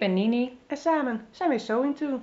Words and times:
ben 0.00 0.14
Nini. 0.14 0.58
en 0.66 0.76
samen 0.76 1.26
zijn 1.30 1.50
we 1.50 1.58
So 1.58 1.82
Into. 1.82 2.20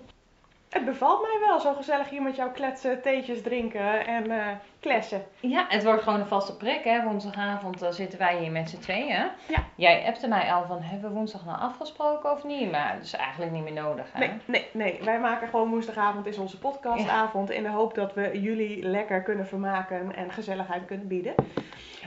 Het 0.70 0.86
bevalt 0.86 1.22
mij 1.22 1.48
wel 1.48 1.60
zo 1.60 1.74
gezellig 1.74 2.10
hier 2.10 2.22
met 2.22 2.36
jou 2.36 2.52
kletsen, 2.52 3.02
theetjes 3.02 3.42
drinken 3.42 4.06
en 4.06 4.32
eh 4.32 4.56
klessen. 4.80 5.24
Ja, 5.40 5.66
het 5.70 5.84
wordt 5.84 6.04
gewoon 6.04 6.20
een 6.20 6.28
vaste 6.28 6.58
prik, 6.58 6.84
hè. 6.84 7.04
Woensdagavond 7.04 7.82
eh, 7.82 7.90
zitten 7.92 8.20
wij 8.20 8.38
hier 8.38 8.52
met 8.52 8.70
z'n 8.70 8.80
tweeën. 8.80 9.08
Ja. 9.48 9.64
Jij 9.76 10.04
appte 10.08 10.28
mij 10.28 10.54
al 10.54 10.66
van, 10.68 10.82
hebben 10.82 11.10
we 11.10 11.16
woensdag 11.16 11.46
nou 11.46 11.60
afgesproken 11.60 12.32
of 12.32 12.44
niet? 12.44 12.72
Maar 12.72 12.94
dat 12.96 13.04
is 13.06 13.14
eigenlijk 13.16 13.52
niet 13.52 13.64
meer 13.64 13.74
nodig, 13.84 14.06
hè. 14.14 14.20
Nee, 14.20 14.32
nee, 14.46 14.68
nee. 14.74 15.00
Wij 15.04 15.20
maken 15.20 15.48
gewoon 15.48 15.70
woensdagavond 15.70 16.26
is 16.26 16.38
onze 16.38 16.58
podcastavond 16.60 17.50
in 17.50 17.64
de 17.64 17.70
hoop 17.70 17.96
dat 17.96 18.14
we 18.14 18.42
jullie 18.42 18.84
lekker 18.84 19.22
kunnen 19.24 19.48
vermaken 19.48 20.16
en 20.16 20.32
gezelligheid 20.32 20.86
kunnen 20.86 21.08
bieden. 21.08 21.34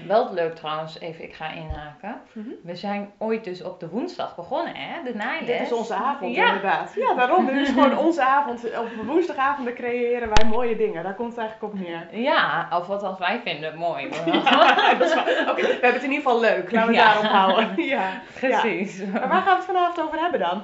Wel 0.06 0.32
leuk 0.34 0.54
trouwens, 0.54 1.00
even, 1.00 1.24
ik 1.24 1.34
ga 1.34 1.50
inhaken. 1.52 2.20
Mhm. 2.32 2.48
We 2.62 2.76
zijn 2.76 3.10
ooit 3.18 3.44
dus 3.44 3.62
op 3.62 3.80
de 3.80 3.88
woensdag 3.88 4.36
begonnen, 4.36 4.74
hè, 4.76 5.02
de 5.02 5.14
naailes. 5.14 5.46
Dit 5.46 5.60
is 5.60 5.72
onze 5.72 5.94
avond 5.94 6.34
Ja. 6.34 6.46
inderdaad. 6.46 6.92
Ja, 6.96 7.14
daarom. 7.14 7.46
Dit 7.46 7.56
is 7.56 7.68
gewoon 7.68 7.98
onze 8.06 8.22
avond. 8.24 8.64
Op 8.78 8.88
woensdagavonden 9.06 9.74
creëren 9.74 10.28
wij 10.34 10.48
mooie 10.48 10.76
dingen. 10.76 11.02
Daar 11.02 11.14
komt 11.14 11.30
het 11.30 11.38
eigenlijk 11.38 11.72
op 11.72 11.80
neer. 11.80 12.20
Ja, 12.20 12.59
of 12.72 12.86
wat 12.86 13.02
als 13.02 13.18
wij 13.18 13.40
vinden 13.44 13.70
het 13.70 13.78
mooi. 13.78 14.08
Ja, 14.26 14.94
dat 14.98 15.08
is 15.08 15.14
waar. 15.14 15.50
Oké, 15.50 15.60
we 15.62 15.68
hebben 15.68 15.92
het 15.92 16.02
in 16.02 16.10
ieder 16.12 16.22
geval 16.24 16.40
leuk. 16.40 16.72
Laten 16.72 16.88
we 16.90 16.94
Ja. 16.96 17.04
daarop 17.04 17.24
houden. 17.30 17.82
Ja. 17.86 18.20
Precies. 18.34 19.02
Maar 19.12 19.28
waar 19.28 19.42
gaan 19.42 19.44
we 19.44 19.50
het 19.50 19.64
vanavond 19.64 20.00
over 20.00 20.18
hebben 20.18 20.40
dan? 20.40 20.62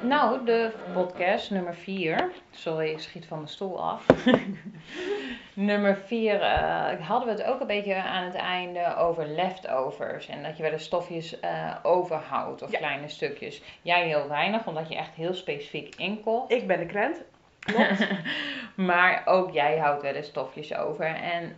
Nou, 0.00 0.44
de 0.44 0.70
podcast 0.92 1.50
nummer 1.50 1.74
4. 1.74 2.30
Sorry, 2.50 2.90
ik 2.90 2.98
schiet 3.00 3.26
van 3.26 3.36
mijn 3.36 3.48
stoel 3.50 3.82
af. 3.82 4.06
nummer 5.54 5.96
4 6.06 6.40
hadden 7.00 7.28
we 7.36 7.42
het 7.42 7.50
ook 7.52 7.60
een 7.60 7.66
beetje 7.66 7.94
aan 7.94 8.24
het 8.24 8.34
einde 8.34 8.96
over 8.96 9.26
leftovers. 9.26 10.28
En 10.28 10.42
dat 10.42 10.56
je 10.56 10.62
wel 10.62 10.72
eens 10.72 10.84
stofjes 10.84 11.40
eh, 11.40 11.50
overhoudt 11.82 12.62
of 12.62 12.70
Ja. 12.70 12.78
kleine 12.78 13.08
stukjes. 13.08 13.62
Jij 13.82 14.06
heel 14.06 14.28
weinig, 14.28 14.66
omdat 14.66 14.88
je 14.88 14.96
echt 14.96 15.14
heel 15.14 15.34
specifiek 15.34 15.94
inkoopt. 15.94 16.52
Ik 16.52 16.66
ben 16.66 16.78
de 16.78 16.86
krent. 16.86 17.22
Klopt. 17.66 18.08
maar 18.90 19.22
ook 19.24 19.50
jij 19.50 19.78
houdt 19.78 20.02
wel 20.02 20.12
eens 20.12 20.26
stofjes 20.26 20.74
over. 20.74 21.14
En 21.14 21.56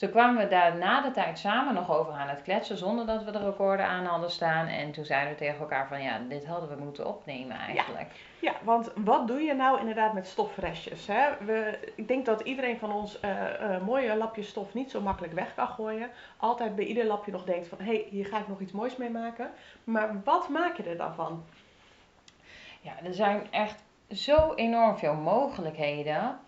zo 0.00 0.08
kwamen 0.08 0.42
we 0.42 0.48
daar 0.48 0.76
na 0.76 1.00
de 1.00 1.10
tijd 1.10 1.38
samen 1.38 1.74
nog 1.74 1.98
over 1.98 2.12
aan 2.12 2.28
het 2.28 2.42
kletsen, 2.42 2.76
zonder 2.76 3.06
dat 3.06 3.24
we 3.24 3.30
de 3.30 3.44
recorder 3.44 3.86
aan 3.86 4.04
hadden 4.04 4.30
staan. 4.30 4.66
En 4.66 4.92
toen 4.92 5.04
zeiden 5.04 5.32
we 5.32 5.38
tegen 5.38 5.60
elkaar 5.60 5.88
van 5.88 6.02
ja, 6.02 6.20
dit 6.28 6.46
hadden 6.46 6.68
we 6.68 6.84
moeten 6.84 7.06
opnemen 7.06 7.56
eigenlijk. 7.56 8.10
Ja, 8.38 8.52
want 8.62 8.92
wat 8.94 9.26
doe 9.26 9.40
je 9.40 9.54
nou 9.54 9.80
inderdaad 9.80 10.12
met 10.12 10.26
stofrestjes? 10.26 11.06
Hè? 11.06 11.28
We, 11.44 11.78
ik 11.94 12.08
denk 12.08 12.26
dat 12.26 12.40
iedereen 12.40 12.78
van 12.78 12.92
ons 12.92 13.20
eh, 13.20 13.74
eh, 13.74 13.82
mooie 13.82 14.16
lapjes 14.16 14.48
stof 14.48 14.74
niet 14.74 14.90
zo 14.90 15.00
makkelijk 15.00 15.32
weg 15.32 15.54
kan 15.54 15.68
gooien. 15.68 16.10
Altijd 16.36 16.76
bij 16.76 16.84
ieder 16.84 17.04
lapje 17.04 17.32
nog 17.32 17.44
denkt 17.44 17.68
van, 17.68 17.78
hé, 17.78 17.84
hey, 17.84 18.06
hier 18.10 18.26
ga 18.26 18.38
ik 18.38 18.48
nog 18.48 18.60
iets 18.60 18.72
moois 18.72 18.96
mee 18.96 19.10
maken. 19.10 19.50
Maar 19.84 20.20
wat 20.24 20.48
maak 20.48 20.76
je 20.76 20.82
er 20.82 20.96
dan 20.96 21.14
van? 21.14 21.44
Ja, 22.80 22.92
er 23.04 23.14
zijn 23.14 23.46
echt 23.50 23.82
zo 24.10 24.54
enorm 24.54 24.96
veel 24.98 25.14
mogelijkheden. 25.14 26.38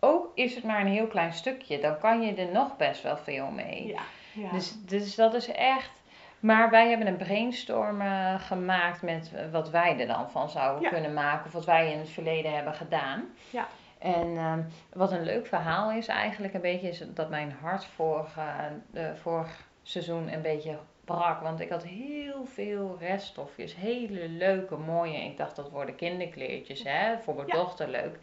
Ook 0.00 0.30
is 0.34 0.54
het 0.54 0.64
maar 0.64 0.80
een 0.80 0.86
heel 0.86 1.06
klein 1.06 1.32
stukje, 1.32 1.80
dan 1.80 1.98
kan 1.98 2.22
je 2.22 2.34
er 2.34 2.52
nog 2.52 2.76
best 2.76 3.02
wel 3.02 3.16
veel 3.16 3.46
mee. 3.50 3.86
Ja, 3.86 4.00
ja. 4.32 4.50
Dus, 4.50 4.84
dus 4.84 5.14
dat 5.14 5.34
is 5.34 5.48
echt. 5.52 5.90
Maar 6.40 6.70
wij 6.70 6.88
hebben 6.88 7.06
een 7.06 7.16
brainstorm 7.16 8.00
eh, 8.00 8.34
gemaakt 8.40 9.02
met 9.02 9.32
wat 9.52 9.70
wij 9.70 9.98
er 10.00 10.06
dan 10.06 10.30
van 10.30 10.48
zouden 10.50 10.82
Ja. 10.82 10.88
kunnen 10.88 11.14
maken. 11.14 11.46
Of 11.46 11.52
wat 11.52 11.64
wij 11.64 11.92
in 11.92 11.98
het 11.98 12.08
verleden 12.10 12.54
hebben 12.54 12.74
gedaan. 12.74 13.24
Ja. 13.50 13.66
En 13.98 14.36
ehm, 14.36 14.60
wat 14.92 15.12
een 15.12 15.22
leuk 15.24 15.46
verhaal 15.46 15.90
is 15.90 16.06
eigenlijk 16.06 16.54
een 16.54 16.60
beetje, 16.60 16.88
is 16.88 17.04
dat 17.14 17.30
mijn 17.30 17.56
hart 17.60 17.84
vorig, 17.84 18.36
eh, 18.36 18.44
de, 18.90 19.12
vorig 19.22 19.68
seizoen 19.82 20.32
een 20.32 20.42
beetje 20.42 20.78
brak. 21.16 21.40
Want 21.40 21.60
ik 21.60 21.68
had 21.70 21.82
heel 21.84 22.44
veel 22.54 22.96
reststofjes. 23.00 23.74
Hele 23.76 24.28
leuke, 24.28 24.76
mooie. 24.76 25.18
Ik 25.24 25.36
dacht 25.36 25.56
dat 25.56 25.70
worden 25.70 25.94
kinderkleertjes, 25.94 26.82
hè. 26.84 27.18
Voor 27.18 27.34
mijn 27.34 27.46
Ja. 27.46 27.54
dochter 27.54 27.88
leuk. 27.88 28.18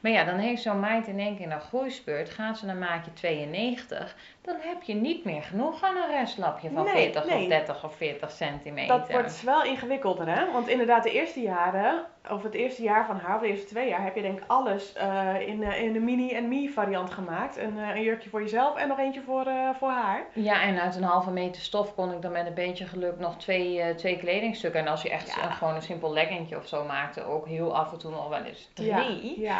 Maar 0.00 0.12
ja, 0.12 0.24
dan 0.24 0.38
heeft 0.38 0.62
zo'n 0.62 0.80
meid 0.80 1.06
in 1.06 1.18
één 1.18 1.36
keer 1.36 1.50
een 1.52 1.60
groeispeurt. 1.60 2.30
Gaat 2.30 2.58
ze 2.58 2.66
naar 2.66 2.76
maatje 2.76 3.12
92. 3.12 4.16
Dan 4.42 4.56
heb 4.60 4.82
je 4.82 4.94
niet 4.94 5.24
meer 5.24 5.42
genoeg 5.42 5.82
aan 5.82 5.96
een 5.96 6.10
restlapje 6.18 6.70
van 6.70 6.84
Nee, 6.84 6.92
40 6.92 7.24
nee. 7.26 7.42
of 7.42 7.48
30 7.48 7.84
of 7.84 7.96
40 7.96 8.30
centimeter. 8.30 8.98
Dat 8.98 9.10
wordt 9.10 9.42
wel 9.42 9.64
ingewikkelder, 9.64 10.28
hè? 10.28 10.52
Want 10.52 10.68
inderdaad, 10.68 11.02
de 11.02 11.10
eerste 11.12 11.40
jaren, 11.40 12.04
of 12.30 12.42
het 12.42 12.54
eerste 12.54 12.82
jaar 12.82 13.06
van 13.06 13.16
haar, 13.16 13.34
of 13.34 13.40
de 13.40 13.48
eerste 13.48 13.66
twee 13.66 13.88
jaar, 13.88 14.02
heb 14.02 14.14
je 14.14 14.22
denk 14.22 14.38
ik 14.38 14.44
alles 14.46 14.92
eh, 14.92 15.40
in, 15.48 15.62
eh, 15.62 15.82
in 15.82 15.92
de 15.92 15.98
mini 16.00 16.30
en 16.32 16.48
me 16.48 16.70
variant 16.74 17.10
gemaakt. 17.10 17.56
Een, 17.56 17.78
eh, 17.78 17.94
een 17.94 18.02
jurkje 18.02 18.30
voor 18.30 18.40
jezelf 18.40 18.76
en 18.76 18.88
nog 18.88 18.98
eentje 18.98 19.22
voor, 19.22 19.46
voor 19.78 19.88
haar. 19.90 20.24
Ja, 20.32 20.62
en 20.62 20.80
uit 20.80 20.96
een 20.96 21.02
halve 21.02 21.30
meter 21.30 21.62
stof 21.62 21.94
kon 21.94 22.12
ik 22.12 22.22
dan 22.22 22.32
met 22.32 22.46
een 22.46 22.54
beetje 22.54 22.86
geluk 22.86 23.18
nog 23.18 23.36
twee, 23.36 23.94
twee 23.94 24.18
kledingstukken. 24.18 24.80
En 24.80 24.88
als 24.88 25.02
je 25.02 25.10
echt 25.10 25.34
Ja. 25.34 25.44
een, 25.44 25.52
gewoon 25.52 25.74
een 25.74 25.82
simpel 25.82 26.12
leggingje 26.12 26.56
of 26.56 26.66
zo 26.66 26.84
maakte, 26.84 27.24
ook 27.24 27.46
heel 27.46 27.76
af 27.76 27.92
en 27.92 27.98
toe 27.98 28.10
nog 28.10 28.28
wel 28.28 28.42
eens 28.42 28.70
drie. 28.74 29.40
Ja. 29.40 29.58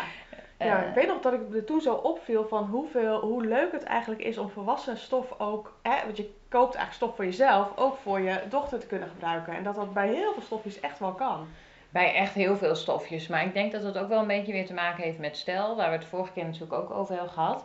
Eh, 0.57 0.67
Ja, 0.67 0.79
ik 0.79 0.95
weet 0.95 1.07
nog 1.07 1.21
dat 1.21 1.33
ik 1.33 1.41
er 1.55 1.65
toen 1.65 1.81
zo 1.81 1.95
opviel 1.95 2.47
van 2.49 2.65
hoeveel, 2.65 3.21
hoe 3.21 3.45
leuk 3.47 3.73
het 3.73 3.83
eigenlijk 3.83 4.23
is 4.23 4.39
om 4.39 4.51
volwassen 4.51 4.97
stof 4.99 5.35
ook, 5.39 5.73
hè, 5.83 6.05
want 6.05 6.17
je 6.17 6.31
koopt 6.49 6.75
eigenlijk 6.75 6.93
stof 6.93 7.17
voor 7.17 7.25
jezelf, 7.25 7.69
ook 7.77 7.97
voor 7.97 8.21
je 8.21 8.41
dochter 8.49 8.79
te 8.79 8.87
kunnen 8.87 9.09
gebruiken. 9.09 9.53
En 9.57 9.63
dat 9.63 9.75
dat 9.75 9.93
bij 9.93 10.09
heel 10.09 10.33
veel 10.33 10.43
stofjes 10.43 10.81
echt 10.81 10.99
wel 10.99 11.13
kan. 11.13 11.47
Bij 11.91 12.15
echt 12.15 12.35
heel 12.35 12.57
veel 12.57 12.75
stofjes. 12.75 13.27
Maar 13.27 13.45
ik 13.45 13.55
denk 13.55 13.73
dat 13.73 13.83
het 13.83 13.99
ook 13.99 14.09
wel 14.09 14.21
een 14.21 14.27
beetje 14.27 14.53
weer 14.53 14.67
te 14.67 14.75
maken 14.75 15.03
heeft 15.03 15.19
met 15.19 15.37
stijl. 15.37 15.77
Waar 15.77 15.91
we 15.91 15.97
het 15.97 16.05
vorige 16.05 16.33
keer 16.33 16.45
natuurlijk 16.45 16.73
ook 16.73 16.91
over 16.91 17.15
hebben 17.15 17.33
gehad. 17.33 17.65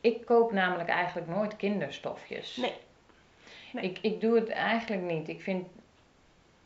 Ik 0.00 0.24
koop 0.24 0.52
namelijk 0.52 0.88
eigenlijk 0.88 1.28
nooit 1.28 1.56
kinderstofjes. 1.56 2.56
Nee. 2.56 2.72
Nee. 3.72 3.84
Ik, 3.84 3.98
ik 4.00 4.20
doe 4.20 4.34
het 4.34 4.48
eigenlijk 4.48 5.02
niet. 5.02 5.28
Ik 5.28 5.42
vind... 5.42 5.66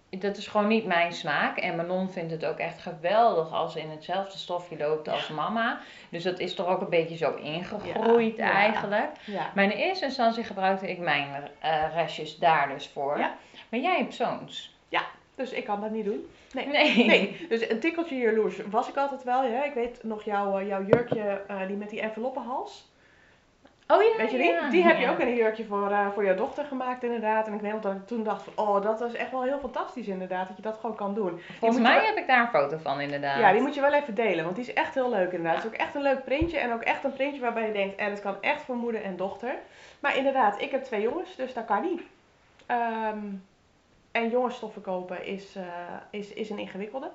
Dat 0.08 0.36
is 0.36 0.46
gewoon 0.46 0.66
niet 0.66 0.86
mijn 0.86 1.12
smaak. 1.12 1.58
En 1.58 1.76
Manon 1.76 2.10
vindt 2.10 2.30
het 2.30 2.44
ook 2.44 2.58
echt 2.58 2.80
geweldig 2.80 3.52
als 3.52 3.72
ze 3.72 3.80
in 3.80 3.90
hetzelfde 3.90 4.38
stofje 4.38 4.76
loopt 4.76 5.08
als 5.08 5.28
mama. 5.28 5.80
Dus 6.08 6.22
dat 6.22 6.38
is 6.38 6.54
toch 6.54 6.66
ook 6.66 6.80
een 6.80 6.88
beetje 6.88 7.16
zo 7.16 7.34
ingegroeid 7.34 8.36
Ja, 8.36 8.46
ja. 8.46 8.52
eigenlijk. 8.52 9.10
Ja. 9.24 9.50
Maar 9.54 9.64
in 9.64 9.70
eerste 9.70 10.04
instantie 10.04 10.44
gebruikte 10.44 10.90
ik 10.90 10.98
mijn 10.98 11.48
eh, 11.58 11.84
restjes 11.94 12.38
daar 12.38 12.68
dus 12.68 12.88
voor. 12.88 13.18
Ja. 13.18 13.34
Maar 13.68 13.80
jij 13.80 13.98
hebt 13.98 14.14
zoons. 14.14 14.78
Dus 15.40 15.52
ik 15.52 15.64
kan 15.64 15.80
dat 15.80 15.90
niet 15.90 16.04
doen. 16.04 16.26
Nee. 16.52 16.66
Nee. 16.66 17.06
Nee, 17.06 17.46
dus 17.48 17.70
een 17.70 17.80
tikkeltje 17.80 18.16
jaloers 18.16 18.56
was 18.70 18.88
ik 18.88 18.96
altijd 18.96 19.24
wel. 19.24 19.44
Ja. 19.44 19.64
Ik 19.64 19.74
weet 19.74 19.98
nog 20.02 20.22
jouw, 20.22 20.58
eh, 20.58 20.66
jouw 20.66 20.82
jurkje, 20.84 21.40
eh, 21.48 21.66
die 21.66 21.76
met 21.76 21.90
die 21.90 22.00
enveloppenhals. 22.00 22.88
Oh 23.88 24.02
ja, 24.02 24.16
Weet 24.16 24.30
je 24.30 24.36
die? 24.36 24.46
ja. 24.52 24.70
Die 24.70 24.82
heb 24.82 24.98
je 24.98 25.08
ook 25.08 25.18
in 25.18 25.26
een 25.26 25.34
jurkje 25.34 25.64
voor, 25.64 25.90
eh, 25.90 26.06
voor 26.14 26.24
jouw 26.24 26.34
dochter 26.34 26.64
gemaakt 26.64 27.02
inderdaad. 27.02 27.46
En 27.46 27.54
ik 27.54 27.60
weet 27.60 27.72
nog 27.72 27.80
dat 27.80 27.92
ik 27.94 28.06
toen 28.06 28.22
dacht 28.22 28.42
van, 28.42 28.52
oh 28.66 28.82
dat 28.82 29.00
is 29.00 29.12
echt 29.14 29.30
wel 29.30 29.42
heel 29.42 29.58
fantastisch 29.58 30.06
inderdaad. 30.06 30.48
Dat 30.48 30.56
je 30.56 30.62
dat 30.62 30.78
gewoon 30.80 30.96
kan 30.96 31.14
doen. 31.14 31.40
Volgens 31.58 31.80
mij 31.80 31.94
wel- 31.96 32.04
heb 32.06 32.16
ik 32.16 32.26
daar 32.26 32.40
een 32.40 32.48
foto 32.60 32.78
van 32.82 33.00
inderdaad. 33.00 33.38
Ja, 33.40 33.52
die 33.52 33.60
moet 33.60 33.74
je 33.74 33.80
wel 33.80 33.92
even 33.92 34.14
delen, 34.14 34.44
want 34.44 34.56
die 34.56 34.64
is 34.64 34.72
echt 34.72 34.94
heel 34.94 35.10
leuk 35.10 35.32
inderdaad. 35.32 35.54
Het 35.62 35.64
is 35.64 35.70
ook 35.70 35.86
echt 35.86 35.94
een 35.94 36.02
leuk 36.02 36.24
printje 36.24 36.58
en 36.58 36.72
ook 36.72 36.82
echt 36.82 37.04
een 37.04 37.12
printje 37.12 37.40
waarbij 37.40 37.66
je 37.66 37.72
denkt, 37.72 37.96
en 37.96 38.10
het 38.10 38.20
kan 38.20 38.36
echt 38.40 38.62
voor 38.62 38.76
moeder 38.76 39.02
en 39.02 39.16
dochter. 39.16 39.54
Maar 40.00 40.16
inderdaad, 40.16 40.60
ik 40.60 40.70
heb 40.70 40.84
twee 40.84 41.00
jongens, 41.02 41.36
dus 41.36 41.54
dat 41.54 41.64
kan 41.64 41.82
niet. 41.82 42.02
Ehm, 42.66 43.18
en 44.10 44.30
jongensstoffen 44.30 44.82
kopen 44.82 45.26
is, 45.26 45.56
eh, 45.56 45.64
is, 46.10 46.32
is 46.32 46.50
een 46.50 46.58
ingewikkelde. 46.58 47.10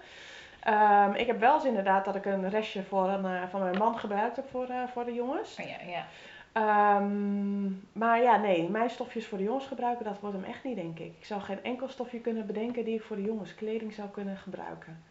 Ehm, 0.59 1.13
ik 1.13 1.27
heb 1.27 1.39
wel 1.39 1.55
eens 1.55 1.65
inderdaad 1.65 2.05
dat 2.05 2.15
ik 2.15 2.25
een 2.25 2.49
restje 2.49 2.83
voor 2.83 3.09
een, 3.09 3.25
eh, 3.25 3.43
van 3.49 3.61
mijn 3.61 3.77
man 3.77 3.99
gebruikt 3.99 4.35
heb 4.35 4.49
voor, 4.49 4.67
eh, 4.67 4.87
voor 4.93 5.05
de 5.05 5.13
jongens. 5.13 5.59
Oh, 5.59 5.67
ja, 5.67 5.77
ja. 5.87 6.05
Ehm, 6.51 7.65
maar 7.91 8.21
ja, 8.21 8.37
nee, 8.37 8.69
mijn 8.69 8.89
stofjes 8.89 9.27
voor 9.27 9.37
de 9.37 9.43
jongens 9.43 9.65
gebruiken, 9.65 10.05
dat 10.05 10.19
wordt 10.19 10.35
hem 10.35 10.45
echt 10.45 10.63
niet, 10.63 10.75
denk 10.75 10.99
ik. 10.99 11.13
Ik 11.19 11.25
zou 11.25 11.41
geen 11.41 11.63
enkel 11.63 11.87
stofje 11.87 12.19
kunnen 12.19 12.45
bedenken 12.45 12.85
die 12.85 12.95
ik 12.95 13.03
voor 13.03 13.15
de 13.15 13.21
jongens 13.21 13.55
kleding 13.55 13.93
zou 13.93 14.09
kunnen 14.09 14.37
gebruiken. 14.37 15.03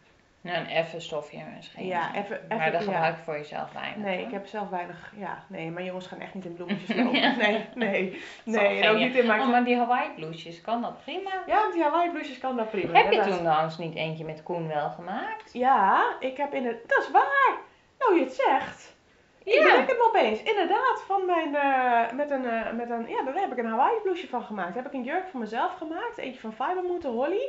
Nou, 0.45 0.57
een 0.59 0.69
effen 0.69 1.01
stofje 1.03 1.39
misschien. 1.57 1.87
Ja, 1.87 2.15
even, 2.15 2.37
even 2.45 2.57
maar 2.57 2.73
dat 2.73 2.83
gebruik 2.83 3.17
je 3.17 3.23
voor 3.23 3.37
jezelf 3.37 3.73
weinig. 3.73 3.97
Nee, 3.97 4.21
ik 4.25 4.31
heb 4.31 4.47
zelf 4.47 4.69
weinig. 4.69 5.13
Ja, 5.17 5.45
nee, 5.47 5.71
mijn 5.71 5.87
jongens 5.87 6.07
gaan 6.07 6.21
echt 6.21 6.35
niet 6.35 6.45
in 6.45 6.55
bloemetjes 6.55 6.97
lopen. 7.05 7.37
Nee, 7.39 7.65
nee. 7.75 8.23
Nee, 8.45 8.81
en 8.83 8.91
ook 8.91 8.99
niet 8.99 9.15
in 9.15 9.27
mijn. 9.27 9.41
Oh, 9.41 9.49
maar 9.49 9.65
die 9.65 9.77
Hawaii 9.77 10.11
blouses, 10.17 10.61
kan 10.61 10.83
dat 10.83 11.01
prima? 11.05 11.31
Ja, 11.47 11.71
die 11.73 11.83
Hawaii 11.83 12.11
blouses 12.11 12.39
kan 12.39 12.57
dat 12.57 12.71
prima. 12.71 12.99
Heb 13.03 13.13
je 13.13 13.21
toen 13.21 13.39
trouwens 13.39 13.79
niet 13.79 13.95
eentje 13.95 14.25
met 14.25 14.43
Koen 14.43 14.69
wel 14.69 14.91
gemaakt? 14.91 15.53
Ja, 15.53 16.05
ik 16.21 16.37
heb 16.37 16.55
in 16.55 16.67
het. 16.67 16.89
Dat 16.89 16.99
is 17.03 17.11
waar! 17.11 17.57
Nou, 17.99 18.15
je 18.19 18.21
het 18.25 18.35
zegt. 18.35 18.97
Ik 19.45 19.53
Ja. 19.53 19.63
bedenk 19.63 19.89
het 19.89 19.99
me 19.99 20.05
opeens. 20.09 20.43
Inderdaad, 20.43 21.03
van 21.07 21.27
mijn. 21.27 21.55
eh, 21.55 22.13
met 22.17 22.31
een. 22.31 22.45
eh, 22.47 22.73
met 22.73 22.91
een 22.91 23.09
ja, 23.09 23.23
daar 23.23 23.35
heb 23.35 23.53
ik 23.53 23.59
een 23.59 23.67
Hawaii 23.71 24.01
blouseje 24.03 24.29
van 24.29 24.43
gemaakt. 24.43 24.75
Daar 24.75 24.83
heb 24.83 24.93
ik 24.93 24.99
een 24.99 25.05
jurk 25.05 25.29
voor 25.29 25.41
mezelf 25.41 25.75
gemaakt. 25.77 26.19
Eentje 26.19 26.41
van 26.41 26.53
Fibermoot, 26.53 27.03
Holly. 27.03 27.49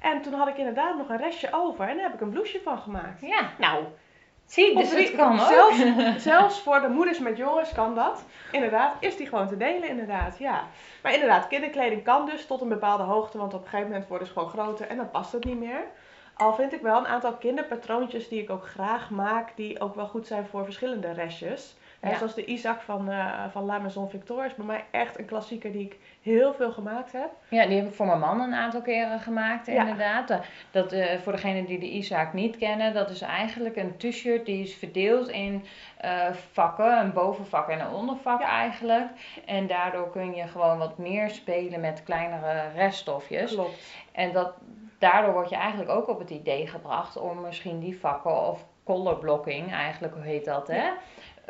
En 0.00 0.22
toen 0.22 0.32
had 0.32 0.48
ik 0.48 0.56
inderdaad 0.56 0.96
nog 0.96 1.08
een 1.08 1.16
restje 1.16 1.48
over. 1.52 1.88
En 1.88 1.94
daar 1.94 2.04
heb 2.04 2.14
ik 2.14 2.20
een 2.20 2.30
blouseje 2.30 2.62
van 2.62 2.78
gemaakt. 2.78 3.20
Ja. 3.20 3.50
Nou, 3.58 3.84
Zie, 4.50 4.76
dus 4.76 4.90
het 4.90 5.16
kan 5.16 5.40
ook. 5.40 5.46
zelfs, 5.46 5.82
zelfs 6.30 6.60
voor 6.60 6.80
de 6.80 6.88
moeders 6.88 7.18
met 7.18 7.36
jongens 7.36 7.72
kan 7.72 7.94
dat. 7.94 8.24
Inderdaad, 8.52 8.96
is 9.00 9.16
die 9.16 9.26
gewoon 9.26 9.48
te 9.48 9.56
delen, 9.56 9.88
inderdaad. 9.88 10.38
Ja. 10.38 10.64
Maar 11.02 11.12
inderdaad, 11.12 11.48
kinderkleding 11.48 12.04
kan 12.04 12.26
dus 12.26 12.46
tot 12.46 12.60
een 12.60 12.68
bepaalde 12.68 13.02
hoogte, 13.02 13.38
want 13.38 13.54
op 13.54 13.62
een 13.62 13.68
gegeven 13.68 13.90
moment 13.90 14.08
worden 14.08 14.26
ze 14.26 14.32
gewoon 14.32 14.48
groter 14.48 14.86
en 14.86 14.96
dan 14.96 15.10
past 15.10 15.32
het 15.32 15.44
niet 15.44 15.58
meer. 15.58 15.84
Al 16.34 16.54
vind 16.54 16.72
ik 16.72 16.80
wel 16.80 16.98
een 16.98 17.06
aantal 17.06 17.32
kinderpatroontjes 17.32 18.28
die 18.28 18.42
ik 18.42 18.50
ook 18.50 18.66
graag 18.66 19.10
maak, 19.10 19.56
die 19.56 19.80
ook 19.80 19.94
wel 19.94 20.06
goed 20.06 20.26
zijn 20.26 20.46
voor 20.46 20.64
verschillende 20.64 21.12
restjes. 21.12 21.76
Hè. 22.00 22.16
Zoals 22.16 22.34
de 22.34 22.44
Isaac 22.44 22.80
van, 22.80 23.10
eh, 23.10 23.44
van 23.50 23.64
La 23.64 23.78
Maison 23.78 24.10
Victor 24.10 24.44
is 24.44 24.54
bij 24.54 24.66
mij 24.66 24.84
echt 24.90 25.18
een 25.18 25.24
klassieker 25.24 25.72
die 25.72 25.84
ik 25.84 25.98
heel 26.22 26.54
veel 26.54 26.72
gemaakt 26.72 27.12
heb. 27.12 27.30
Ja, 27.48 27.66
die 27.66 27.76
heb 27.76 27.86
ik 27.86 27.94
voor 27.94 28.06
mijn 28.06 28.18
man 28.18 28.40
een 28.40 28.54
aantal 28.54 28.82
keren 28.82 29.20
gemaakt, 29.20 29.68
inderdaad. 29.68 30.30
Eh, 30.30 30.38
Dat, 30.70 30.92
eh, 30.92 31.18
voor 31.18 31.32
degenen 31.32 31.64
die 31.64 31.78
de 31.78 31.90
Isaac 31.90 32.32
niet 32.32 32.56
kennen, 32.56 32.94
dat 32.94 33.10
is 33.10 33.20
eigenlijk 33.20 33.76
een 33.76 33.96
t-shirt 33.96 34.46
die 34.46 34.62
is 34.62 34.74
verdeeld 34.74 35.28
in 35.28 35.64
vakken, 36.52 36.98
een 36.98 37.12
bovenvak 37.12 37.68
en 37.68 37.80
een 37.80 37.92
ondervak 37.92 38.42
eigenlijk. 38.42 39.08
En 39.46 39.66
daardoor 39.66 40.10
kun 40.10 40.34
je 40.34 40.46
gewoon 40.46 40.78
wat 40.78 40.98
meer 40.98 41.30
spelen 41.30 41.80
met 41.80 42.02
kleinere 42.02 42.62
reststofjes. 42.74 43.52
Klopt. 43.52 43.78
En 44.12 44.32
dat, 44.32 44.52
daardoor 44.98 45.32
word 45.32 45.48
je 45.48 45.56
eigenlijk 45.56 45.90
ook 45.90 46.08
op 46.08 46.18
het 46.18 46.30
idee 46.30 46.66
gebracht 46.66 47.16
om 47.16 47.40
misschien 47.40 47.80
die 47.80 47.98
vakken 47.98 48.46
of 48.48 48.64
color 48.84 49.18
blocking, 49.18 49.72
eigenlijk 49.72 50.14
hoe 50.14 50.22
heet 50.22 50.44
dat, 50.44 50.68
hè? 50.68 50.90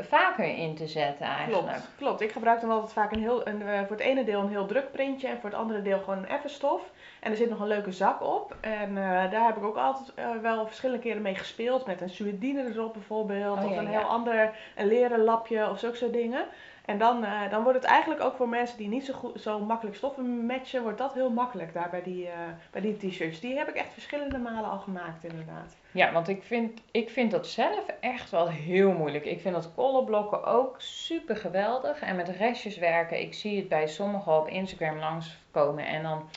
Vaker 0.08 0.56
in 0.56 0.75
te 0.75 0.87
zetten 0.87 1.26
eigenlijk. 1.26 1.67
Klopt, 1.67 1.88
klopt. 1.97 2.20
Ik 2.20 2.32
gebruik 2.32 2.61
dan 2.61 2.70
altijd 2.70 2.93
vaak 2.93 3.12
een 3.12 3.20
heel, 3.20 3.47
een, 3.47 3.62
eh, 3.62 3.79
voor 3.79 3.97
het 3.97 4.00
ene 4.00 4.25
deel 4.25 4.41
een 4.41 4.49
heel 4.49 4.67
druk 4.67 4.93
printje 4.93 5.29
en 5.29 5.41
voor 5.41 5.50
het 5.50 5.58
andere 5.58 5.82
deel 5.82 5.99
gewoon 5.99 6.19
een 6.19 6.29
effen 6.29 6.50
stof. 6.50 6.91
En 7.20 7.31
er 7.31 7.37
zit 7.37 7.50
nog 7.50 7.61
een 7.61 7.67
leuke 7.67 7.93
zak 7.93 8.23
op. 8.23 8.56
En 8.61 8.88
eh, 8.97 9.31
daar 9.31 9.47
heb 9.47 9.56
ik 9.56 9.64
ook 9.64 9.76
altijd 9.76 10.14
eh, 10.14 10.31
wel 10.43 10.67
verschillende 10.67 11.02
keren 11.02 11.23
mee 11.23 11.35
gespeeld. 11.35 11.87
Met 11.87 12.00
een 12.00 12.11
suedine 12.11 12.64
erop 12.64 12.93
bijvoorbeeld. 12.93 13.58
Oh, 13.58 13.64
of 13.64 13.76
een 13.76 13.91
ja. 13.91 13.99
heel 13.99 14.08
ander 14.08 14.52
een 14.76 14.87
leren 14.87 15.25
lapje 15.25 15.70
of 15.70 15.79
zulke 15.79 15.97
soort 15.97 16.12
dingen. 16.12 16.44
En 16.90 16.98
dan, 16.98 17.25
eh, 17.25 17.50
dan 17.50 17.62
wordt 17.62 17.78
het 17.78 17.88
eigenlijk 17.88 18.22
ook 18.22 18.37
voor 18.37 18.48
mensen 18.48 18.76
die 18.78 18.88
niet 18.88 19.04
zo, 19.04 19.12
goed, 19.12 19.40
zo 19.40 19.58
makkelijk 19.58 19.96
stoffen 19.96 20.46
matchen, 20.46 20.82
wordt 20.82 20.98
dat 20.98 21.14
heel 21.14 21.31
makkelijk 21.31 21.72
daar 21.72 21.90
bij 21.90 22.02
die, 22.02 22.28
eh, 22.72 22.82
die 22.82 22.96
t-shirts. 22.96 23.40
Die 23.40 23.56
heb 23.56 23.69
ik 23.69 23.75
echt 23.75 23.92
verschillende 23.92 24.38
malen 24.38 24.70
al 24.70 24.78
gemaakt 24.78 25.25
inderdaad. 25.25 25.76
Ja, 25.92 26.12
want 26.12 26.28
ik 26.28 26.42
vind, 26.42 26.81
ik 26.90 27.10
vind 27.10 27.31
dat 27.31 27.46
zelf 27.46 27.87
echt 28.00 28.31
wel 28.31 28.48
heel 28.48 28.92
moeilijk. 28.92 29.25
Ik 29.25 29.40
vind 29.40 29.54
dat 29.54 29.75
colorblokken 29.75 30.44
ook 30.44 30.75
super 30.78 31.37
geweldig. 31.37 32.00
En 32.00 32.16
met 32.16 32.28
restjes 32.28 32.78
werken, 32.78 33.20
ik 33.20 33.34
zie 33.34 33.56
het 33.56 33.69
bij 33.69 33.86
sommigen 33.86 34.36
op 34.36 34.48
Instagram 34.48 34.98
langskomen. 34.98 35.86
En 35.86 36.02
dan 36.02 36.28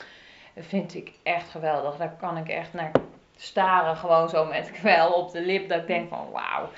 vind 0.58 0.96
ik 0.96 1.12
echt 1.24 1.50
geweldig. 1.50 1.96
Daar 1.96 2.16
kan 2.20 2.38
ik 2.38 2.50
echt 2.50 2.74
naar 2.74 2.92
staren, 3.36 3.96
gewoon 3.96 4.30
zo 4.30 4.46
met 4.46 4.72
kwel 4.80 5.12
op 5.12 5.32
de 5.32 5.42
lip. 5.42 5.70
Dat 5.70 5.82
ik 5.82 5.88
denk 5.88 6.10
van 6.10 6.32
wauw, 6.32 6.70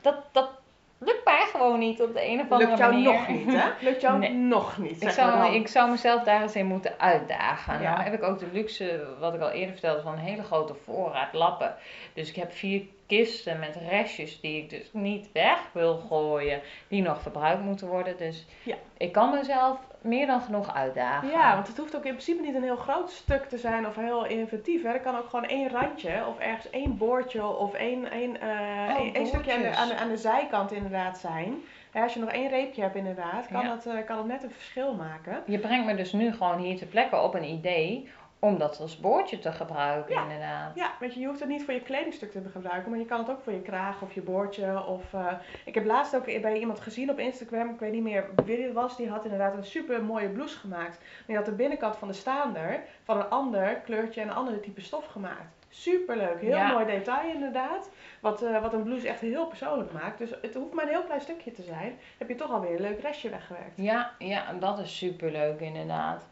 dat, 0.00 0.16
dat 0.32 0.59
lukt 1.00 1.24
mij 1.24 1.46
gewoon 1.52 1.78
niet 1.78 2.02
op 2.02 2.14
de 2.14 2.26
een 2.26 2.40
of 2.40 2.50
andere 2.50 2.66
Lukt 2.70 2.78
jou 2.78 2.92
manier. 2.92 3.12
nog 3.12 3.28
niet, 3.28 3.52
hè? 3.52 3.68
Lukt 3.88 4.00
jou 4.00 4.18
Nee. 4.18 4.30
nog 4.32 4.78
niet, 4.78 5.02
Ik 5.02 5.10
zou, 5.10 5.54
ik 5.54 5.68
zou 5.68 5.90
mezelf 5.90 6.22
daar 6.22 6.42
eens 6.42 6.54
in 6.56 6.66
moeten 6.66 6.92
uitdagen. 6.98 7.80
Ja. 7.82 7.90
Nou 7.92 8.02
heb 8.02 8.12
ik 8.14 8.22
ook 8.22 8.38
de 8.38 8.46
luxe, 8.52 9.06
wat 9.20 9.34
ik 9.34 9.40
al 9.40 9.50
eerder 9.50 9.72
vertelde, 9.72 10.02
van 10.02 10.12
een 10.12 10.18
hele 10.18 10.42
grote 10.42 10.74
voorraad 10.74 11.32
lappen. 11.32 11.74
Dus 12.14 12.28
ik 12.28 12.36
heb 12.36 12.52
vier 12.52 12.82
kisten 13.16 13.58
met 13.58 13.76
restjes 13.88 14.40
die 14.40 14.62
ik 14.62 14.70
dus 14.70 14.90
niet 14.92 15.32
weg 15.32 15.58
wil 15.72 15.96
gooien, 15.96 16.60
die 16.88 17.02
nog 17.02 17.20
verbruikt 17.22 17.62
moeten 17.62 17.86
worden. 17.88 18.16
Dus 18.16 18.46
Ja. 18.62 18.76
ik 18.96 19.12
kan 19.12 19.30
mezelf 19.34 19.78
meer 20.00 20.26
dan 20.26 20.40
genoeg 20.40 20.74
uitdagen. 20.74 21.28
Ja, 21.28 21.54
want 21.54 21.66
het 21.68 21.76
hoeft 21.76 21.96
ook 21.96 22.04
in 22.04 22.10
principe 22.12 22.42
niet 22.42 22.54
een 22.54 22.62
heel 22.62 22.76
groot 22.76 23.10
stuk 23.10 23.44
te 23.48 23.58
zijn 23.58 23.86
of 23.86 23.96
heel 23.96 24.26
inventief. 24.26 24.82
Hè. 24.82 24.88
Er 24.88 25.00
kan 25.00 25.16
ook 25.18 25.28
gewoon 25.28 25.48
één 25.48 25.68
randje 25.70 26.24
of 26.28 26.38
ergens 26.38 26.70
één 26.70 26.96
boordje 26.98 27.46
of 27.46 27.74
één, 27.74 28.10
één, 28.10 28.40
eh, 28.40 28.48
Oh, 28.48 29.00
één, 29.00 29.14
één 29.14 29.26
stukje 29.26 29.54
aan 29.54 29.62
de, 29.62 29.74
aan, 29.76 29.88
de, 29.88 29.96
aan 29.96 30.08
de 30.08 30.16
zijkant 30.16 30.72
inderdaad 30.72 31.18
zijn. 31.18 31.54
Als 31.94 32.14
je 32.14 32.20
nog 32.20 32.30
één 32.30 32.48
reepje 32.48 32.82
hebt 32.82 32.94
inderdaad, 32.96 33.46
kan, 33.52 33.62
Ja. 33.64 33.70
het, 33.70 33.86
eh, 33.86 34.06
kan 34.06 34.16
het 34.18 34.26
net 34.26 34.42
een 34.42 34.50
verschil 34.50 34.94
maken. 34.94 35.42
Je 35.46 35.58
brengt 35.58 35.86
me 35.86 35.94
dus 35.94 36.12
nu 36.12 36.32
gewoon 36.32 36.58
hier 36.58 36.76
ter 36.76 36.86
plekke 36.86 37.20
op 37.20 37.34
een 37.34 37.44
idee 37.44 38.08
om 38.40 38.58
dat 38.58 38.80
als 38.80 39.00
boordje 39.00 39.38
te 39.38 39.52
gebruiken, 39.52 40.14
Ja. 40.14 40.22
inderdaad. 40.22 40.74
Ja, 40.76 40.90
weet 41.00 41.14
je, 41.14 41.20
je 41.20 41.26
hoeft 41.26 41.40
het 41.40 41.48
niet 41.48 41.64
voor 41.64 41.74
je 41.74 41.80
kledingstuk 41.82 42.30
te 42.32 42.42
gebruiken, 42.52 42.90
maar 42.90 42.98
je 42.98 43.04
kan 43.06 43.18
het 43.18 43.30
ook 43.30 43.40
voor 43.42 43.52
je 43.52 43.62
kraag 43.62 44.02
of 44.02 44.12
je 44.12 44.22
boordje. 44.22 44.84
Of, 44.86 45.14
eh, 45.14 45.32
ik 45.64 45.74
heb 45.74 45.84
laatst 45.84 46.16
ook 46.16 46.24
bij 46.24 46.58
iemand 46.58 46.80
gezien 46.80 47.10
op 47.10 47.18
Instagram, 47.18 47.68
ik 47.70 47.78
weet 47.80 47.92
niet 47.92 48.02
meer 48.02 48.24
wie 48.44 48.62
het 48.62 48.72
was, 48.72 48.96
die 48.96 49.08
had 49.08 49.24
inderdaad 49.24 49.54
een 49.56 49.64
super 49.64 50.04
mooie 50.04 50.28
blouse 50.28 50.58
gemaakt. 50.58 50.98
Die 51.26 51.36
had 51.36 51.44
de 51.44 51.52
binnenkant 51.52 51.96
van 51.96 52.08
de 52.08 52.14
staander 52.14 52.82
van 53.04 53.16
een 53.16 53.28
ander 53.28 53.74
kleurtje 53.84 54.20
en 54.20 54.28
een 54.28 54.34
ander 54.34 54.60
type 54.60 54.80
stof 54.80 55.06
gemaakt. 55.06 55.58
Super 55.68 56.16
leuk, 56.16 56.40
heel 56.40 56.50
Ja. 56.56 56.72
mooi 56.72 56.86
detail 56.86 57.30
inderdaad. 57.34 57.90
Wat, 58.20 58.42
eh, 58.42 58.60
wat 58.62 58.72
een 58.72 58.82
blouse 58.82 59.08
echt 59.08 59.20
heel 59.20 59.46
persoonlijk 59.46 59.92
maakt. 59.92 60.18
Dus 60.18 60.30
het 60.42 60.54
hoeft 60.54 60.72
maar 60.74 60.84
een 60.84 60.90
heel 60.90 61.02
klein 61.04 61.20
stukje 61.20 61.52
te 61.52 61.62
zijn. 61.62 61.98
Heb 62.18 62.28
je 62.28 62.34
toch 62.34 62.50
alweer 62.50 62.74
een 62.74 62.80
leuk 62.80 63.00
restje 63.00 63.28
weggewerkt. 63.30 63.72
Ja, 63.74 64.10
ja, 64.18 64.48
en 64.48 64.58
dat 64.60 64.78
is 64.78 64.96
superleuk 64.98 65.60
inderdaad. 65.60 66.28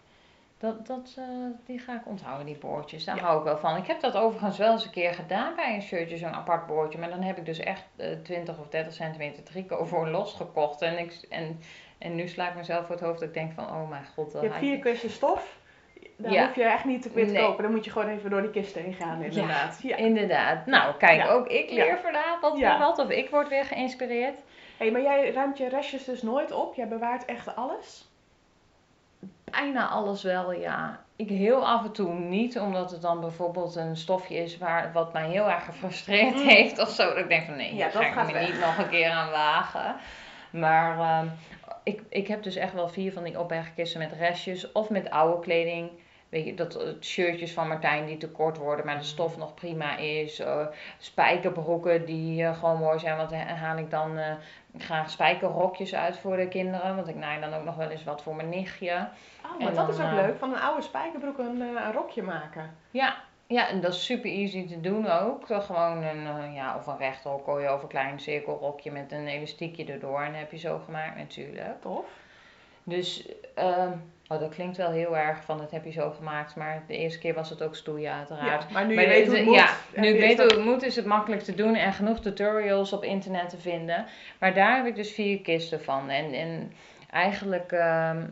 Dat, 0.59 0.87
dat, 0.87 1.15
eh, 1.19 1.25
die 1.67 1.79
ga 1.79 1.95
ik 1.95 2.07
onthouden, 2.07 2.47
die 2.47 2.59
boordjes. 2.59 3.05
Daar 3.05 3.17
Ja. 3.17 3.23
hou 3.23 3.39
ik 3.39 3.45
wel 3.45 3.59
van. 3.59 3.77
Ik 3.77 3.87
heb 3.87 4.01
dat 4.01 4.17
overigens 4.17 4.59
wel 4.59 4.73
eens 4.73 4.85
een 4.85 4.91
keer 4.91 5.15
gedaan 5.15 5.55
bij 5.57 5.75
een 5.75 5.83
shirtje, 5.83 6.17
zo'n 6.17 6.35
apart 6.35 6.67
boordje. 6.67 6.99
Maar 6.99 7.09
dan 7.11 7.23
heb 7.23 7.37
ik 7.39 7.45
dus 7.45 7.59
echt 7.59 7.85
eh 7.97 8.09
20 8.23 8.59
of 8.59 8.69
30 8.69 8.93
centimeter 8.93 9.43
tricot 9.43 9.89
voor 9.89 10.09
losgekocht. 10.09 10.83
En, 10.83 10.99
ik, 10.99 11.27
en, 11.31 11.61
en 11.99 12.15
nu 12.15 12.29
sla 12.29 12.49
ik 12.49 12.55
mezelf 12.55 12.87
voor 12.87 12.95
het 12.95 13.05
hoofd 13.05 13.19
dat 13.21 13.29
ik 13.29 13.35
denk 13.35 13.53
van, 13.53 13.65
oh 13.65 13.89
mijn 13.89 14.07
god. 14.15 14.33
Je 14.33 14.39
hebt 14.39 14.55
vier 14.57 14.79
kistjes 14.79 15.15
stof. 15.15 15.57
Daar 16.17 16.33
Ja. 16.33 16.47
hoef 16.47 16.55
je 16.55 16.65
echt 16.65 16.85
niet 16.85 17.03
te 17.03 17.11
meer 17.15 17.27
te 17.27 17.33
Nee. 17.33 17.43
kopen. 17.47 17.63
Dan 17.63 17.73
moet 17.73 17.85
je 17.85 17.91
gewoon 17.91 18.09
even 18.09 18.31
door 18.31 18.41
die 18.43 18.51
kisten 18.51 18.83
heen 18.83 18.95
gaan 18.95 19.23
inderdaad. 19.23 19.79
Ja. 19.83 19.97
Inderdaad. 19.97 20.67
Nou, 20.67 20.97
kijk, 20.97 21.31
ook 21.31 21.47
ik 21.49 21.71
leer 21.71 21.99
vandaag 22.03 22.41
wat, 22.41 22.61
wat. 22.79 22.99
Of 22.99 23.11
ik 23.11 23.31
word 23.31 23.49
weer 23.49 23.65
geïnspireerd. 23.65 24.39
Hey, 24.79 24.91
maar 24.91 25.03
jij 25.03 25.31
ruimt 25.33 25.59
je 25.59 25.69
restjes 25.69 26.05
dus 26.05 26.23
nooit 26.23 26.53
op? 26.53 26.75
Jij 26.75 26.89
bewaart 26.89 27.25
echt 27.25 27.57
alles? 27.57 28.08
Bijna 29.51 29.89
alles 29.89 30.23
wel, 30.23 30.53
ja. 30.53 31.01
Ik 31.17 31.29
heel 31.29 31.67
af 31.67 31.85
en 31.85 31.93
toe 31.93 32.13
niet, 32.15 32.59
omdat 32.59 32.91
het 32.91 33.03
dan 33.03 33.21
bijvoorbeeld 33.21 33.77
een 33.77 33.97
stofje 33.97 34.37
is 34.37 34.59
waar, 34.59 34.93
wat 34.93 35.13
mij 35.13 35.29
heel 35.29 35.51
erg 35.51 35.65
gefrustreerd 35.65 36.35
Mm. 36.35 36.47
heeft 36.49 36.79
of 36.79 36.89
zo. 36.89 37.09
Dat 37.09 37.17
ik 37.19 37.29
denk 37.29 37.45
van 37.45 37.57
nee, 37.57 37.75
Ja, 37.75 37.89
dat 37.89 38.03
ga 38.03 38.11
gaat 38.13 38.29
ik 38.29 38.35
me 38.35 38.41
niet 38.41 38.61
nog 38.61 38.79
een 38.79 38.89
keer 38.89 39.11
aan 39.11 39.31
wagen. 39.31 39.97
Maar 40.51 40.99
ehm, 40.99 41.27
ik, 41.83 42.03
ik 42.09 42.29
heb 42.29 42.43
dus 42.43 42.57
echt 42.57 42.73
wel 42.73 42.89
vier 42.89 43.13
van 43.13 43.23
die 43.25 43.41
opbergkisten 43.41 44.01
met 44.01 44.13
restjes 44.13 44.73
of 44.73 44.91
met 44.91 45.11
oude 45.11 45.41
kleding. 45.43 45.91
Weet 46.29 46.45
je, 46.45 46.55
dat 46.55 46.75
eh, 46.75 46.89
shirtjes 47.01 47.53
van 47.53 47.69
Martijn 47.69 48.07
die 48.07 48.17
te 48.17 48.29
kort 48.31 48.57
worden, 48.57 48.87
maar 48.87 48.99
de 48.99 49.05
stof 49.05 49.37
nog 49.37 49.55
prima 49.55 49.97
is. 49.97 50.39
eh, 50.39 50.67
spijkerbroeken 50.99 52.05
die 52.05 52.45
eh, 52.45 52.59
gewoon 52.59 52.79
mooi 52.79 52.99
zijn, 52.99 53.17
want 53.17 53.31
dan 53.31 53.39
haal 53.39 53.77
ik 53.79 53.91
dan 53.91 54.19
graag 54.79 55.11
spijkerrokjes 55.11 55.95
uit 55.95 56.19
voor 56.19 56.37
de 56.37 56.49
kinderen. 56.49 56.97
Want 56.97 57.09
ik 57.09 57.15
naai 57.15 57.41
dan 57.41 57.55
ook 57.55 57.65
nog 57.65 57.77
wel 57.77 57.89
eens 57.91 58.05
wat 58.05 58.23
voor 58.23 58.35
mijn 58.35 58.49
nichtje. 58.49 59.09
Oh, 59.45 59.59
maar 59.59 59.69
En 59.69 59.75
dat 59.75 59.89
is 59.89 60.01
ook 60.01 60.13
leuk. 60.13 60.39
Van 60.39 60.53
een 60.55 60.61
oude 60.61 60.83
spijkerbroek 60.83 61.39
een, 61.39 61.61
een 61.61 61.93
rokje 61.93 62.23
maken. 62.23 62.77
Ja, 62.91 63.17
ja, 63.47 63.69
en 63.69 63.81
dat 63.81 63.93
is 63.95 64.05
super 64.05 64.31
easy 64.31 64.69
te 64.69 64.81
doen 64.81 65.11
ook. 65.11 65.47
Gewoon 65.47 66.03
een, 66.03 66.53
ja, 66.53 66.77
of 66.77 66.87
een 66.87 66.99
rechterrokje 66.99 67.75
of 67.75 67.83
een 67.83 67.89
klein 67.89 68.21
cirkelrokje 68.21 68.91
met 68.91 69.13
een 69.13 69.27
elastiekje 69.27 69.85
erdoor. 69.85 70.21
En 70.21 70.35
heb 70.35 70.51
je 70.51 70.59
zo 70.59 70.79
gemaakt 70.85 71.17
natuurlijk. 71.17 71.81
Tof. 71.81 72.05
Dus, 72.85 73.29
ehm, 73.55 73.93
oh, 74.29 74.41
dat 74.41 74.55
klinkt 74.55 74.77
wel 74.77 74.91
heel 74.91 75.17
erg 75.17 75.45
van 75.45 75.59
dat 75.59 75.71
heb 75.71 75.85
je 75.85 75.91
zo 75.91 76.11
gemaakt. 76.11 76.57
Maar 76.57 76.83
de 76.87 76.97
eerste 76.97 77.19
keer 77.19 77.35
was 77.35 77.51
het 77.51 77.63
ook 77.63 77.75
stoeien 77.77 78.13
uiteraard. 78.13 78.63
Ja, 78.63 78.69
maar 78.73 78.87
nu 78.87 78.95
Maar 78.95 79.05
je 79.05 79.09
weet 79.11 79.27
hoe 79.27 79.37
het 79.37 79.45
moet. 79.45 79.55
Ja, 79.55 79.69
nu 79.95 80.07
ik 80.09 80.21
weet 80.21 80.37
dat- 80.37 80.47
hoe 80.47 80.57
het 80.61 80.65
moet, 80.69 80.83
is 80.83 80.97
het 80.97 81.05
makkelijk 81.07 81.43
te 81.43 81.55
doen 81.55 81.75
en 81.75 81.93
genoeg 81.93 82.21
tutorials 82.21 82.93
op 82.93 83.05
internet 83.05 83.49
te 83.49 83.59
vinden. 83.59 84.07
Maar 84.39 84.55
daar 84.55 84.77
heb 84.77 84.87
ik 84.87 84.95
dus 84.97 85.13
vier 85.13 85.41
kisten 85.41 85.83
van. 85.83 86.11
En, 86.11 86.33
en 86.33 86.73
eigenlijk, 87.11 87.73
ehm, 87.73 88.23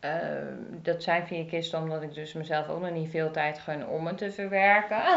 eh, 0.00 0.10
dat 0.82 1.02
zijn 1.02 1.26
vier 1.26 1.44
kisten 1.44 1.78
omdat 1.78 2.02
ik 2.02 2.14
dus 2.14 2.32
mezelf 2.32 2.68
ook 2.68 2.80
nog 2.80 2.90
niet 2.90 3.10
veel 3.10 3.30
tijd 3.30 3.58
gun 3.58 3.86
om 3.86 4.06
het 4.06 4.18
te 4.18 4.32
verwerken. 4.32 4.98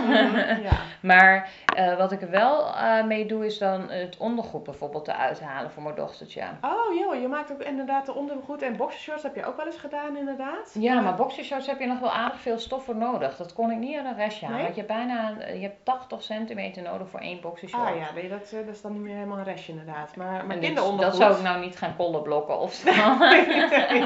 Ja. 0.64 0.72
maar 1.02 1.50
eh, 1.76 1.98
wat 1.98 2.12
ik 2.12 2.22
er 2.22 2.30
wel 2.30 2.76
eh, 2.76 3.04
mee 3.04 3.26
doe, 3.26 3.46
is 3.46 3.58
dan 3.58 3.90
het 3.90 4.18
ondergoed 4.18 4.64
bijvoorbeeld 4.64 5.08
eruit 5.08 5.42
halen 5.42 5.72
voor 5.72 5.84
mijn 5.84 5.96
dochtertje. 5.96 6.44
Oh 6.62 7.00
joh, 7.00 7.22
je 7.22 7.28
maakt 7.28 7.52
ook 7.52 7.62
inderdaad 7.62 8.06
de 8.06 8.14
ondergoed 8.14 8.62
en 8.62 8.76
boxershorts 8.76 9.24
heb 9.24 9.36
je 9.36 9.46
ook 9.46 9.58
wel 9.58 9.66
eens 9.66 9.78
gedaan 9.78 10.18
inderdaad. 10.18 10.76
Ja, 10.80 11.00
maar 11.00 11.16
boxershorts 11.16 11.68
heb 11.68 11.80
je 11.80 11.86
nog 11.86 12.00
wel 12.00 12.12
aardig 12.12 12.40
veel 12.40 12.60
stof 12.60 12.84
voor 12.84 12.96
nodig. 12.96 13.38
Dat 13.38 13.54
kon 13.54 13.72
ik 13.72 13.78
niet 13.78 13.98
aan 13.98 14.06
een 14.06 14.16
restje 14.16 14.46
halen. 14.46 14.64
Nee? 14.64 14.74
Want 14.74 14.88
je 14.88 14.94
hebt 14.94 15.06
bijna 15.06 15.34
je 15.54 15.62
hebt 15.62 15.86
80 15.86 16.24
centimeter 16.24 16.84
nodig 16.84 17.10
voor 17.10 17.20
één 17.20 17.42
boxershort. 17.42 17.90
Ah 17.90 17.98
ja, 17.98 18.12
nee, 18.14 18.30
dat, 18.30 18.52
eh, 18.52 18.66
dat 18.66 18.76
is 18.76 18.82
dan 18.82 18.94
niet 18.94 19.02
meer 19.02 19.16
helemaal 19.16 19.38
een 19.38 19.44
restje 19.44 19.72
inderdaad. 19.72 20.16
Maar, 20.16 20.46
maar 20.46 20.58
kinderondergoed. 20.58 21.02
dat 21.02 21.16
zou 21.16 21.36
ik 21.36 21.44
nou 21.44 21.60
niet 21.60 21.78
gaan 21.78 21.96
kollenblokken 21.96 22.60
of 22.60 22.74
zo. 22.74 22.92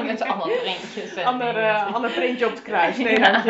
Met 0.02 0.22
allemaal 0.28 0.48
printjes. 0.76 1.14
en 1.14 1.24
Ander, 1.24 1.54
dingen. 1.54 1.68
eh, 1.68 1.94
ander 1.94 2.10
printje 2.10 2.44
op 2.46 2.50
het 2.52 2.62
kruis. 2.62 2.96
Nee, 3.04 3.18
Ja. 3.18 3.42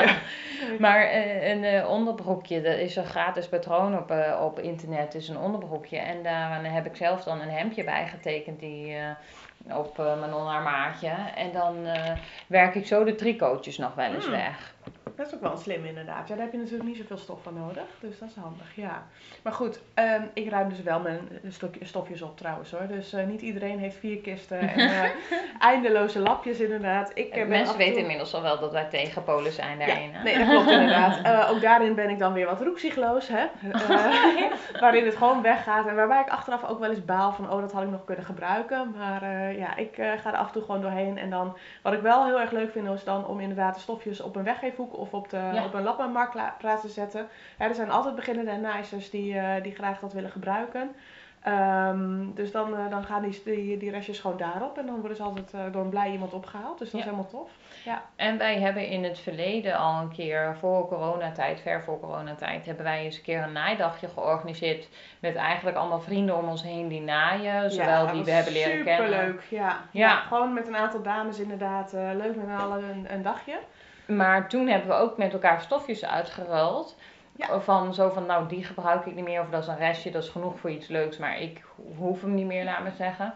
Maar 0.78 1.00
eh, 1.04 1.48
een 1.50 1.64
eh, 1.64 1.90
onderbroekje, 1.90 2.60
er 2.60 2.78
is 2.80 2.96
een 2.96 3.04
gratis 3.06 3.48
patroon 3.48 3.98
op, 3.98 4.10
eh, 4.10 4.40
op 4.44 4.58
internet, 4.60 5.14
is 5.14 5.28
een 5.28 5.38
onderbroekje. 5.38 5.98
En 5.98 6.22
daar 6.22 6.60
heb 6.72 6.86
ik 6.86 6.96
zelf 6.96 7.24
dan 7.24 7.40
een 7.40 7.48
hemdje 7.50 7.84
bij 7.84 8.06
getekend 8.06 8.60
die, 8.60 8.94
eh, 8.96 9.76
op 9.78 9.98
eh, 9.98 10.18
mijn 10.20 10.34
onarmaatje. 10.34 11.10
En 11.36 11.52
dan 11.52 11.86
eh, 11.86 12.12
werk 12.46 12.74
ik 12.74 12.86
zo 12.86 13.04
de 13.04 13.14
tricotjes 13.14 13.78
nog 13.78 13.94
wel 13.94 14.14
eens 14.14 14.26
Mm. 14.26 14.30
weg. 14.32 14.74
Dat 15.18 15.26
is 15.26 15.34
ook 15.34 15.40
wel 15.40 15.56
slim 15.56 15.84
inderdaad. 15.84 16.28
Ja, 16.28 16.34
daar 16.34 16.44
heb 16.44 16.52
je 16.52 16.58
natuurlijk 16.58 16.88
niet 16.88 16.96
zoveel 16.96 17.16
stof 17.16 17.42
van 17.42 17.54
nodig. 17.54 17.82
Dus 18.00 18.18
dat 18.18 18.28
is 18.28 18.34
handig, 18.42 18.74
ja. 18.74 19.06
Maar 19.42 19.52
goed, 19.52 19.80
ehm, 19.94 20.22
ik 20.32 20.50
ruim 20.50 20.68
dus 20.68 20.82
wel 20.82 21.00
mijn 21.00 21.28
stokje- 21.48 21.84
stofjes 21.84 22.22
op 22.22 22.36
trouwens 22.36 22.70
hoor. 22.70 22.86
Dus 22.86 23.12
eh, 23.12 23.26
niet 23.26 23.40
iedereen 23.40 23.78
heeft 23.78 23.96
vier 23.96 24.18
kisten 24.18 24.58
en 24.60 24.78
eh, 24.78 25.10
eindeloze 25.70 26.18
lapjes 26.18 26.60
inderdaad. 26.60 27.10
Ik, 27.14 27.28
eh, 27.34 27.46
Mensen 27.46 27.72
en 27.74 27.78
weten 27.78 28.00
inmiddels 28.00 28.34
al 28.34 28.42
wel 28.42 28.58
dat 28.58 28.72
wij 28.72 28.84
tegen 28.84 29.24
Polen 29.24 29.52
zijn 29.52 29.78
daarin. 29.78 30.10
Nee, 30.24 30.38
dat 30.38 30.48
klopt 30.48 30.70
inderdaad. 30.70 31.48
Ook 31.50 31.60
daarin 31.60 31.94
ben 31.94 32.10
ik 32.10 32.18
dan 32.18 32.32
weer 32.32 32.46
wat 32.46 32.60
roekzichtloos, 32.62 33.28
hè. 33.28 33.46
Waarin 34.80 35.04
het 35.04 35.16
gewoon 35.16 35.42
weggaat 35.42 35.86
en 35.86 35.94
waarbij 35.94 36.20
ik 36.20 36.28
achteraf 36.28 36.64
ook 36.64 36.78
wel 36.78 36.90
eens 36.90 37.04
baal 37.04 37.32
van, 37.32 37.50
oh 37.52 37.60
dat 37.60 37.72
had 37.72 37.82
ik 37.82 37.90
nog 37.90 38.04
kunnen 38.04 38.24
gebruiken. 38.24 38.94
Maar 38.98 39.52
ja, 39.56 39.76
ik 39.76 39.94
ga 39.94 40.32
er 40.32 40.38
af 40.38 40.46
en 40.46 40.52
toe 40.52 40.62
gewoon 40.62 40.80
doorheen. 40.80 41.18
En 41.18 41.30
dan, 41.30 41.56
wat 41.82 41.92
ik 41.92 42.00
wel 42.00 42.24
heel 42.26 42.40
erg 42.40 42.50
leuk 42.50 42.72
vind, 42.72 42.88
is 42.88 43.04
dan 43.04 43.26
om 43.26 43.40
inderdaad 43.40 43.74
de 43.74 43.80
stofjes 43.80 44.20
op 44.20 44.36
een 44.36 44.44
weggeefhoek 44.44 44.96
of 44.98 45.07
op, 45.14 45.30
de, 45.30 45.50
Ja. 45.52 45.64
op 45.64 45.74
een 45.74 45.82
lappenmarktplaats 45.82 46.82
te 46.82 46.88
zetten. 46.88 47.28
Er 47.58 47.74
zijn 47.74 47.90
altijd 47.90 48.14
beginnende 48.14 48.50
en 48.50 48.60
nicers 48.76 49.10
die, 49.10 49.38
eh, 49.38 49.62
die 49.62 49.74
graag 49.74 49.98
dat 50.00 50.12
willen 50.12 50.30
gebruiken. 50.30 50.90
Ehm, 51.42 52.32
dus 52.34 52.52
dan, 52.52 52.76
eh, 52.76 52.90
dan 52.90 53.04
gaan 53.04 53.22
die, 53.22 53.42
die, 53.44 53.76
die 53.76 53.90
restjes 53.90 54.18
gewoon 54.18 54.36
daarop 54.36 54.78
en 54.78 54.86
dan 54.86 54.98
worden 55.00 55.16
ze 55.16 55.22
altijd 55.22 55.54
eh, 55.54 55.60
door 55.72 55.82
een 55.82 55.88
blij 55.88 56.10
iemand 56.10 56.32
opgehaald. 56.32 56.78
Dus 56.78 56.90
dat 56.90 57.00
Ja. 57.00 57.06
is 57.06 57.12
helemaal 57.12 57.30
tof. 57.30 57.50
En 58.16 58.38
wij 58.38 58.58
hebben 58.60 58.86
in 58.86 59.04
het 59.04 59.18
verleden 59.18 59.76
al 59.78 60.00
een 60.00 60.12
keer 60.12 60.56
voor 60.60 60.88
coronatijd, 60.88 61.60
ver 61.60 61.82
voor 61.82 62.00
coronatijd, 62.00 62.66
hebben 62.66 62.84
wij 62.84 63.04
eens 63.04 63.16
een 63.16 63.22
keer 63.22 63.42
een 63.42 63.52
naaidagje 63.52 64.08
georganiseerd. 64.08 64.88
Met 65.20 65.36
eigenlijk 65.36 65.76
allemaal 65.76 66.00
vrienden 66.00 66.36
om 66.36 66.48
ons 66.48 66.62
heen 66.62 66.88
die 66.88 67.00
naaien. 67.00 67.70
Zowel 67.70 68.12
die 68.12 68.24
we 68.24 68.30
hebben 68.30 68.52
leren 68.52 68.84
kennen. 68.84 69.08
Superleuk, 69.08 69.42
ja. 69.48 69.58
Ja. 69.66 69.78
ja. 69.90 70.16
Gewoon 70.16 70.52
met 70.52 70.68
een 70.68 70.76
aantal 70.76 71.02
dames 71.02 71.38
inderdaad. 71.38 71.92
leuk 71.92 72.36
met 72.36 72.58
allen 72.60 72.84
een, 72.84 73.06
een 73.12 73.22
dagje. 73.22 73.58
Maar 74.08 74.48
toen 74.48 74.68
hebben 74.68 74.88
we 74.88 74.94
ook 74.94 75.16
met 75.16 75.32
elkaar 75.32 75.60
stofjes 75.60 76.04
uitgeruild. 76.04 76.96
Ja. 77.36 77.60
Van 77.60 77.94
zo 77.94 78.10
van, 78.10 78.26
nou 78.26 78.48
die 78.48 78.64
gebruik 78.64 79.06
ik 79.06 79.14
niet 79.14 79.24
meer. 79.24 79.40
Of 79.40 79.50
dat 79.50 79.62
is 79.62 79.68
een 79.68 79.76
restje, 79.76 80.10
dat 80.10 80.22
is 80.22 80.28
genoeg 80.28 80.58
voor 80.58 80.70
iets 80.70 80.88
leuks. 80.88 81.16
Maar 81.16 81.40
ik 81.40 81.64
hoef 81.96 82.20
hem 82.20 82.34
niet 82.34 82.46
meer, 82.46 82.64
laat 82.64 82.82
me 82.82 82.90
zeggen. 82.90 83.34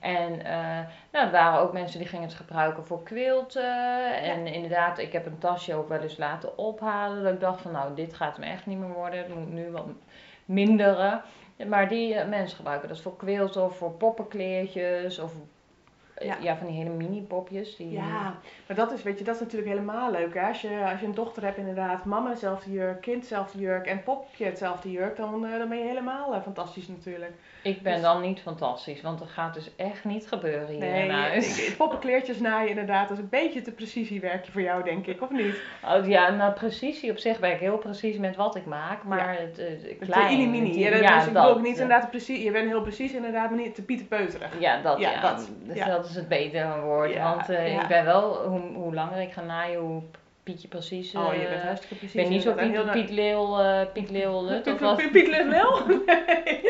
En 0.00 0.44
eh, 0.44 0.78
nou, 1.12 1.26
er 1.26 1.30
waren 1.30 1.60
ook 1.60 1.72
mensen 1.72 1.98
die 1.98 2.08
gingen 2.08 2.28
het 2.28 2.36
gebruiken 2.36 2.86
voor 2.86 3.02
quilten. 3.02 4.14
En 4.22 4.46
inderdaad, 4.46 4.98
ik 4.98 5.12
heb 5.12 5.26
een 5.26 5.38
tasje 5.38 5.74
ook 5.74 5.88
wel 5.88 6.00
eens 6.00 6.16
laten 6.16 6.58
ophalen. 6.58 7.22
Dat 7.22 7.32
ik 7.32 7.40
dacht 7.40 7.60
van, 7.60 7.72
nou 7.72 7.94
dit 7.94 8.14
gaat 8.14 8.36
hem 8.36 8.44
echt 8.44 8.66
niet 8.66 8.78
meer 8.78 8.92
worden. 8.92 9.18
Het 9.18 9.34
moet 9.34 9.52
nu 9.52 9.70
wat 9.70 9.86
minderen. 10.44 11.22
Maar 11.66 11.88
die 11.88 12.14
eh, 12.14 12.28
mensen 12.28 12.56
gebruiken 12.56 12.88
dat 12.88 13.00
voor 13.00 13.16
quilten 13.16 13.64
of 13.64 13.76
voor 13.76 13.90
poppenkleertjes. 13.90 15.18
Of 15.18 15.32
Ja. 16.20 16.36
ja. 16.40 16.56
van 16.56 16.66
die 16.66 16.76
hele 16.76 16.90
mini 16.90 17.20
popjes. 17.22 17.76
Die, 17.76 17.90
Ja, 17.90 18.34
maar 18.66 18.76
dat 18.76 18.92
is, 18.92 19.02
weet 19.02 19.18
je, 19.18 19.24
dat 19.24 19.34
is 19.34 19.40
natuurlijk 19.40 19.70
helemaal 19.70 20.10
leuk. 20.10 20.34
Hè? 20.34 20.46
Als, 20.48 20.60
je, 20.60 20.86
als 20.90 21.00
je 21.00 21.06
een 21.06 21.14
dochter 21.14 21.44
hebt 21.44 21.56
inderdaad, 21.56 22.04
mama 22.04 22.30
dezelfde 22.30 22.70
jurk, 22.70 23.00
kind 23.00 23.20
dezelfde 23.22 23.58
jurk 23.58 23.86
en 23.86 24.02
popje 24.02 24.44
hetzelfde 24.44 24.90
jurk, 24.90 25.16
dan, 25.16 25.46
eh, 25.46 25.58
dan 25.58 25.68
ben 25.68 25.78
je 25.78 25.84
helemaal 25.84 26.34
eh, 26.34 26.42
fantastisch 26.42 26.88
natuurlijk. 26.88 27.32
Ik 27.62 27.82
ben 27.82 27.92
Dus- 27.92 28.02
dan 28.02 28.20
niet 28.20 28.40
fantastisch, 28.40 29.00
want 29.02 29.18
dat 29.18 29.28
gaat 29.28 29.54
dus 29.54 29.70
echt 29.76 30.04
niet 30.04 30.26
gebeuren 30.28 30.66
hier 30.66 30.74
in 30.84 30.90
Nee, 30.90 31.10
huis. 31.10 31.68
ik- 31.68 31.76
poppenkleertjes 31.76 32.38
naaien 32.40 32.68
inderdaad, 32.70 33.08
dat 33.08 33.16
is 33.16 33.22
een 33.22 33.28
beetje 33.30 33.62
te 33.62 33.72
precisiewerkje 33.72 34.52
voor 34.52 34.62
jou 34.62 34.82
denk 34.84 35.06
ik, 35.06 35.22
of 35.22 35.30
niet? 35.30 35.56
Oh, 35.84 36.06
ja, 36.08 36.30
nou 36.30 36.52
precisie 36.52 37.10
op 37.10 37.18
zich 37.18 37.38
ben 37.40 37.50
ik 37.52 37.58
heel 37.60 37.78
precies 37.78 38.16
met 38.16 38.36
wat 38.36 38.56
ik 38.56 38.64
maak, 38.66 39.04
maar 39.04 39.38
het, 39.38 39.56
het, 39.56 39.82
het 40.00 40.08
klein. 40.10 40.38
mini 40.38 40.50
mini. 40.50 40.68
het- 40.68 40.78
Ja, 40.78 40.90
dat- 40.90 41.00
ja, 41.00 41.16
dus 41.18 41.26
ik 41.26 41.32
dat, 41.34 41.42
bedoel 41.42 41.58
ook 41.58 41.64
niet 41.66 41.76
ja. 41.76 41.82
inderdaad 41.82 42.10
precies, 42.10 42.42
je 42.42 42.50
bent 42.50 42.68
heel 42.68 42.82
precies 42.82 43.12
inderdaad, 43.12 43.50
maar 43.50 43.58
niet 43.58 43.74
te 43.74 43.82
pieterpeuterig. 43.82 44.60
Ja, 44.60 44.82
dat, 44.82 44.98
Ja, 44.98 45.10
ja, 45.10 45.20
dat, 45.20 45.50
Dus 45.62 45.76
ja. 45.76 45.86
Dat 46.02 46.10
is 46.10 46.16
het 46.16 46.28
betere 46.28 46.80
woord. 46.80 47.12
Ja, 47.12 47.34
want 47.34 47.48
eh, 47.48 47.72
ja. 47.72 47.82
ik 47.82 47.88
ben 47.88 48.04
wel, 48.04 48.46
hoe, 48.46 48.60
hoe 48.60 48.94
langer 48.94 49.20
ik 49.20 49.32
ga 49.32 49.42
naaien, 49.42 49.80
hoe 49.80 50.02
Pietje 50.42 50.68
precies. 50.68 51.14
Oh, 51.14 51.34
je 51.34 51.40
eh, 51.40 51.48
bent 51.48 51.62
hartstikke 51.62 51.94
precies. 51.94 52.14
ik 52.14 52.22
ben 52.22 52.32
niet 52.32 52.42
zo 52.42 52.52
Piet, 52.52 52.70
heel 52.70 52.90
Piet 52.90 53.10
Leeuw, 53.10 53.58
eh, 53.60 53.92
Piet 53.92 54.10
Leeuw 54.10 54.42
Lut 54.48 54.66
of 54.66 55.10
Piet, 55.10 55.30
wat. 55.30 55.44
Lul? 55.44 55.80
Nee. 56.06 56.60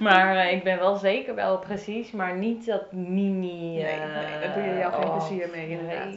Maar 0.00 0.52
ik 0.52 0.64
ben 0.64 0.78
wel 0.78 0.96
zeker 0.96 1.34
wel 1.34 1.58
precies, 1.58 2.10
maar 2.10 2.36
niet 2.36 2.66
dat 2.66 2.92
mini. 2.92 3.72
Nee, 3.72 3.82
nee, 3.82 4.40
daar 4.40 4.54
doe 4.54 4.62
je 4.62 4.78
jou 4.78 4.92
geen 4.92 5.04
oh, 5.04 5.16
plezier 5.16 5.48
mee, 5.50 5.68
inderdaad. 5.68 6.14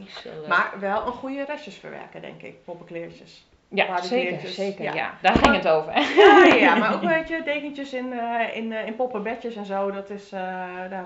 Maar 0.47 0.73
wel 0.79 1.05
een 1.05 1.11
goede 1.11 1.45
restjes 1.45 1.75
verwerken, 1.75 2.21
denk 2.21 2.41
ik, 2.41 2.63
poppenkleertjes. 2.63 3.45
Ja, 3.71 4.01
zeker, 4.01 4.47
zeker. 4.47 4.83
ja. 4.83 4.93
Ja. 4.93 5.13
daar 5.21 5.35
ging 5.35 5.55
het 5.55 5.67
over. 5.67 5.93
Ja, 5.99 6.43
ja, 6.45 6.55
ja, 6.55 6.75
maar 6.79 6.93
ook 6.93 7.01
weet 7.01 7.27
je, 7.27 7.41
dekentjes 7.43 7.93
in, 7.93 8.13
eh, 8.13 8.55
in, 8.55 8.71
eh, 8.73 8.85
in 8.87 8.95
poppenbedjes 8.95 9.55
en 9.55 9.65
zo, 9.65 9.91
dat 9.91 10.09
is, 10.09 10.31
eh, 10.31 10.39
daar, 10.89 11.05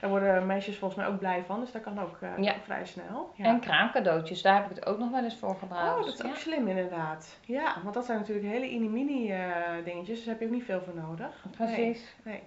daar 0.00 0.10
worden 0.10 0.46
meisjes 0.46 0.76
volgens 0.76 1.00
mij 1.00 1.08
ook 1.10 1.18
blij 1.18 1.42
van, 1.46 1.60
dus 1.60 1.72
dat 1.72 1.82
kan 1.82 2.00
ook 2.00 2.18
Ja. 2.36 2.54
vrij 2.64 2.86
snel. 2.86 3.32
Ja. 3.34 3.44
En 3.44 3.60
kraamcadeautjes, 3.60 4.42
daar 4.42 4.54
heb 4.54 4.70
ik 4.70 4.76
het 4.76 4.86
ook 4.86 4.98
nog 4.98 5.10
wel 5.10 5.24
eens 5.24 5.36
voor 5.36 5.56
gebruikt. 5.56 5.98
Oh, 5.98 6.04
dat 6.04 6.14
is 6.14 6.24
ook 6.24 6.36
slim 6.36 6.68
inderdaad. 6.68 7.38
Ja, 7.46 7.74
want 7.82 7.94
dat 7.94 8.04
zijn 8.04 8.18
natuurlijk 8.18 8.46
hele 8.46 8.66
mini-mini 8.66 9.30
eh, 9.32 9.40
dingetjes, 9.84 10.16
dus 10.16 10.24
daar 10.24 10.34
heb 10.34 10.40
je 10.42 10.46
ook 10.48 10.54
niet 10.54 10.64
veel 10.64 10.82
voor 10.84 10.94
nodig. 10.94 11.44
Nee. 11.58 11.68
precies. 11.74 12.14
Nee. 12.22 12.42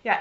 Ja, 0.00 0.20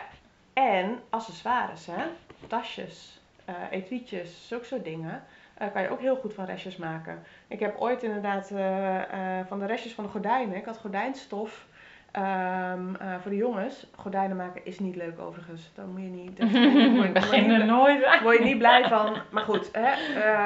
en 0.54 1.00
accessoires, 1.10 1.86
hè? 1.86 2.04
Tasjes, 2.48 3.22
eh 3.46 3.54
etuietjes, 3.72 4.48
zulke 4.48 4.66
soort 4.66 4.84
dingen. 4.84 5.24
Eh, 5.58 5.68
kan 5.74 5.82
je 5.82 5.90
ook 5.90 6.00
heel 6.02 6.16
goed 6.16 6.34
van 6.34 6.46
restjes 6.46 6.78
maken. 6.78 7.24
Ik 7.48 7.60
heb 7.60 7.78
ooit 7.80 8.04
inderdaad 8.04 8.52
eh, 8.52 9.40
eh, 9.40 9.46
van 9.48 9.60
de 9.60 9.66
restjes 9.66 9.94
van 9.94 10.04
de 10.04 10.10
gordijnen, 10.10 10.56
ik 10.58 10.66
had 10.66 10.78
gordijnstof 10.78 11.66
ehm, 12.12 12.96
eh, 12.96 13.16
voor 13.22 13.32
de 13.32 13.38
jongens. 13.38 13.88
Gordijnen 13.96 14.38
maken 14.38 14.66
is 14.66 14.80
niet 14.80 14.96
leuk 14.96 15.20
overigens. 15.20 15.72
Dan 15.76 15.90
moet 15.92 16.02
je 16.02 16.08
niet. 16.08 16.38
daar 17.04 17.12
Begin 17.12 17.50
er 17.52 17.66
nooit 17.66 18.04
aan. 18.06 18.24
word 18.24 18.38
je 18.38 18.44
niet 18.44 18.58
blij 18.58 18.84
van. 18.88 19.16
Maar 19.32 19.44
goed, 19.44 19.70
hè, 19.72 19.90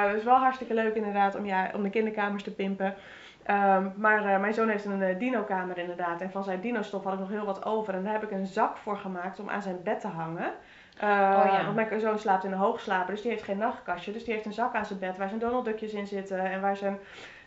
het 0.08 0.16
is 0.16 0.24
wel 0.24 0.36
hartstikke 0.36 0.74
leuk 0.74 0.94
inderdaad 0.94 1.36
om, 1.36 1.46
ja, 1.46 1.70
om 1.74 1.82
de 1.82 1.90
kinderkamers 1.90 2.42
te 2.42 2.54
pimpen. 2.54 2.94
Ehm, 3.42 3.88
maar 3.96 4.24
eh, 4.24 4.40
mijn 4.40 4.54
zoon 4.54 4.68
heeft 4.68 4.84
een 4.84 5.02
eh, 5.02 5.18
dino-kamer 5.18 5.78
inderdaad. 5.78 6.20
En 6.20 6.30
van 6.30 6.44
zijn 6.44 6.60
dino-stof 6.60 7.04
had 7.04 7.12
ik 7.12 7.18
nog 7.18 7.28
heel 7.28 7.44
wat 7.44 7.64
over. 7.64 7.94
En 7.94 8.04
daar 8.04 8.12
heb 8.12 8.22
ik 8.22 8.30
een 8.30 8.46
zak 8.46 8.76
voor 8.76 8.96
gemaakt 8.96 9.40
om 9.40 9.50
aan 9.50 9.62
zijn 9.62 9.82
bed 9.82 10.00
te 10.00 10.08
hangen. 10.08 10.52
Eh, 10.96 11.08
Oh 11.08 11.52
ja. 11.52 11.64
Want 11.64 11.74
mijn 11.74 12.00
zoon 12.00 12.18
slaapt 12.18 12.44
in 12.44 12.52
een 12.52 12.58
hoogslaper, 12.58 13.12
dus 13.12 13.22
die 13.22 13.30
heeft 13.30 13.42
geen 13.42 13.58
nachtkastje. 13.58 14.12
Dus 14.12 14.24
die 14.24 14.34
heeft 14.34 14.46
een 14.46 14.52
zak 14.52 14.74
aan 14.74 14.84
zijn 14.86 14.98
bed 14.98 15.16
waar 15.16 15.28
zijn 15.28 15.40
Donald 15.40 15.64
Duckjes 15.64 15.92
in 15.92 16.06
zitten. 16.06 16.38
En 16.38 16.60
waar 16.60 16.76
zijn, 16.76 16.98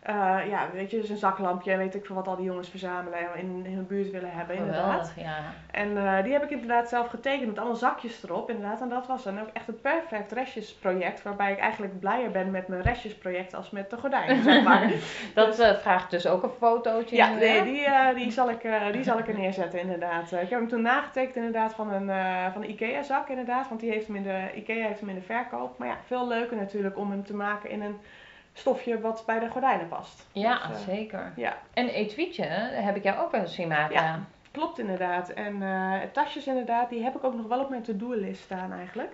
eh, 0.04 0.40
ja, 0.50 0.70
weet 0.74 0.92
je, 0.92 1.06
zijn 1.06 1.18
zaklampje 1.18 1.72
en 1.72 1.78
weet 1.78 1.96
ik 1.96 2.06
veel 2.06 2.16
wat 2.16 2.28
al 2.28 2.36
die 2.36 2.46
jongens 2.46 2.70
verzamelen 2.70 3.20
en 3.20 3.66
in, 3.66 3.74
hun 3.74 3.88
buurt 3.88 4.12
willen 4.12 4.32
hebben 4.32 4.56
inderdaad. 4.56 5.10
Geweldig, 5.10 5.16
ja. 5.16 5.54
En 5.72 5.98
eh, 5.98 6.24
die 6.24 6.34
heb 6.34 6.44
ik 6.44 6.50
inderdaad 6.50 6.90
zelf 6.90 7.08
getekend 7.08 7.48
met 7.48 7.58
allemaal 7.58 7.76
zakjes 7.76 8.24
erop. 8.24 8.50
Inderdaad. 8.50 8.82
En 8.82 8.90
dat 8.90 9.08
was 9.08 9.24
dan 9.24 9.42
ook 9.42 9.48
echt 9.54 9.68
een 9.68 9.82
perfect 9.82 10.32
restjesproject. 10.32 11.24
Waarbij 11.24 11.52
ik 11.52 11.60
eigenlijk 11.60 12.00
blijer 12.00 12.32
ben 12.32 12.52
met 12.52 12.68
mijn 12.68 12.82
restjesproject 12.82 13.54
als 13.54 13.70
met 13.70 13.90
de 13.90 13.98
gordijnen, 13.98 14.44
zeg 14.52 14.64
maar. 14.64 14.92
Dat 15.34 15.60
eh, 15.60 15.76
vraagt 15.76 16.12
dus 16.12 16.28
ook 16.28 16.44
een 16.44 16.50
fotootje. 16.58 17.16
ja, 17.16 17.34
nee, 17.34 17.64
die, 17.64 17.88
die, 18.16 18.32
zal 18.32 18.50
ik, 18.50 18.68
die 18.92 19.04
zal 19.04 19.20
ik 19.20 19.28
er 19.28 19.38
neerzetten 19.38 19.80
inderdaad. 19.80 20.32
Ik 20.32 20.50
heb 20.50 20.60
hem 20.60 20.68
toen 20.68 20.82
nagetekend 20.82 21.36
inderdaad 21.36 21.74
van 21.74 21.94
een, 21.94 22.10
van 22.52 22.64
een 22.64 22.70
Ikea 22.70 23.04
zak 23.04 23.30
inderdaad. 23.30 23.68
Want 23.70 23.80
die 23.80 23.92
heeft 23.92 24.08
hem 24.08 24.16
in 24.16 24.24
de, 24.24 24.50
Ikea 24.56 24.88
heeft 24.88 25.00
hem 25.00 25.10
in 25.10 25.16
de 25.16 25.22
verkoop. 25.22 25.78
Maar 25.78 25.88
ja, 25.88 25.98
veel 26.06 26.28
leuker 26.28 26.58
natuurlijk 26.58 26.98
om 26.98 27.12
hem 27.12 27.24
te 27.24 27.36
maken 27.36 27.70
in 27.70 27.82
een 27.82 27.98
stofje 28.54 29.00
wat 29.02 29.24
bij 29.26 29.40
de 29.40 29.50
gordijnen 29.50 29.88
past. 29.88 30.26
Ja, 30.32 30.68
Dus, 30.68 30.78
eh, 30.78 30.84
zeker. 30.84 31.32
ja. 31.36 31.58
En 31.74 31.88
etuietje 31.88 32.44
heb 32.44 32.96
ik 32.96 33.04
jou 33.04 33.24
ook 33.24 33.32
wel 33.32 33.42
eens 33.42 33.56
zien 33.56 33.68
maken. 33.68 33.94
Ja. 33.96 34.20
Klopt 34.52 34.80
inderdaad. 34.80 35.30
En 35.30 35.62
eh, 35.62 36.00
tasjes 36.12 36.48
inderdaad, 36.48 36.90
die 36.90 37.04
heb 37.04 37.16
ik 37.16 37.24
ook 37.24 37.36
nog 37.36 37.48
wel 37.48 37.60
op 37.60 37.70
mijn 37.70 37.82
to-do-list 37.82 38.42
staan 38.44 38.72
eigenlijk. 38.74 39.12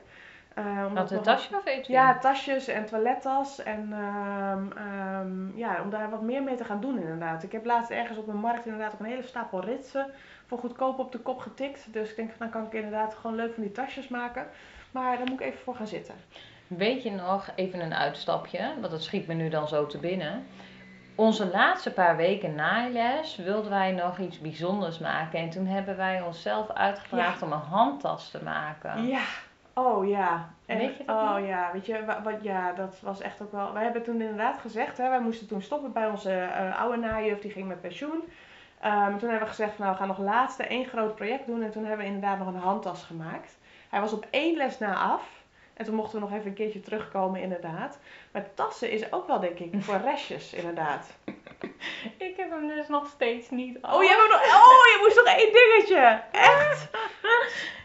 Omdat 0.87 0.93
Wat 0.93 1.11
een 1.11 1.21
tasje 1.21 1.55
of 1.55 1.65
etuie? 1.65 1.97
Ja, 1.97 2.17
tasjes 2.17 2.67
en 2.67 2.85
toilettas. 2.85 3.63
En 3.63 3.93
ehm, 3.93 4.71
ehm, 4.77 5.57
ja, 5.57 5.81
om 5.81 5.89
daar 5.89 6.09
wat 6.09 6.21
meer 6.21 6.43
mee 6.43 6.55
te 6.55 6.63
gaan 6.63 6.81
doen 6.81 6.99
inderdaad. 6.99 7.43
Ik 7.43 7.51
heb 7.51 7.65
laatst 7.65 7.91
ergens 7.91 8.17
op 8.17 8.27
een 8.27 8.37
markt 8.37 8.65
inderdaad 8.65 8.93
ook 8.93 8.99
een 8.99 9.05
hele 9.05 9.23
stapel 9.23 9.63
ritsen 9.63 10.11
voor 10.45 10.57
goedkoop 10.57 10.99
op 10.99 11.11
de 11.11 11.17
kop 11.17 11.39
getikt. 11.39 11.93
Dus 11.93 12.09
ik 12.09 12.15
denk 12.15 12.29
van 12.29 12.37
dan 12.39 12.49
kan 12.49 12.65
ik 12.65 12.73
inderdaad 12.73 13.15
gewoon 13.15 13.35
leuk 13.35 13.53
van 13.53 13.63
die 13.63 13.71
tasjes 13.71 14.07
maken. 14.07 14.47
Maar 14.91 15.17
daar 15.17 15.27
moet 15.29 15.39
ik 15.39 15.45
even 15.45 15.59
voor 15.59 15.75
gaan 15.75 15.87
zitten. 15.87 16.15
Weet 16.69 17.03
je 17.03 17.11
nog, 17.11 17.49
even 17.55 17.79
een 17.81 17.93
uitstapje, 17.93 18.59
want 18.79 18.91
dat 18.91 19.03
schiet 19.03 19.27
me 19.27 19.33
nu 19.33 19.49
dan 19.49 19.67
zo 19.67 19.85
te 19.85 19.97
binnen. 19.97 20.47
Onze 21.15 21.47
laatste 21.49 21.91
paar 21.93 22.15
weken 22.15 22.55
naailes 22.55 23.35
wilden 23.35 23.71
wij 23.71 23.91
nog 23.91 24.17
iets 24.17 24.39
bijzonders 24.39 24.99
maken. 24.99 25.39
En 25.39 25.49
toen 25.49 25.65
hebben 25.65 25.97
wij 25.97 26.21
onszelf 26.21 26.69
uitgevraagd 26.71 27.41
om 27.41 27.51
een 27.51 27.59
handtas 27.59 28.31
te 28.31 28.43
maken. 28.43 29.07
Ja, 29.07 29.21
oh 29.73 30.07
ja. 30.07 30.49
En, 30.65 30.77
Weet 30.77 30.97
je 30.97 31.03
dat 31.05 31.15
oh 31.15 31.47
ja, 31.47 31.69
weet 31.73 31.85
je, 31.85 32.05
wa- 32.05 32.21
wat, 32.23 32.33
ja, 32.41 32.73
dat 32.73 32.99
was 33.01 33.21
echt 33.21 33.41
ook 33.41 33.51
wel. 33.51 33.73
Wij 33.73 33.83
hebben 33.83 34.03
toen 34.03 34.21
inderdaad 34.21 34.59
gezegd, 34.59 34.97
hè, 34.97 35.09
wij 35.09 35.19
moesten 35.21 35.47
toen 35.47 35.61
stoppen 35.61 35.91
bij 35.91 36.07
onze 36.07 36.31
eh, 36.39 36.79
oude 36.81 36.97
naaijuf, 36.97 37.39
die 37.39 37.51
ging 37.51 37.67
met 37.67 37.81
pensioen. 37.81 38.23
Ehm, 38.81 39.09
toen 39.17 39.29
hebben 39.29 39.39
we 39.47 39.53
gezegd, 39.53 39.73
van, 39.75 39.79
nou, 39.85 39.91
we 39.91 39.97
gaan 39.99 40.07
nog 40.07 40.17
laatste 40.19 40.63
één 40.63 40.85
groot 40.85 41.15
project 41.15 41.45
doen. 41.47 41.63
En 41.63 41.71
toen 41.71 41.85
hebben 41.85 42.05
we 42.05 42.13
inderdaad 42.13 42.37
nog 42.39 42.47
een 42.47 42.59
handtas 42.59 43.03
gemaakt. 43.03 43.57
Hij 43.89 43.99
was 43.99 44.13
op 44.13 44.27
één 44.29 44.57
les 44.57 44.77
na 44.77 44.95
af. 44.95 45.37
En 45.79 45.85
toen 45.85 45.95
mochten 45.95 46.19
we 46.19 46.25
nog 46.25 46.35
even 46.35 46.47
een 46.47 46.53
keertje 46.53 46.79
terugkomen, 46.81 47.41
inderdaad. 47.41 47.99
Maar 48.31 48.53
tassen 48.53 48.91
is 48.91 49.11
ook 49.11 49.27
wel, 49.27 49.39
denk 49.39 49.59
ik, 49.59 49.73
voor 49.83 49.97
restjes, 50.03 50.53
inderdaad. 50.53 51.07
Ik 52.17 52.37
heb 52.37 52.49
hem 52.49 52.67
dus 52.67 52.87
nog 52.87 53.07
steeds 53.07 53.49
niet 53.49 53.77
Oh, 53.81 54.03
jij 54.03 54.15
hebt 54.17 54.31
nog, 54.31 54.41
oh, 54.41 54.85
je 54.85 54.99
moest 55.03 55.15
nog 55.15 55.25
één 55.35 55.53
dingetje. 55.53 56.21
Echt? 56.31 56.87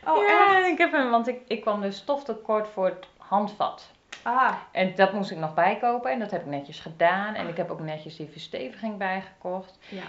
Oh, 0.07 0.27
ja, 0.29 0.59
echt? 0.59 0.67
ik 0.69 0.79
heb 0.79 0.93
hem, 0.93 1.11
want 1.11 1.29
ik, 1.29 1.41
ik 1.47 1.61
kwam 1.61 1.81
dus 1.81 1.97
stoftekort 1.97 2.69
voor 2.69 2.85
het 2.87 3.07
handvat. 3.17 3.91
Ah, 4.23 4.55
En 4.73 4.95
dat 4.95 5.13
moest 5.13 5.31
ik 5.31 5.39
nog 5.39 5.55
bijkopen 5.55 6.11
en 6.11 6.19
dat 6.19 6.31
heb 6.31 6.41
ik 6.41 6.47
netjes 6.47 6.81
gedaan. 6.81 7.35
En 7.35 7.49
ik 7.49 7.57
heb 7.57 7.71
ook 7.71 7.81
netjes 7.81 8.17
die 8.17 8.29
versteviging 8.31 8.97
bijgekocht. 8.99 9.79
ja. 9.89 10.03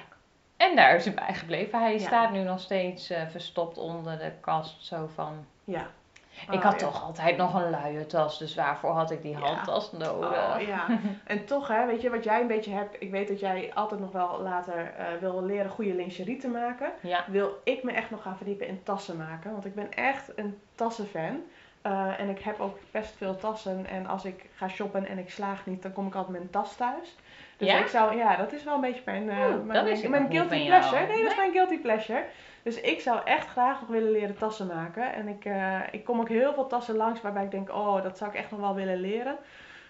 En 0.58 0.76
daar 0.76 0.96
is 0.96 1.06
hij 1.06 1.14
bij 1.14 1.34
gebleven. 1.34 1.80
Hij 1.82 1.94
Ja. 1.94 2.00
staat 2.00 2.32
nu 2.32 2.40
nog 2.44 2.60
steeds 2.60 3.10
eh, 3.10 3.22
verstopt 3.32 3.78
onder 3.78 4.18
de 4.18 4.32
kast. 4.42 4.86
Zo 4.86 5.10
van. 5.16 5.46
Ja. 5.64 5.88
Ik 6.52 6.62
had 6.62 6.80
ja. 6.80 6.88
toch 6.88 7.04
altijd 7.04 7.38
nog 7.38 7.54
een 7.54 7.70
luie 7.70 8.06
tas. 8.06 8.38
Dus 8.38 8.56
waarvoor 8.56 8.92
had 8.92 9.12
ik 9.12 9.22
die 9.22 9.36
handtas 9.36 9.92
nodig? 9.92 10.56
Oh, 10.56 10.62
ja. 10.68 10.86
En 11.24 11.46
toch, 11.46 11.68
hè, 11.68 11.86
weet 11.86 12.02
je 12.02 12.10
wat 12.10 12.24
jij 12.24 12.42
een 12.42 12.48
beetje 12.48 12.72
hebt? 12.74 12.96
Ik 13.00 13.12
weet 13.12 13.28
dat 13.28 13.40
jij 13.40 13.72
altijd 13.74 14.00
nog 14.00 14.12
wel 14.12 14.42
later 14.42 14.94
eh, 14.98 15.06
wil 15.20 15.44
leren 15.44 15.72
goede 15.72 15.94
lingerie 15.94 16.38
te 16.38 16.48
maken. 16.48 16.92
Wil 17.28 17.62
ik 17.64 17.84
me 17.84 17.92
echt 17.92 18.10
nog 18.10 18.22
gaan 18.22 18.38
verdiepen 18.38 18.68
in 18.68 18.84
tassen 18.84 19.18
maken. 19.18 19.52
Want 19.52 19.66
ik 19.66 19.76
ben 19.76 19.94
echt 19.94 20.32
een 20.36 20.60
tassenfan. 20.76 21.44
Eh, 21.82 22.20
en 22.20 22.30
ik 22.30 22.40
heb 22.40 22.60
ook 22.60 22.78
best 22.92 23.14
veel 23.18 23.36
tassen. 23.38 23.86
En 23.88 24.08
als 24.08 24.26
ik 24.26 24.46
ga 24.56 24.68
shoppen 24.68 25.08
en 25.08 25.18
ik 25.18 25.30
slaag 25.30 25.66
niet, 25.66 25.82
dan 25.82 25.94
kom 25.94 26.08
ik 26.08 26.16
altijd 26.16 26.34
met 26.34 26.42
een 26.42 26.50
tas 26.50 26.76
thuis. 26.76 27.16
Dus 27.58 27.68
Ja? 27.68 27.80
ik 27.80 27.88
zou, 27.88 28.18
ja, 28.18 28.36
dat 28.36 28.54
is 28.54 28.64
wel 28.64 28.76
een 28.76 28.82
beetje 28.82 29.02
mijn, 29.06 29.30
eh, 29.30 29.50
dat 29.50 29.66
mijn, 29.66 30.10
mijn 30.10 30.24
niet 30.24 30.32
guilty 30.32 30.66
pleasure. 30.66 31.08
Nee, 31.08 31.22
dat 31.22 31.32
is 31.32 31.38
mijn 31.38 31.52
guilty 31.52 31.80
pleasure. 31.80 32.24
Dus 32.66 32.82
ik 32.82 33.02
zou 33.02 33.20
echt 33.26 33.48
graag 33.48 33.80
nog 33.80 33.90
willen 33.90 34.12
leren 34.12 34.38
tassen 34.38 34.68
maken. 34.68 35.14
En 35.14 35.28
ik, 35.28 35.46
eh, 35.46 35.80
ik 35.92 36.04
kom 36.04 36.20
ook 36.20 36.30
heel 36.30 36.54
veel 36.54 36.68
tassen 36.68 36.96
langs 36.96 37.22
waarbij 37.22 37.44
ik 37.44 37.52
denk, 37.52 37.70
oh, 37.70 38.04
dat 38.04 38.18
zou 38.18 38.30
ik 38.32 38.38
echt 38.38 38.52
nog 38.52 38.60
wel 38.60 38.76
willen 38.76 39.00
leren. 39.00 39.38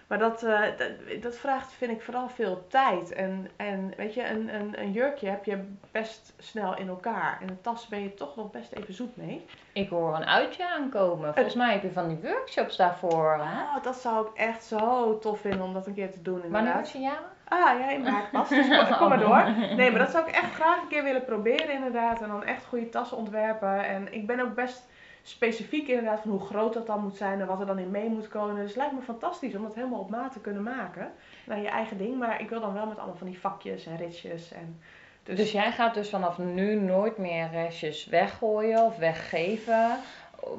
Maar 0.06 0.18
dat, 0.18 0.42
eh, 0.42 0.60
dat, 0.76 1.22
dat 1.22 1.36
vraagt, 1.36 1.72
vind 1.72 1.90
ik, 1.90 2.02
vooral 2.02 2.28
veel 2.28 2.66
tijd. 2.68 3.12
En, 3.12 3.50
en 3.56 3.92
weet 3.96 4.14
je, 4.14 4.28
een, 4.28 4.54
een, 4.54 4.80
een 4.80 4.92
jurkje 4.92 5.28
heb 5.28 5.44
je 5.44 5.64
best 5.90 6.34
snel 6.38 6.76
in 6.76 6.88
elkaar. 6.88 7.38
En 7.40 7.48
een 7.48 7.60
tas 7.60 7.88
ben 7.88 8.02
je 8.02 8.14
toch 8.14 8.36
nog 8.36 8.50
best 8.50 8.72
even 8.72 8.94
zoet 8.94 9.16
mee. 9.16 9.44
Ik 9.72 9.88
hoor 9.88 10.16
een 10.16 10.26
uitje 10.26 10.68
aankomen. 10.68 11.34
Volgens 11.34 11.54
mij 11.54 11.72
heb 11.72 11.82
je 11.82 11.92
van 11.92 12.08
die 12.08 12.18
workshops 12.22 12.76
daarvoor. 12.76 13.32
Hè? 13.32 13.62
Oh, 13.62 13.82
dat 13.82 13.96
zou 13.96 14.26
ik 14.26 14.34
echt 14.34 14.64
zo 14.64 15.18
tof 15.18 15.40
vinden 15.40 15.62
om 15.62 15.72
dat 15.72 15.86
een 15.86 15.94
keer 15.94 16.12
te 16.12 16.22
doen 16.22 16.40
Wanneer 16.40 16.58
inderdaad. 16.58 16.80
was 16.80 16.92
je 16.92 16.98
jaren? 16.98 17.34
Ah, 17.48 17.78
ja, 17.80 17.90
in 17.90 18.02
maart 18.02 18.30
pas. 18.30 18.48
Dus 18.48 18.68
kom, 18.68 18.96
kom 18.96 19.08
maar 19.08 19.18
door. 19.18 19.44
Nee, 19.76 19.90
maar 19.90 19.98
dat 20.00 20.10
zou 20.10 20.28
ik 20.28 20.34
echt 20.34 20.54
graag 20.54 20.82
een 20.82 20.88
keer 20.88 21.02
willen 21.02 21.24
proberen 21.24 21.70
inderdaad. 21.74 22.22
En 22.22 22.28
dan 22.28 22.44
echt 22.44 22.64
goede 22.66 22.88
tassen 22.88 23.16
ontwerpen. 23.16 23.86
En 23.86 24.12
ik 24.12 24.26
ben 24.26 24.40
ook 24.40 24.54
best 24.54 24.88
specifiek 25.22 25.88
inderdaad 25.88 26.20
van 26.20 26.30
hoe 26.30 26.40
groot 26.46 26.72
dat 26.74 26.86
dan 26.86 27.02
moet 27.02 27.16
zijn 27.16 27.40
en 27.40 27.46
wat 27.46 27.60
er 27.60 27.66
dan 27.66 27.78
in 27.78 27.90
mee 27.90 28.08
moet 28.08 28.28
komen. 28.28 28.54
Dus 28.54 28.64
het 28.68 28.76
lijkt 28.76 28.92
me 28.92 29.00
fantastisch 29.00 29.54
om 29.54 29.62
dat 29.62 29.74
helemaal 29.74 30.00
op 30.00 30.10
maat 30.10 30.32
te 30.32 30.40
kunnen 30.40 30.62
maken. 30.62 31.12
Naar 31.44 31.60
je 31.60 31.68
eigen 31.68 31.98
ding. 31.98 32.18
Maar 32.18 32.40
ik 32.40 32.48
wil 32.48 32.60
dan 32.60 32.72
wel 32.72 32.86
met 32.86 32.96
allemaal 32.98 33.16
van 33.16 33.26
die 33.26 33.40
vakjes 33.40 33.86
en 33.86 33.96
ritjes. 33.96 34.52
En 34.52 34.80
dus, 35.22 35.36
Dus 35.36 35.52
jij 35.52 35.72
gaat 35.72 35.94
dus 35.94 36.10
vanaf 36.10 36.38
nu 36.38 36.74
nooit 36.74 37.18
meer 37.18 37.48
restjes 37.52 38.06
weggooien 38.06 38.82
of 38.84 38.96
weggeven. 38.96 39.90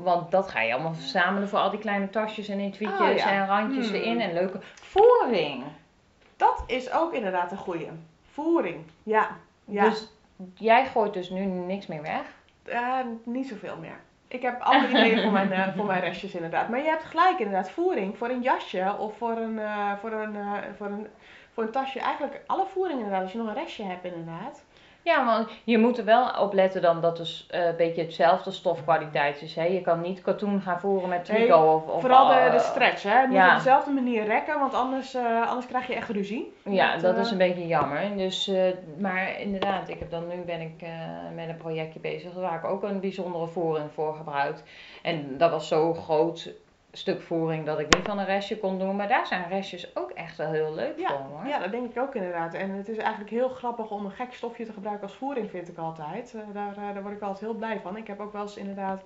Want 0.04 0.32
dat 0.32 0.48
ga 0.50 0.62
je 0.62 0.74
allemaal 0.74 0.94
verzamelen 0.94 1.50
voor 1.50 1.60
al 1.60 1.70
die 1.70 1.80
kleine 1.80 2.10
tasjes 2.10 2.48
en 2.48 2.60
etuietjes 2.60 3.10
Oh, 3.10 3.18
ja. 3.18 3.32
en 3.32 3.48
randjes 3.48 3.86
Hmm. 3.88 3.96
erin 3.96 4.22
en 4.22 4.34
leuke 4.34 4.60
voering. 4.74 5.64
Is 6.68 6.92
ook 6.92 7.14
inderdaad 7.14 7.52
een 7.52 7.58
goeie. 7.58 7.90
Voering. 8.32 8.86
Ja. 9.04 9.30
ja. 9.66 9.90
Dus 9.90 10.08
jij 10.54 10.86
gooit 10.86 11.14
dus 11.14 11.30
nu 11.30 11.46
niks 11.46 11.88
meer 11.88 12.02
weg. 12.02 12.36
Eh, 12.64 13.00
niet 13.24 13.48
zoveel 13.48 13.78
meer. 13.78 14.00
Ik 14.28 14.42
heb 14.42 14.62
andere 14.62 15.00
ideeën 15.00 15.22
voor 15.22 15.32
mijn, 15.32 15.52
eh, 15.52 15.76
voor 15.76 15.86
mijn 15.86 16.02
restjes 16.02 16.34
inderdaad. 16.34 16.70
Maar 16.70 16.80
je 16.80 16.90
hebt 16.90 17.04
gelijk 17.04 17.40
inderdaad. 17.40 17.70
Voering 17.70 18.18
voor 18.18 18.30
een 18.30 18.42
jasje 18.42 18.96
of 19.00 19.18
voor 19.18 19.38
een, 19.38 19.60
eh, 19.60 19.94
voor 19.98 20.12
een, 20.12 20.36
voor 20.78 20.88
een, 20.88 21.08
voor 21.54 21.64
een 21.64 21.72
tasje. 21.72 22.00
Eigenlijk 22.00 22.42
alle 22.48 22.66
voering 22.66 23.00
inderdaad. 23.00 23.24
Als 23.24 23.32
je 23.32 23.38
nog 23.38 23.48
een 23.48 23.54
restje 23.54 23.84
hebt 23.84 24.06
inderdaad. 24.06 24.64
Ja, 25.08 25.26
want 25.26 25.50
je 25.64 25.78
moet 25.78 25.98
er 25.98 26.06
wel 26.06 26.30
op 26.40 26.54
letten 26.54 26.82
dan 26.82 27.02
dat 27.02 27.18
het 27.18 27.46
eh, 27.50 27.66
een 27.66 27.76
beetje 27.76 28.02
hetzelfde 28.02 28.52
stofkwaliteit 28.52 29.42
is. 29.42 29.56
Hè? 29.56 29.64
Je 29.64 29.82
kan 29.82 30.02
niet 30.02 30.22
katoen 30.22 30.62
gaan 30.62 30.80
voeren 30.80 31.10
met 31.10 31.28
Nee, 31.28 31.38
trico 31.38 31.74
of, 31.74 31.88
of 31.88 32.02
Vooral 32.02 32.28
de, 32.28 32.34
eh, 32.34 32.52
de 32.52 32.60
stretch 32.60 33.04
hè. 33.04 33.10
Het 33.10 33.28
moet 33.28 33.38
ja. 33.38 33.50
op 33.50 33.56
dezelfde 33.56 33.92
manier 33.92 34.26
rekken. 34.26 34.60
Want 34.60 34.74
anders, 34.74 35.14
eh, 35.14 35.48
anders 35.48 35.68
krijg 35.68 35.88
je 35.88 35.96
echt 35.96 36.10
ruzie. 36.10 36.54
Ja, 36.64 36.94
Met, 36.94 37.02
dat 37.02 37.18
is 37.18 37.32
een 37.32 37.38
beetje 37.38 37.68
jammer. 37.68 38.18
Dus, 38.18 38.52
maar 38.98 39.42
inderdaad, 39.42 39.90
ik 39.90 40.00
heb 40.00 40.12
dan 40.12 40.28
nu 40.28 40.42
ben 40.46 40.62
ik 40.62 40.88
met 41.36 41.50
een 41.50 41.58
projectje 41.58 42.00
bezig 42.00 42.34
waar 42.34 42.58
ik 42.58 42.66
ook 42.66 42.84
een 42.84 43.00
bijzondere 43.00 43.48
voering 43.48 43.92
voor 43.94 44.14
gebruikt. 44.16 44.64
En 45.02 45.38
dat 45.38 45.52
was 45.52 45.68
zo'n 45.68 45.96
groot 45.96 46.54
stuk 46.98 47.22
voering 47.22 47.66
dat 47.66 47.80
ik 47.80 47.96
niet 47.96 48.06
van 48.06 48.20
een 48.20 48.26
restje 48.26 48.58
kon 48.58 48.80
doen. 48.80 48.96
Maar 48.96 49.08
daar 49.08 49.28
zijn 49.28 49.48
restjes 49.50 49.96
ook 49.96 50.12
echt 50.12 50.38
wel 50.38 50.52
heel 50.52 50.74
leuk 50.74 51.00
Ja, 51.00 51.08
voor 51.08 51.18
hoor. 51.18 51.48
Ja, 51.48 51.60
dat 51.60 51.72
denk 51.72 51.92
ik 51.92 52.02
ook 52.02 52.16
inderdaad. 52.16 52.54
En 52.54 52.70
het 52.70 52.90
is 52.90 52.98
eigenlijk 52.98 53.30
heel 53.30 53.50
grappig 53.50 53.92
om 53.92 54.06
een 54.06 54.12
gek 54.12 54.34
stofje 54.34 54.66
te 54.66 54.74
gebruiken 54.74 55.08
als 55.08 55.18
voering, 55.18 55.50
vind 55.50 55.68
ik 55.68 55.78
altijd. 55.78 56.34
Eh, 56.36 56.42
daar, 56.54 56.78
eh, 56.78 56.94
daar 56.94 57.02
word 57.02 57.16
ik 57.16 57.22
altijd 57.22 57.40
heel 57.40 57.54
blij 57.54 57.80
van. 57.80 57.98
Ik 57.98 58.08
heb 58.08 58.20
ook 58.20 58.34
wel 58.34 58.42
eens 58.42 58.58
inderdaad 58.58 59.04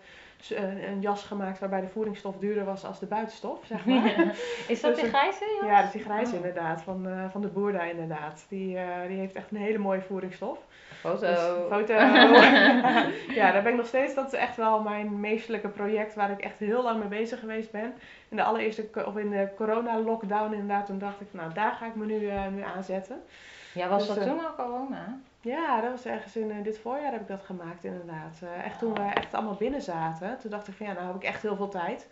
een, 0.50 0.84
een 0.88 1.02
jas 1.02 1.24
gemaakt 1.24 1.60
waarbij 1.60 1.82
de 1.82 1.88
voeringsstof 1.88 2.38
duurder 2.38 2.66
was 2.66 2.86
als 2.86 3.00
de 3.00 3.06
buitenstof, 3.06 3.60
zeg 3.66 3.86
maar. 3.86 4.36
Is 4.68 4.82
dat 4.82 4.92
Dus 4.94 5.02
die 5.02 5.10
grijze? 5.10 5.46
Ja, 5.66 5.76
dat 5.78 5.86
is 5.86 5.92
die 5.92 6.02
grijs 6.04 6.30
Oh. 6.30 6.36
inderdaad, 6.36 6.82
van, 6.82 7.08
eh, 7.08 7.24
van 7.32 7.42
de 7.42 7.48
boer 7.48 7.72
daar 7.72 7.90
inderdaad. 7.90 8.46
Die, 8.50 8.78
eh, 8.78 9.08
die 9.08 9.18
heeft 9.18 9.36
echt 9.36 9.52
een 9.52 9.58
hele 9.58 9.78
mooie 9.78 10.02
voeringsstof. 10.02 10.60
Foto. 11.00 11.20
Dus, 11.28 11.40
foto. 11.70 11.94
ja, 13.40 13.52
daar 13.52 13.62
ben 13.64 13.72
ik 13.72 13.78
nog 13.78 13.88
steeds. 13.88 14.14
Dat 14.16 14.34
is 14.34 14.40
echt 14.40 14.56
wel 14.56 14.82
mijn 14.82 15.20
meestelijke 15.20 15.68
project 15.68 16.16
waar 16.16 16.32
ik 16.32 16.40
echt 16.42 16.60
heel 16.60 16.84
lang 16.84 17.00
mee 17.00 17.08
bezig 17.08 17.40
geweest 17.40 17.72
ben. 17.72 17.94
In 18.30 18.38
de 18.38 18.44
allereerste, 18.44 18.90
of 19.06 19.18
in 19.18 19.30
de 19.30 19.48
corona-lockdown 19.56 20.54
inderdaad, 20.54 20.86
toen 20.86 21.00
dacht 21.00 21.22
ik, 21.22 21.28
nou 21.32 21.54
daar 21.54 21.72
ga 21.72 21.86
ik 21.86 21.96
me 21.96 22.06
nu, 22.06 22.28
eh, 22.30 22.48
nu 22.48 22.62
aanzetten. 22.62 23.22
Ja, 23.74 23.88
was 23.88 24.08
Dus, 24.08 24.16
dat 24.16 24.26
eh, 24.26 24.32
toen 24.32 24.46
al 24.46 24.56
corona? 24.56 25.20
Ja, 25.42 25.82
dat 25.82 25.92
was 25.92 26.06
ergens 26.06 26.36
in 26.36 26.52
eh, 26.52 26.64
dit 26.64 26.80
voorjaar 26.80 27.12
heb 27.12 27.22
ik 27.22 27.28
dat 27.28 27.44
gemaakt 27.44 27.84
inderdaad. 27.84 28.40
Eh, 28.42 28.66
echt 28.66 28.80
toen 28.80 28.94
we 28.94 29.02
echt 29.02 29.34
allemaal 29.34 29.56
binnen 29.56 29.82
zaten. 29.82 30.38
Toen 30.38 30.52
dacht 30.52 30.68
ik 30.68 30.74
van 30.74 30.86
ja, 30.86 30.94
nou 30.94 31.08
heb 31.08 31.16
ik 31.16 31.24
echt 31.24 31.42
heel 31.42 31.56
veel 31.56 31.70
tijd. 31.70 32.08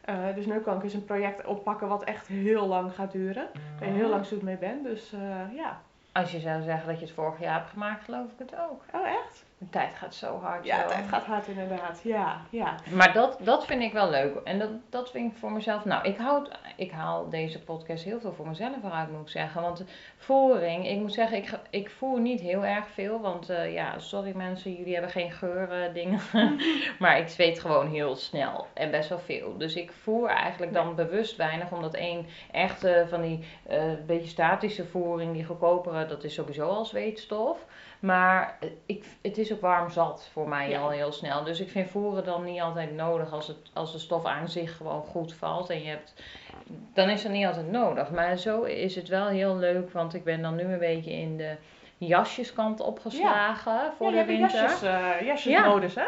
Eh, 0.00 0.34
dus 0.34 0.46
nu 0.46 0.60
kan 0.60 0.76
ik 0.76 0.82
eens 0.82 0.94
een 0.94 1.04
project 1.04 1.46
oppakken 1.46 1.88
wat 1.88 2.04
echt 2.04 2.26
heel 2.26 2.66
lang 2.66 2.94
gaat 2.94 3.12
duren. 3.12 3.48
Waar 3.78 3.88
je 3.88 3.94
heel 3.94 4.08
lang 4.08 4.26
zoet 4.26 4.42
mee 4.42 4.56
bent. 4.56 4.84
Dus 4.84 5.14
ja. 5.54 5.80
Als 6.16 6.32
je 6.32 6.40
zou 6.40 6.62
zeggen 6.62 6.88
dat 6.88 6.98
je 6.98 7.04
het 7.04 7.14
vorig 7.14 7.40
jaar 7.40 7.58
hebt 7.58 7.70
gemaakt, 7.70 8.04
geloof 8.04 8.26
ik 8.30 8.38
het 8.38 8.54
ook. 8.54 8.82
Oh 8.92 9.08
echt? 9.08 9.44
De 9.58 9.68
tijd 9.70 9.94
gaat 9.94 10.14
zo 10.14 10.40
hard. 10.40 10.64
Ja, 10.64 10.82
de 10.82 10.88
tijd 10.88 11.08
gaat 11.08 11.24
hard 11.24 11.46
inderdaad. 11.46 12.00
Ja, 12.02 12.40
ja. 12.50 12.74
Maar 12.90 13.12
dat, 13.12 13.38
dat 13.40 13.66
vind 13.66 13.82
ik 13.82 13.92
wel 13.92 14.10
leuk. 14.10 14.36
En 14.44 14.58
dat, 14.58 14.70
dat 14.88 15.10
vind 15.10 15.32
ik 15.32 15.38
voor 15.38 15.52
mezelf. 15.52 15.84
Nou, 15.84 16.08
ik, 16.08 16.16
houd, 16.16 16.50
ik 16.76 16.90
haal 16.90 17.28
deze 17.28 17.62
podcast 17.62 18.04
heel 18.04 18.20
veel 18.20 18.32
voor 18.32 18.48
mezelf 18.48 18.84
eruit, 18.84 19.10
moet 19.10 19.20
ik 19.20 19.28
zeggen. 19.28 19.62
Want 19.62 19.84
voering, 20.16 20.88
ik 20.88 20.98
moet 20.98 21.12
zeggen, 21.12 21.36
ik, 21.36 21.58
ik 21.70 21.90
voer 21.90 22.20
niet 22.20 22.40
heel 22.40 22.64
erg 22.64 22.88
veel. 22.88 23.20
Want 23.20 23.48
eh, 23.48 23.72
ja, 23.72 23.98
sorry 23.98 24.36
mensen, 24.36 24.74
jullie 24.74 24.92
hebben 24.92 25.10
geen 25.10 25.32
geuren 25.32 25.94
dingen. 25.94 26.20
maar 26.98 27.18
ik 27.18 27.28
zweet 27.28 27.60
gewoon 27.60 27.88
heel 27.88 28.16
snel 28.16 28.66
en 28.74 28.90
best 28.90 29.08
wel 29.08 29.18
veel. 29.18 29.56
Dus 29.56 29.74
ik 29.74 29.92
voer 29.92 30.28
eigenlijk 30.28 30.72
dan 30.72 30.94
bewust 30.94 31.36
weinig. 31.36 31.72
Omdat 31.72 31.94
één 31.94 32.26
echte 32.52 33.06
van 33.08 33.22
die 33.22 33.44
eh, 33.66 33.82
beetje 34.06 34.28
statische 34.28 34.84
voering, 34.84 35.32
die 35.32 35.44
goedkopere, 35.44 36.05
dat 36.08 36.24
is 36.24 36.34
sowieso 36.34 36.68
al 36.68 36.84
zweetstof. 36.84 37.64
Maar 38.00 38.56
eh, 38.60 38.68
ik, 38.86 39.04
het 39.22 39.38
is 39.38 39.52
ook 39.52 39.60
warm 39.60 39.90
zat 39.90 40.28
voor 40.32 40.48
mij 40.48 40.68
Ja. 40.68 40.80
al 40.80 40.90
heel 40.90 41.12
snel. 41.12 41.44
Dus 41.44 41.60
ik 41.60 41.70
vind 41.70 41.90
voeren 41.90 42.24
dan 42.24 42.44
niet 42.44 42.60
altijd 42.60 42.94
nodig 42.94 43.32
als, 43.32 43.46
het, 43.46 43.56
als 43.72 43.92
de 43.92 43.98
stof 43.98 44.24
aan 44.24 44.48
zich 44.48 44.76
gewoon 44.76 45.02
goed 45.02 45.34
valt. 45.34 45.70
En 45.70 45.82
je 45.82 45.88
hebt, 45.88 46.14
dan 46.94 47.08
is 47.08 47.22
dat 47.22 47.32
niet 47.32 47.46
altijd 47.46 47.70
nodig. 47.70 48.10
Maar 48.10 48.36
zo 48.36 48.62
is 48.62 48.94
het 48.94 49.08
wel 49.08 49.26
heel 49.26 49.56
leuk, 49.56 49.90
want 49.92 50.14
ik 50.14 50.24
ben 50.24 50.42
dan 50.42 50.54
nu 50.54 50.62
een 50.62 50.78
beetje 50.78 51.12
in 51.12 51.36
de 51.36 51.56
jasjeskant 51.98 52.80
opgeslagen 52.80 53.92
voor 53.96 54.12
ja, 54.12 54.24
de 54.24 54.32
je 54.32 54.38
hebt 54.38 54.52
winter. 54.52 54.60
jasjes, 54.62 54.82
eh 54.82 54.90
Ja. 54.90 55.22
jasjesmodus 55.24 55.94
hè? 55.94 56.06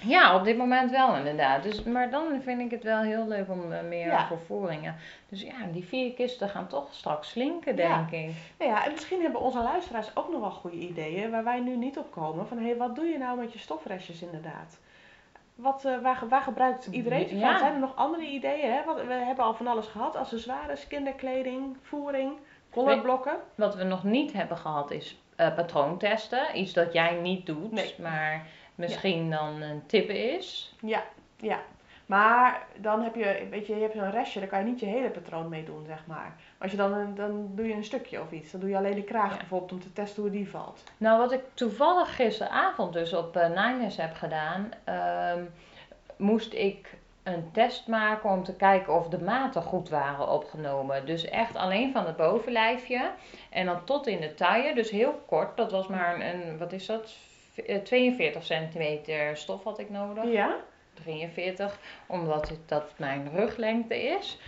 Ja, 0.00 0.36
op 0.36 0.44
dit 0.44 0.56
moment 0.56 0.90
wel 0.90 1.14
inderdaad. 1.16 1.62
Dus, 1.62 1.82
maar 1.82 2.10
dan 2.10 2.40
vind 2.42 2.60
ik 2.60 2.70
het 2.70 2.82
wel 2.82 3.00
heel 3.02 3.26
leuk 3.28 3.48
om 3.50 3.72
eh, 3.72 3.82
meer 3.82 4.06
Ja. 4.06 4.26
voor 4.26 4.38
voeringen. 4.46 4.96
Dus 5.28 5.42
ja, 5.42 5.54
die 5.72 5.84
vier 5.84 6.12
kisten 6.14 6.48
gaan 6.48 6.66
toch 6.66 6.88
straks 6.90 7.28
slinken, 7.30 7.76
Ja. 7.76 7.96
denk 8.06 8.10
ik. 8.28 8.34
Nou 8.58 8.70
ja, 8.70 8.84
en 8.84 8.92
misschien 8.92 9.22
hebben 9.22 9.40
onze 9.40 9.62
luisteraars 9.62 10.16
ook 10.16 10.30
nog 10.32 10.40
wel 10.40 10.50
goede 10.50 10.76
ideeën 10.76 11.30
waar 11.30 11.44
wij 11.44 11.60
nu 11.60 11.76
niet 11.76 11.98
op 11.98 12.10
komen. 12.12 12.46
Van 12.46 12.58
hé, 12.58 12.64
hey, 12.64 12.76
wat 12.76 12.94
doe 12.96 13.04
je 13.06 13.18
nou 13.18 13.38
met 13.38 13.52
je 13.52 13.58
stofrestjes 13.58 14.22
inderdaad? 14.22 14.78
Wat, 15.54 15.84
eh, 15.84 15.98
waar, 16.02 16.22
waar 16.28 16.42
gebruikt 16.42 16.86
iedereen 16.86 17.28
van? 17.28 17.38
Ja. 17.38 17.58
Zijn 17.58 17.72
er 17.72 17.78
nog 17.80 17.96
andere 17.96 18.26
ideeën? 18.26 18.72
Hè? 18.72 18.84
Want 18.84 19.00
we 19.06 19.12
hebben 19.12 19.44
al 19.44 19.54
van 19.54 19.66
alles 19.66 19.86
gehad. 19.86 20.16
Accessoires, 20.16 20.86
kinderkleding, 20.86 21.76
voering, 21.82 22.32
colorblokken. 22.70 23.36
Wat 23.54 23.74
we 23.74 23.84
nog 23.84 24.04
niet 24.04 24.32
hebben 24.32 24.56
gehad 24.56 24.90
is 24.90 25.20
eh, 25.36 25.54
patroontesten. 25.54 26.58
Iets 26.58 26.72
dat 26.72 26.92
jij 26.92 27.14
niet 27.22 27.46
doet, 27.46 27.72
Nee. 27.72 27.94
maar 28.02 28.46
misschien 28.78 29.30
dan 29.30 29.62
een 29.62 29.82
tip 29.86 30.08
is. 30.08 30.74
Ja, 30.80 31.02
ja. 31.36 31.58
Maar 32.06 32.66
dan 32.76 33.02
heb 33.02 33.14
je, 33.14 33.46
weet 33.50 33.66
je, 33.66 33.74
je 33.74 33.82
hebt 33.82 33.94
zo'n 33.94 34.10
restje, 34.10 34.40
daar 34.40 34.48
kan 34.48 34.58
je 34.58 34.64
niet 34.64 34.80
je 34.80 34.86
hele 34.86 35.10
patroon 35.10 35.48
mee 35.48 35.64
doen, 35.64 35.84
zeg 35.86 36.02
maar. 36.06 36.36
Als 36.58 36.70
je 36.70 36.76
dan, 36.76 36.92
een- 36.92 37.14
dan 37.14 37.50
doe 37.54 37.66
je 37.66 37.74
een 37.74 37.84
stukje 37.84 38.20
of 38.20 38.30
iets. 38.32 38.50
Dan 38.50 38.60
doe 38.60 38.68
je 38.70 38.76
alleen 38.76 38.94
de 38.94 39.02
kraag 39.02 39.30
Ja. 39.32 39.36
bijvoorbeeld 39.36 39.72
om 39.72 39.80
te 39.80 39.92
testen 39.92 40.22
hoe 40.22 40.30
die 40.30 40.50
valt. 40.50 40.82
Nou, 40.96 41.18
wat 41.18 41.32
ik 41.32 41.40
toevallig 41.54 42.16
gisteravond 42.16 42.92
dus 42.92 43.12
op 43.14 43.36
uh, 43.36 43.48
Niners 43.48 43.96
heb 43.96 44.14
gedaan, 44.14 44.68
ehm, 44.84 45.42
moest 46.16 46.52
ik 46.52 46.96
een 47.22 47.50
test 47.52 47.86
maken 47.86 48.30
om 48.30 48.44
te 48.44 48.54
kijken 48.56 48.94
of 48.94 49.08
de 49.08 49.22
maten 49.22 49.62
goed 49.62 49.88
waren 49.88 50.28
opgenomen. 50.28 51.06
Dus 51.06 51.24
echt 51.24 51.56
alleen 51.56 51.92
van 51.92 52.06
het 52.06 52.16
bovenlijfje 52.16 53.10
en 53.50 53.66
dan 53.66 53.84
tot 53.84 54.06
in 54.06 54.20
de 54.20 54.34
taille. 54.34 54.74
Dus 54.74 54.90
heel 54.90 55.22
kort, 55.26 55.56
dat 55.56 55.70
was 55.70 55.86
maar 55.86 56.14
een, 56.14 56.22
een 56.50 56.58
wat 56.58 56.72
is 56.72 56.86
dat? 56.86 57.16
V- 57.58 57.68
eh, 57.68 57.76
42 57.82 58.44
centimeter 58.44 59.36
stof 59.36 59.64
had 59.64 59.78
ik 59.78 59.90
nodig. 59.90 60.24
Ja? 60.32 60.56
43, 60.94 61.78
omdat 62.06 62.48
het, 62.48 62.68
dat 62.68 62.92
mijn 62.96 63.30
ruglengte 63.34 64.02
is. 64.02 64.38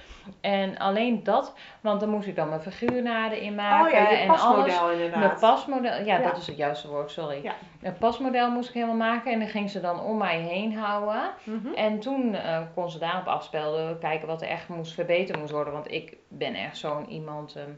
En 0.40 0.78
alleen 0.78 1.22
dat, 1.24 1.54
want 1.80 2.00
dan 2.00 2.08
moest 2.08 2.26
ik 2.26 2.36
dan 2.36 2.48
mijn 2.48 2.60
figuurnaden 2.60 3.40
in 3.40 3.54
maken 3.54 3.86
oh 3.86 3.92
ja, 3.92 4.10
je 4.10 4.16
en 4.16 4.28
alles. 4.28 4.40
pasmodel 4.42 4.90
inderdaad. 4.90 5.18
Mijn 5.18 5.38
pasmodel, 5.40 5.92
ja, 5.92 6.18
Ja. 6.18 6.18
dat 6.22 6.36
is 6.36 6.46
het 6.46 6.56
juiste 6.56 6.88
woord, 6.88 7.10
sorry. 7.10 7.40
Ja. 7.42 7.52
Een 7.82 7.98
pasmodel 7.98 8.50
moest 8.50 8.68
ik 8.68 8.74
helemaal 8.74 8.96
maken 8.96 9.32
en 9.32 9.38
dan 9.38 9.48
ging 9.48 9.70
ze 9.70 9.80
dan 9.80 10.00
om 10.00 10.16
mij 10.16 10.38
heen 10.40 10.76
houden. 10.76 11.30
Mhm. 11.44 11.72
En 11.74 12.00
toen 12.00 12.34
eh, 12.34 12.60
kon 12.74 12.90
ze 12.90 12.98
daarop 12.98 13.26
afspelden, 13.26 13.98
kijken 13.98 14.26
wat 14.28 14.42
er 14.42 14.48
echt 14.48 14.68
moest 14.68 14.92
verbeterd 14.94 15.38
moest 15.38 15.52
worden. 15.52 15.72
Want 15.72 15.92
ik 15.92 16.16
ben 16.28 16.54
echt 16.54 16.76
zo'n 16.76 17.08
iemand, 17.10 17.56
ehm 17.56 17.70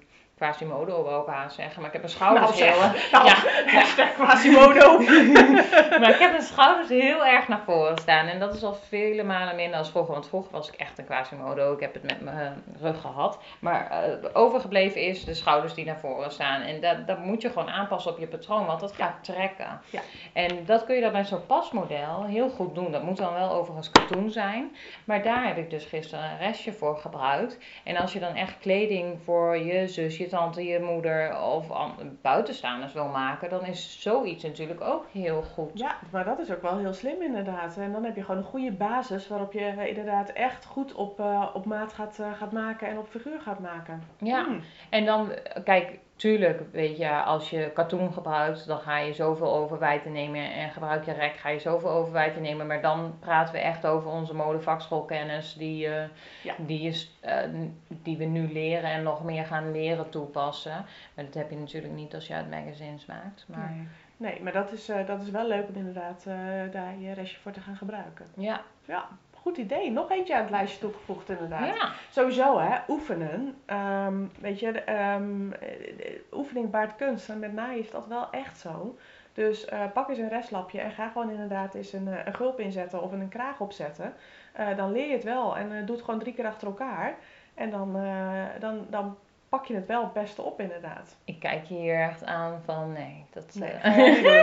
Quasimodo 0.42 1.04
wil 1.04 1.20
ik 1.20 1.28
aan 1.28 1.50
zeggen, 1.50 1.76
maar 1.76 1.86
ik 1.86 1.92
heb 1.92 2.02
mijn 2.02 2.14
schouders 2.14 2.58
Nou, 2.58 2.70
heel... 2.70 2.80
zeg. 2.80 3.10
Nou, 3.10 3.24
ja, 3.26 3.34
hashtag 3.78 4.12
Quasimodo. 4.14 4.98
maar 6.00 6.10
ik 6.10 6.18
heb 6.18 6.30
mijn 6.30 6.42
schouders 6.42 6.88
heel 6.88 7.26
erg 7.26 7.48
naar 7.48 7.62
voren 7.64 7.98
staan. 7.98 8.26
En 8.26 8.38
dat 8.38 8.54
is 8.54 8.62
al 8.62 8.74
vele 8.88 9.22
malen 9.22 9.56
minder 9.56 9.78
als 9.78 9.90
vroeger. 9.90 10.12
Want 10.12 10.28
vroeger 10.28 10.52
was 10.52 10.68
ik 10.68 10.74
echt 10.74 10.98
een 10.98 11.04
Quasimodo. 11.04 11.72
Ik 11.72 11.80
heb 11.80 11.94
het 11.94 12.02
met 12.02 12.20
mijn 12.20 12.36
eh, 12.36 12.82
rug 12.82 13.00
gehad. 13.00 13.38
Maar 13.58 13.90
eh, 13.90 14.28
overgebleven 14.32 15.00
is 15.00 15.24
de 15.24 15.34
schouders 15.34 15.74
die 15.74 15.84
naar 15.84 15.98
voren 15.98 16.32
staan. 16.32 16.62
En 16.62 16.80
dat, 16.80 17.06
dat 17.06 17.18
moet 17.18 17.42
je 17.42 17.48
gewoon 17.48 17.70
aanpassen 17.70 18.12
op 18.12 18.18
je 18.18 18.26
patroon. 18.26 18.66
Want 18.66 18.80
dat 18.80 18.92
gaat 18.92 19.24
trekken. 19.24 19.80
Ja. 19.90 20.00
En 20.32 20.64
dat 20.64 20.84
kun 20.84 20.94
je 20.94 21.00
dan 21.00 21.12
bij 21.12 21.24
zo'n 21.24 21.46
pasmodel 21.46 22.24
heel 22.24 22.48
goed 22.48 22.74
doen. 22.74 22.92
Dat 22.92 23.02
moet 23.02 23.16
dan 23.16 23.32
wel 23.32 23.50
overigens 23.50 23.90
katoen 23.90 24.30
zijn. 24.30 24.76
Maar 25.04 25.22
daar 25.22 25.46
heb 25.46 25.56
ik 25.56 25.70
dus 25.70 25.84
gisteren 25.84 26.24
een 26.24 26.38
restje 26.38 26.72
voor 26.72 26.96
gebruikt. 26.96 27.58
En 27.84 27.96
als 27.96 28.12
je 28.12 28.20
dan 28.20 28.34
echt 28.34 28.58
kleding 28.58 29.18
voor 29.24 29.56
je 29.56 29.88
zus, 29.88 30.16
je 30.16 30.30
tante, 30.32 30.64
je 30.64 30.80
moeder 30.80 31.40
of 31.42 31.70
an- 31.70 32.18
buitenstaanders 32.22 32.92
wil 32.92 33.08
maken, 33.08 33.50
dan 33.50 33.64
is 33.66 34.00
zoiets 34.00 34.44
natuurlijk 34.44 34.80
ook 34.80 35.06
heel 35.12 35.42
goed. 35.42 35.70
Ja, 35.78 35.96
maar 36.10 36.24
dat 36.24 36.38
is 36.38 36.50
ook 36.52 36.62
wel 36.62 36.78
heel 36.78 36.92
slim 36.92 37.22
inderdaad. 37.22 37.76
En 37.76 37.92
dan 37.92 38.04
heb 38.04 38.16
je 38.16 38.22
gewoon 38.24 38.40
een 38.40 38.46
goede 38.46 38.72
basis 38.72 39.28
waarop 39.28 39.52
je 39.52 39.60
eh, 39.64 39.86
inderdaad 39.86 40.28
echt 40.28 40.64
goed 40.64 40.94
op, 40.94 41.20
eh, 41.20 41.48
op 41.54 41.64
maat 41.64 41.92
gaat, 41.92 42.18
eh, 42.18 42.32
gaat 42.32 42.52
maken 42.52 42.88
en 42.88 42.98
op 42.98 43.08
figuur 43.08 43.40
gaat 43.40 43.58
maken. 43.60 44.02
Ja, 44.18 44.44
Hmm. 44.44 44.60
en 44.90 45.04
dan, 45.04 45.28
kijk, 45.64 45.98
tuurlijk, 46.16 46.60
weet 46.72 46.96
je, 46.96 47.10
als 47.22 47.50
je 47.50 47.70
katoen 47.74 48.12
gebruikt, 48.12 48.66
dan 48.66 48.78
ga 48.78 48.98
je 48.98 49.12
zoveel 49.12 49.54
overwijten 49.54 50.12
nemen. 50.12 50.52
En 50.52 50.70
gebruik 50.70 51.04
je 51.04 51.12
rek, 51.12 51.36
ga 51.36 51.48
je 51.48 51.58
zoveel 51.58 51.90
overwijten 51.90 52.42
nemen. 52.42 52.66
Maar 52.66 52.80
dan 52.80 53.14
praten 53.18 53.54
we 53.54 53.60
echt 53.60 53.86
over 53.86 54.10
onze 54.10 54.34
modevakschoolkennis, 54.34 55.54
die, 55.54 55.88
eh, 55.88 56.04
Ja. 56.42 56.54
die, 56.58 56.88
is, 56.88 57.16
eh, 57.20 57.36
die 57.88 58.16
we 58.16 58.24
nu 58.24 58.52
leren 58.52 58.90
en 58.90 59.02
nog 59.02 59.24
meer 59.24 59.44
gaan 59.46 59.72
leren 59.72 60.08
toepassen. 60.10 60.84
Maar 61.14 61.24
dat 61.24 61.34
heb 61.34 61.50
je 61.50 61.56
natuurlijk 61.56 61.94
niet 61.94 62.14
als 62.14 62.26
je 62.26 62.34
uit 62.34 62.50
magazines 62.50 63.06
maakt. 63.06 63.44
Maar 63.48 63.70
Nee. 63.70 63.86
Nee, 64.16 64.42
maar 64.42 64.52
dat 64.52 64.72
is, 64.72 64.88
eh, 64.88 65.06
dat 65.06 65.20
is 65.20 65.30
wel 65.30 65.46
leuk 65.48 65.68
om 65.68 65.74
inderdaad 65.74 66.24
daar 66.72 66.98
je 66.98 67.12
restje 67.12 67.38
voor 67.40 67.52
te 67.52 67.60
gaan 67.60 67.76
gebruiken. 67.76 68.26
ja, 68.36 68.60
Ja, 68.84 69.08
goed 69.42 69.56
idee. 69.56 69.90
Nog 69.90 70.10
eentje 70.10 70.34
aan 70.34 70.40
het 70.40 70.50
lijstje 70.50 70.80
toegevoegd 70.80 71.28
inderdaad. 71.28 71.76
ja. 71.76 71.92
Sowieso 72.10 72.58
hè, 72.58 72.78
oefenen. 72.88 73.54
Ehm, 73.66 74.24
weet 74.40 74.60
je, 74.60 74.70
ehm, 74.70 75.52
eh, 75.52 75.68
oefening 76.32 76.70
baart 76.70 76.96
kunst. 76.96 77.28
En 77.28 77.38
met 77.38 77.52
naaien 77.52 77.80
is 77.80 77.90
dat 77.90 78.06
wel 78.06 78.30
echt 78.30 78.58
zo. 78.58 78.96
Dus 79.34 79.64
eh, 79.64 79.80
pak 79.92 80.08
eens 80.08 80.18
een 80.18 80.28
restlapje 80.28 80.80
en 80.80 80.90
ga 80.90 81.08
gewoon 81.08 81.30
inderdaad 81.30 81.74
eens 81.74 81.92
een, 81.92 82.08
eh, 82.08 82.26
een 82.26 82.34
gulp 82.34 82.60
inzetten 82.60 83.02
of 83.02 83.12
een 83.12 83.28
kraag 83.28 83.60
opzetten. 83.60 84.14
Eh, 84.52 84.76
dan 84.76 84.92
leer 84.92 85.06
je 85.06 85.12
het 85.12 85.24
wel 85.24 85.56
en 85.56 85.72
eh, 85.72 85.86
doe 85.86 85.96
het 85.96 86.04
gewoon 86.04 86.20
drie 86.20 86.34
keer 86.34 86.46
achter 86.46 86.66
elkaar. 86.68 87.16
En 87.54 87.70
dan, 87.70 87.92
dan, 88.60 88.86
dan 88.90 89.16
pak 89.52 89.66
je 89.66 89.74
het 89.74 89.86
wel 89.86 90.02
het 90.02 90.12
beste 90.12 90.42
op 90.42 90.60
inderdaad. 90.60 91.16
Ik 91.24 91.38
kijk 91.40 91.64
je 91.66 91.74
hier 91.74 92.00
echt 92.00 92.24
aan 92.24 92.62
van 92.64 92.92
nee, 92.92 93.24
dat... 93.32 93.54
Nee, 93.54 93.70
eh, 93.70 93.94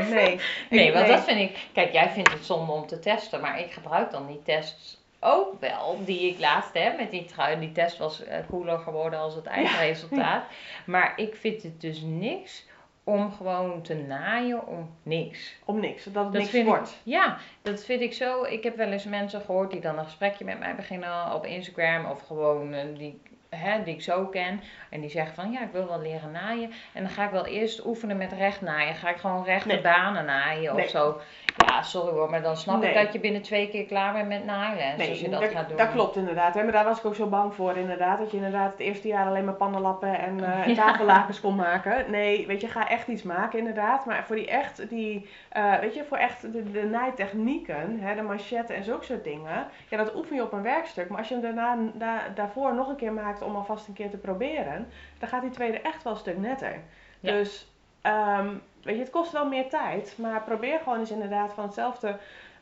nee. 0.10 0.40
Nee, 0.70 0.88
Ik- 0.88 0.94
want 0.94 1.08
dat 1.08 1.24
vind 1.24 1.40
ik. 1.50 1.68
Kijk, 1.74 1.92
jij 1.94 2.10
vindt 2.10 2.32
het 2.32 2.46
zonde 2.46 2.72
om 2.72 2.88
te 2.88 3.00
testen, 3.00 3.42
maar 3.42 3.60
ik 3.60 3.72
gebruik 3.72 4.12
dan 4.12 4.28
die 4.28 4.42
tests 4.44 4.98
ook 5.20 5.60
wel, 5.60 5.98
die 6.06 6.30
ik 6.34 6.40
laatst 6.40 6.74
heb 6.74 6.98
met 6.98 7.12
die 7.12 7.26
trui. 7.26 7.60
Die 7.60 7.72
test 7.72 7.98
was 7.98 8.24
eh, 8.24 8.38
cooler 8.50 8.80
geworden 8.80 9.20
als 9.20 9.36
het 9.36 9.46
eindresultaat. 9.46 10.44
Maar 10.86 11.14
ik 11.16 11.36
vind 11.36 11.64
het 11.64 11.82
dus 11.82 12.02
niks 12.02 12.68
om 13.04 13.32
gewoon 13.32 13.82
te 13.82 13.96
naaien 13.96 14.68
om 14.68 14.90
niks. 15.04 15.56
Om 15.66 15.80
niks, 15.80 16.04
dat 16.04 16.14
het 16.14 16.24
Dat 16.24 16.34
niks 16.34 16.50
vind 16.50 16.64
ik- 16.68 16.70
wordt. 16.74 16.98
Ja, 17.04 17.38
dat 17.62 17.84
vind 17.86 18.02
ik 18.02 18.14
zo. 18.14 18.44
Ik 18.44 18.64
heb 18.64 18.76
wel 18.78 18.92
eens 18.92 19.04
mensen 19.06 19.42
gehoord 19.42 19.72
die 19.72 19.82
dan 19.82 19.98
een 19.98 20.04
gesprekje 20.06 20.46
met 20.46 20.60
mij 20.60 20.76
beginnen 20.76 21.34
op 21.34 21.46
Instagram 21.46 22.06
of 22.06 22.22
gewoon 22.28 22.74
eh, 22.74 22.86
die, 22.98 23.22
hè, 23.50 23.84
die 23.84 23.94
ik 23.94 24.02
zo 24.02 24.26
ken. 24.26 24.62
En 24.90 25.02
die 25.02 25.10
zeggen 25.10 25.36
van 25.36 25.52
ja, 25.52 25.62
ik 25.62 25.72
wil 25.72 25.88
wel 25.88 26.02
leren 26.02 26.32
naaien. 26.32 26.72
En 26.94 27.04
dan 27.04 27.12
ga 27.12 27.26
ik 27.26 27.32
wel 27.32 27.46
eerst 27.46 27.86
oefenen 27.86 28.18
met 28.18 28.32
recht 28.32 28.62
naaien. 28.62 28.96
Ga 28.96 29.10
ik 29.10 29.18
gewoon 29.18 29.44
rechte 29.44 29.68
Nee. 29.68 29.82
banen 29.82 30.26
naaien 30.26 30.76
Nee. 30.76 30.84
of 30.86 30.90
zo. 30.90 31.22
Ja, 31.68 31.82
sorry 31.82 32.12
hoor, 32.14 32.30
maar 32.30 32.42
dan 32.42 32.58
snap 32.58 32.80
Nee. 32.80 32.90
ik 32.90 33.04
dat 33.04 33.14
je 33.14 33.20
binnen 33.20 33.42
twee 33.42 33.70
keer 33.70 33.86
klaar 33.86 34.14
bent 34.14 34.28
met 34.28 34.46
naailes. 34.46 35.10
als 35.10 35.20
je 35.20 35.30
dat, 35.30 35.44
gaat 35.44 35.68
doen. 35.68 35.78
dat 35.78 35.92
klopt 35.92 36.16
inderdaad. 36.16 36.54
Hè? 36.54 36.64
Maar 36.64 36.72
daar 36.72 36.84
was 36.84 37.00
ik 37.00 37.06
ook 37.06 37.16
zo 37.16 37.28
bang 37.28 37.54
voor 37.54 37.78
inderdaad. 37.78 38.18
Dat 38.18 38.32
je 38.32 38.38
inderdaad 38.38 38.72
het 38.72 38.80
eerste 38.80 39.08
jaar 39.08 39.28
alleen 39.28 39.46
maar 39.46 39.54
pannenlappen 39.54 40.20
en 40.20 40.38
Ja. 40.66 40.74
tafellakens 40.74 41.40
kon 41.42 41.56
maken. 41.56 42.12
Nee, 42.12 42.48
weet 42.48 42.62
je, 42.62 42.68
ga 42.68 42.90
echt 42.90 43.08
iets 43.08 43.24
maken 43.24 43.60
inderdaad. 43.60 44.06
Maar 44.06 44.24
voor 44.26 44.36
die 44.36 44.48
echt, 44.50 44.90
die, 44.90 45.30
eh, 45.50 45.76
weet 45.80 45.94
je, 45.96 46.04
voor 46.04 46.18
echt 46.18 46.42
de, 46.42 46.72
de 46.72 46.84
naaitechnieken, 46.84 48.00
hè, 48.00 48.16
de 48.16 48.22
manchetten 48.22 48.76
en 48.76 48.84
zulke 48.84 49.06
soort 49.06 49.24
dingen. 49.24 49.68
Ja, 49.90 49.98
dat 49.98 50.16
oefen 50.16 50.36
je 50.36 50.44
op 50.44 50.54
een 50.54 50.62
werkstuk. 50.64 51.10
Maar 51.10 51.18
als 51.18 51.28
je 51.28 51.34
hem 51.34 51.44
daarna, 51.44 51.78
da, 51.94 52.20
daarvoor 52.36 52.76
nog 52.76 52.88
een 52.90 52.96
keer 52.96 53.14
maakt 53.14 53.42
om 53.42 53.56
alvast 53.56 53.88
een 53.88 53.94
keer 53.94 54.10
te 54.10 54.18
proberen. 54.18 54.88
Dan 55.20 55.30
gaat 55.30 55.42
die 55.42 55.52
tweede 55.52 55.82
echt 55.82 56.04
wel 56.04 56.14
een 56.14 56.20
stuk 56.20 56.38
netter. 56.38 56.80
Ja. 57.20 57.32
Dus, 57.32 57.72
ehm, 58.02 58.48
weet 58.84 58.96
je, 58.96 59.02
het 59.02 59.10
kost 59.10 59.32
wel 59.32 59.48
meer 59.48 59.70
tijd. 59.70 60.14
Maar 60.18 60.44
probeer 60.44 60.80
gewoon 60.80 61.00
eens 61.00 61.12
inderdaad 61.12 61.54
van 61.54 61.64
hetzelfde 61.64 62.18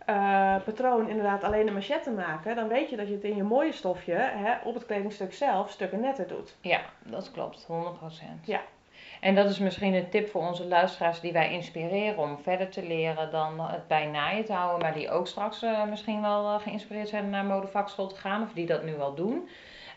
eh, 0.07 0.55
patroon 0.63 1.09
inderdaad 1.09 1.43
alleen 1.43 1.65
de 1.65 1.71
manchette 1.71 2.11
maken, 2.11 2.55
dan 2.55 2.67
weet 2.67 2.89
je 2.89 2.95
dat 2.95 3.07
je 3.07 3.13
het 3.13 3.23
in 3.23 3.35
je 3.35 3.43
mooie 3.43 3.71
stofje 3.71 4.13
hè, 4.13 4.53
op 4.63 4.73
het 4.73 4.85
kledingstuk 4.85 5.33
zelf 5.33 5.69
stukken 5.69 5.99
netter 5.99 6.27
doet. 6.27 6.55
Ja, 6.61 6.81
dat 7.03 7.31
klopt, 7.31 7.67
100%. 7.67 8.45
Ja. 8.45 8.61
En 9.21 9.35
dat 9.35 9.49
is 9.49 9.59
misschien 9.59 9.93
een 9.93 10.09
tip 10.09 10.29
voor 10.29 10.47
onze 10.47 10.65
luisteraars 10.65 11.19
die 11.19 11.31
wij 11.31 11.51
inspireren 11.51 12.17
om 12.17 12.37
verder 12.41 12.69
te 12.69 12.83
leren 12.83 13.31
dan 13.31 13.59
het 13.59 13.87
bij 13.87 14.05
naaien 14.05 14.45
te 14.45 14.53
houden, 14.53 14.81
maar 14.81 14.93
die 14.93 15.09
ook 15.09 15.27
straks 15.27 15.61
eh, 15.61 15.83
misschien 15.83 16.21
wel 16.21 16.45
eh, 16.45 16.61
geïnspireerd 16.61 17.09
zijn 17.09 17.29
naar 17.29 17.45
modevakschool 17.45 18.07
te 18.07 18.15
gaan 18.15 18.41
of 18.41 18.53
die 18.53 18.65
dat 18.65 18.83
nu 18.83 18.95
wel 18.95 19.13
doen. 19.13 19.49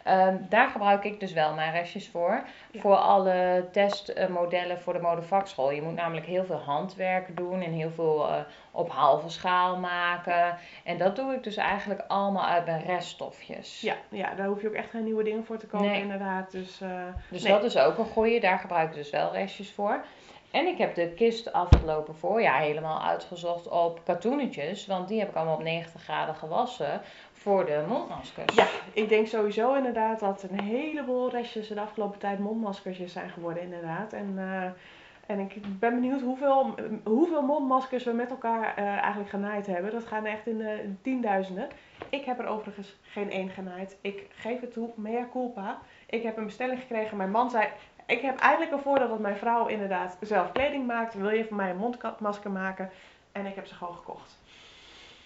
Ehm, 0.04 0.36
daar 0.48 0.68
gebruik 0.68 1.04
ik 1.04 1.20
dus 1.20 1.32
wel 1.32 1.54
mijn 1.54 1.72
restjes 1.72 2.08
voor. 2.08 2.42
Ja. 2.70 2.80
Voor 2.80 2.96
alle 2.96 3.68
testmodellen 3.72 4.80
voor 4.80 4.92
de 4.92 4.98
modevakschool. 5.00 5.70
Je 5.70 5.82
moet 5.82 5.94
namelijk 5.94 6.26
heel 6.26 6.44
veel 6.44 6.60
handwerk 6.64 7.36
doen 7.36 7.60
en 7.62 7.72
heel 7.72 7.90
veel 7.90 8.28
eh, 8.28 8.34
op 8.70 8.90
halve 8.90 9.28
schaal 9.28 9.76
maken. 9.76 10.56
En 10.84 10.98
dat 10.98 11.16
doe 11.16 11.34
ik 11.34 11.42
dus 11.42 11.56
eigenlijk 11.56 12.02
allemaal 12.08 12.46
uit 12.46 12.64
mijn 12.66 12.82
reststofjes. 12.82 13.80
Ja, 13.80 13.94
ja, 14.08 14.34
daar 14.34 14.46
hoef 14.46 14.60
je 14.60 14.68
ook 14.68 14.74
echt 14.74 14.90
geen 14.90 15.04
nieuwe 15.04 15.22
dingen 15.24 15.44
voor 15.44 15.58
te 15.58 15.66
kopen 15.66 15.86
Nee. 15.86 16.00
inderdaad. 16.00 16.50
Dus, 16.50 16.80
eh, 16.80 16.88
Dus 17.30 17.42
nee. 17.42 17.52
dat 17.52 17.64
is 17.64 17.76
ook 17.78 17.98
een 17.98 18.04
goeie. 18.04 18.40
Daar 18.40 18.58
gebruik 18.58 18.88
ik 18.88 18.94
dus 18.94 19.10
wel 19.10 19.32
restjes 19.32 19.72
voor. 19.72 20.04
En 20.50 20.66
ik 20.66 20.78
heb 20.78 20.94
de 20.94 21.08
kist 21.08 21.52
afgelopen 21.52 22.14
voorjaar 22.14 22.60
helemaal 22.60 23.02
uitgezocht 23.02 23.68
op 23.68 24.00
katoenetjes. 24.04 24.86
Want 24.86 25.08
die 25.08 25.18
heb 25.18 25.28
ik 25.28 25.34
allemaal 25.34 25.54
op 25.54 25.62
90 25.62 26.02
graden 26.02 26.34
gewassen 26.34 27.00
voor 27.32 27.66
de 27.66 27.84
mondmaskers. 27.88 28.54
Ja, 28.54 28.66
ik 28.92 29.08
denk 29.08 29.26
sowieso 29.26 29.74
inderdaad 29.74 30.20
dat 30.20 30.42
een 30.42 30.60
heleboel 30.60 31.30
restjes 31.30 31.68
de 31.68 31.80
afgelopen 31.80 32.18
tijd 32.18 32.38
mondmaskertjes 32.38 33.12
zijn 33.12 33.30
geworden 33.30 33.62
inderdaad. 33.62 34.12
En, 34.12 34.34
eh, 34.36 34.70
en 35.26 35.38
ik 35.38 35.78
ben 35.78 35.94
benieuwd 35.94 36.20
hoeveel, 36.20 36.74
hoeveel 37.04 37.42
mondmaskers 37.42 38.04
we 38.04 38.12
met 38.12 38.30
elkaar 38.30 38.76
eh, 38.76 38.84
eigenlijk 38.86 39.30
genaaid 39.30 39.66
hebben. 39.66 39.90
Dat 39.90 40.06
gaan 40.06 40.26
echt 40.26 40.46
in 40.46 40.58
de 40.58 40.94
tienduizenden. 41.02 41.68
Ik 42.08 42.24
heb 42.24 42.38
er 42.38 42.46
overigens 42.46 42.96
geen 43.02 43.30
één 43.30 43.50
genaaid. 43.50 43.98
Ik 44.00 44.26
geef 44.30 44.60
het 44.60 44.72
toe, 44.72 44.90
mea 44.94 45.28
culpa. 45.32 45.78
Ik 46.06 46.22
heb 46.22 46.36
een 46.36 46.44
bestelling 46.44 46.80
gekregen. 46.80 47.16
Mijn 47.16 47.30
man 47.30 47.50
zei, 47.50 47.68
ik 48.10 48.20
heb 48.20 48.38
eigenlijk 48.38 48.72
een 48.72 48.82
voordeel 48.82 49.08
dat 49.08 49.18
mijn 49.18 49.36
vrouw 49.36 49.66
inderdaad 49.66 50.16
zelf 50.20 50.52
kleding 50.52 50.86
maakt. 50.86 51.14
Wil 51.14 51.30
je 51.30 51.44
voor 51.44 51.56
mij 51.56 51.70
een 51.70 51.76
mondmasker 51.76 52.50
maken? 52.50 52.90
En 53.32 53.46
ik 53.46 53.54
heb 53.54 53.66
ze 53.66 53.74
gewoon 53.74 53.94
gekocht. 53.94 54.38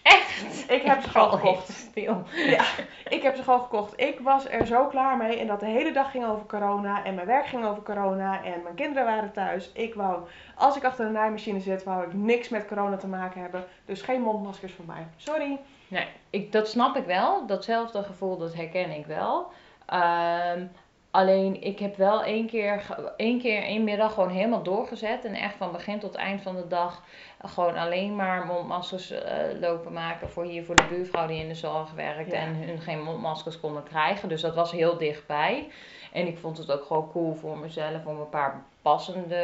Echt? 0.03 0.71
Ik 0.71 0.83
heb 0.83 1.03
ze 1.03 1.09
gewoon 1.09 1.29
val 1.29 1.39
gekocht. 1.39 1.69
stil. 1.73 2.23
Ja, 2.35 2.65
ik 3.09 3.23
heb 3.23 3.37
ze 3.37 3.43
gewoon 3.43 3.61
gekocht. 3.61 4.01
Ik 4.01 4.21
was 4.21 4.49
er 4.49 4.67
zo 4.67 4.87
klaar 4.87 5.17
mee. 5.17 5.39
En 5.39 5.47
dat 5.47 5.61
de 5.61 5.67
hele 5.67 5.93
dag 5.93 6.11
ging 6.11 6.27
over 6.27 6.47
corona. 6.47 7.05
En 7.05 7.15
mijn 7.15 7.27
werk 7.27 7.47
ging 7.47 7.65
over 7.65 7.83
corona. 7.83 8.45
En 8.45 8.63
mijn 8.63 8.75
kinderen 8.75 9.05
waren 9.05 9.33
thuis. 9.33 9.71
Ik 9.73 9.95
wou, 9.95 10.19
als 10.55 10.77
ik 10.77 10.85
achter 10.85 11.07
de 11.07 11.13
naaimachine 11.13 11.61
zit, 11.61 11.85
wou 11.85 12.07
ik 12.07 12.13
niks 12.13 12.49
met 12.49 12.67
corona 12.67 12.97
te 12.97 13.07
maken 13.07 13.41
hebben. 13.41 13.65
Dus 13.85 14.03
geen 14.03 14.21
mondmaskers 14.21 14.73
voor 14.73 14.85
mij. 14.85 15.07
Sorry. 15.17 15.59
Nee, 15.89 16.07
ik, 16.31 16.53
dat 16.53 16.69
snap 16.69 16.97
ik 16.97 17.05
wel. 17.05 17.47
Datzelfde 17.47 18.03
gevoel, 18.03 18.39
dat 18.39 18.55
herken 18.55 18.91
ik 18.91 19.07
wel. 19.07 19.53
Ehm, 19.87 20.67
alleen, 21.15 21.63
ik 21.63 21.79
heb 21.79 21.97
wel 21.97 22.23
één 22.23 22.47
keer, 22.47 22.83
één 23.17 23.41
keer, 23.41 23.63
één 23.63 23.85
middag 23.85 24.15
gewoon 24.15 24.31
helemaal 24.31 24.63
doorgezet. 24.63 25.25
En 25.25 25.35
echt 25.35 25.55
van 25.57 25.73
begin 25.73 25.99
tot 25.99 26.15
eind 26.15 26.43
van 26.43 26.57
de 26.57 26.67
dag 26.67 27.03
gewoon 27.45 27.77
alleen 27.77 28.17
maar 28.17 28.47
mondmaskers 28.47 29.11
eh, 29.11 29.37
lopen 29.61 29.93
maken. 29.93 30.31
Voor 30.31 30.45
hier, 30.45 30.65
voor 30.65 30.77
de 30.77 30.87
buurvrouw 30.89 31.27
die 31.27 31.41
in 31.41 31.49
de 31.49 31.55
zorg 31.55 31.93
werkt. 31.93 32.33
Ja. 32.33 32.39
En 32.39 32.55
hun 32.55 32.81
geen 32.81 33.03
mondmaskers 33.03 33.61
konden 33.61 33.83
krijgen. 33.83 34.29
Dus 34.29 34.41
dat 34.41 34.55
was 34.55 34.73
heel 34.73 34.99
dichtbij. 34.99 35.69
En 36.13 36.27
ik 36.27 36.39
vond 36.39 36.59
het 36.59 36.73
ook 36.73 36.85
gewoon 36.85 37.11
cool 37.11 37.35
voor 37.35 37.59
mezelf 37.59 38.07
om 38.07 38.21
een 38.21 38.29
paar 38.29 38.63
passende, 38.83 39.43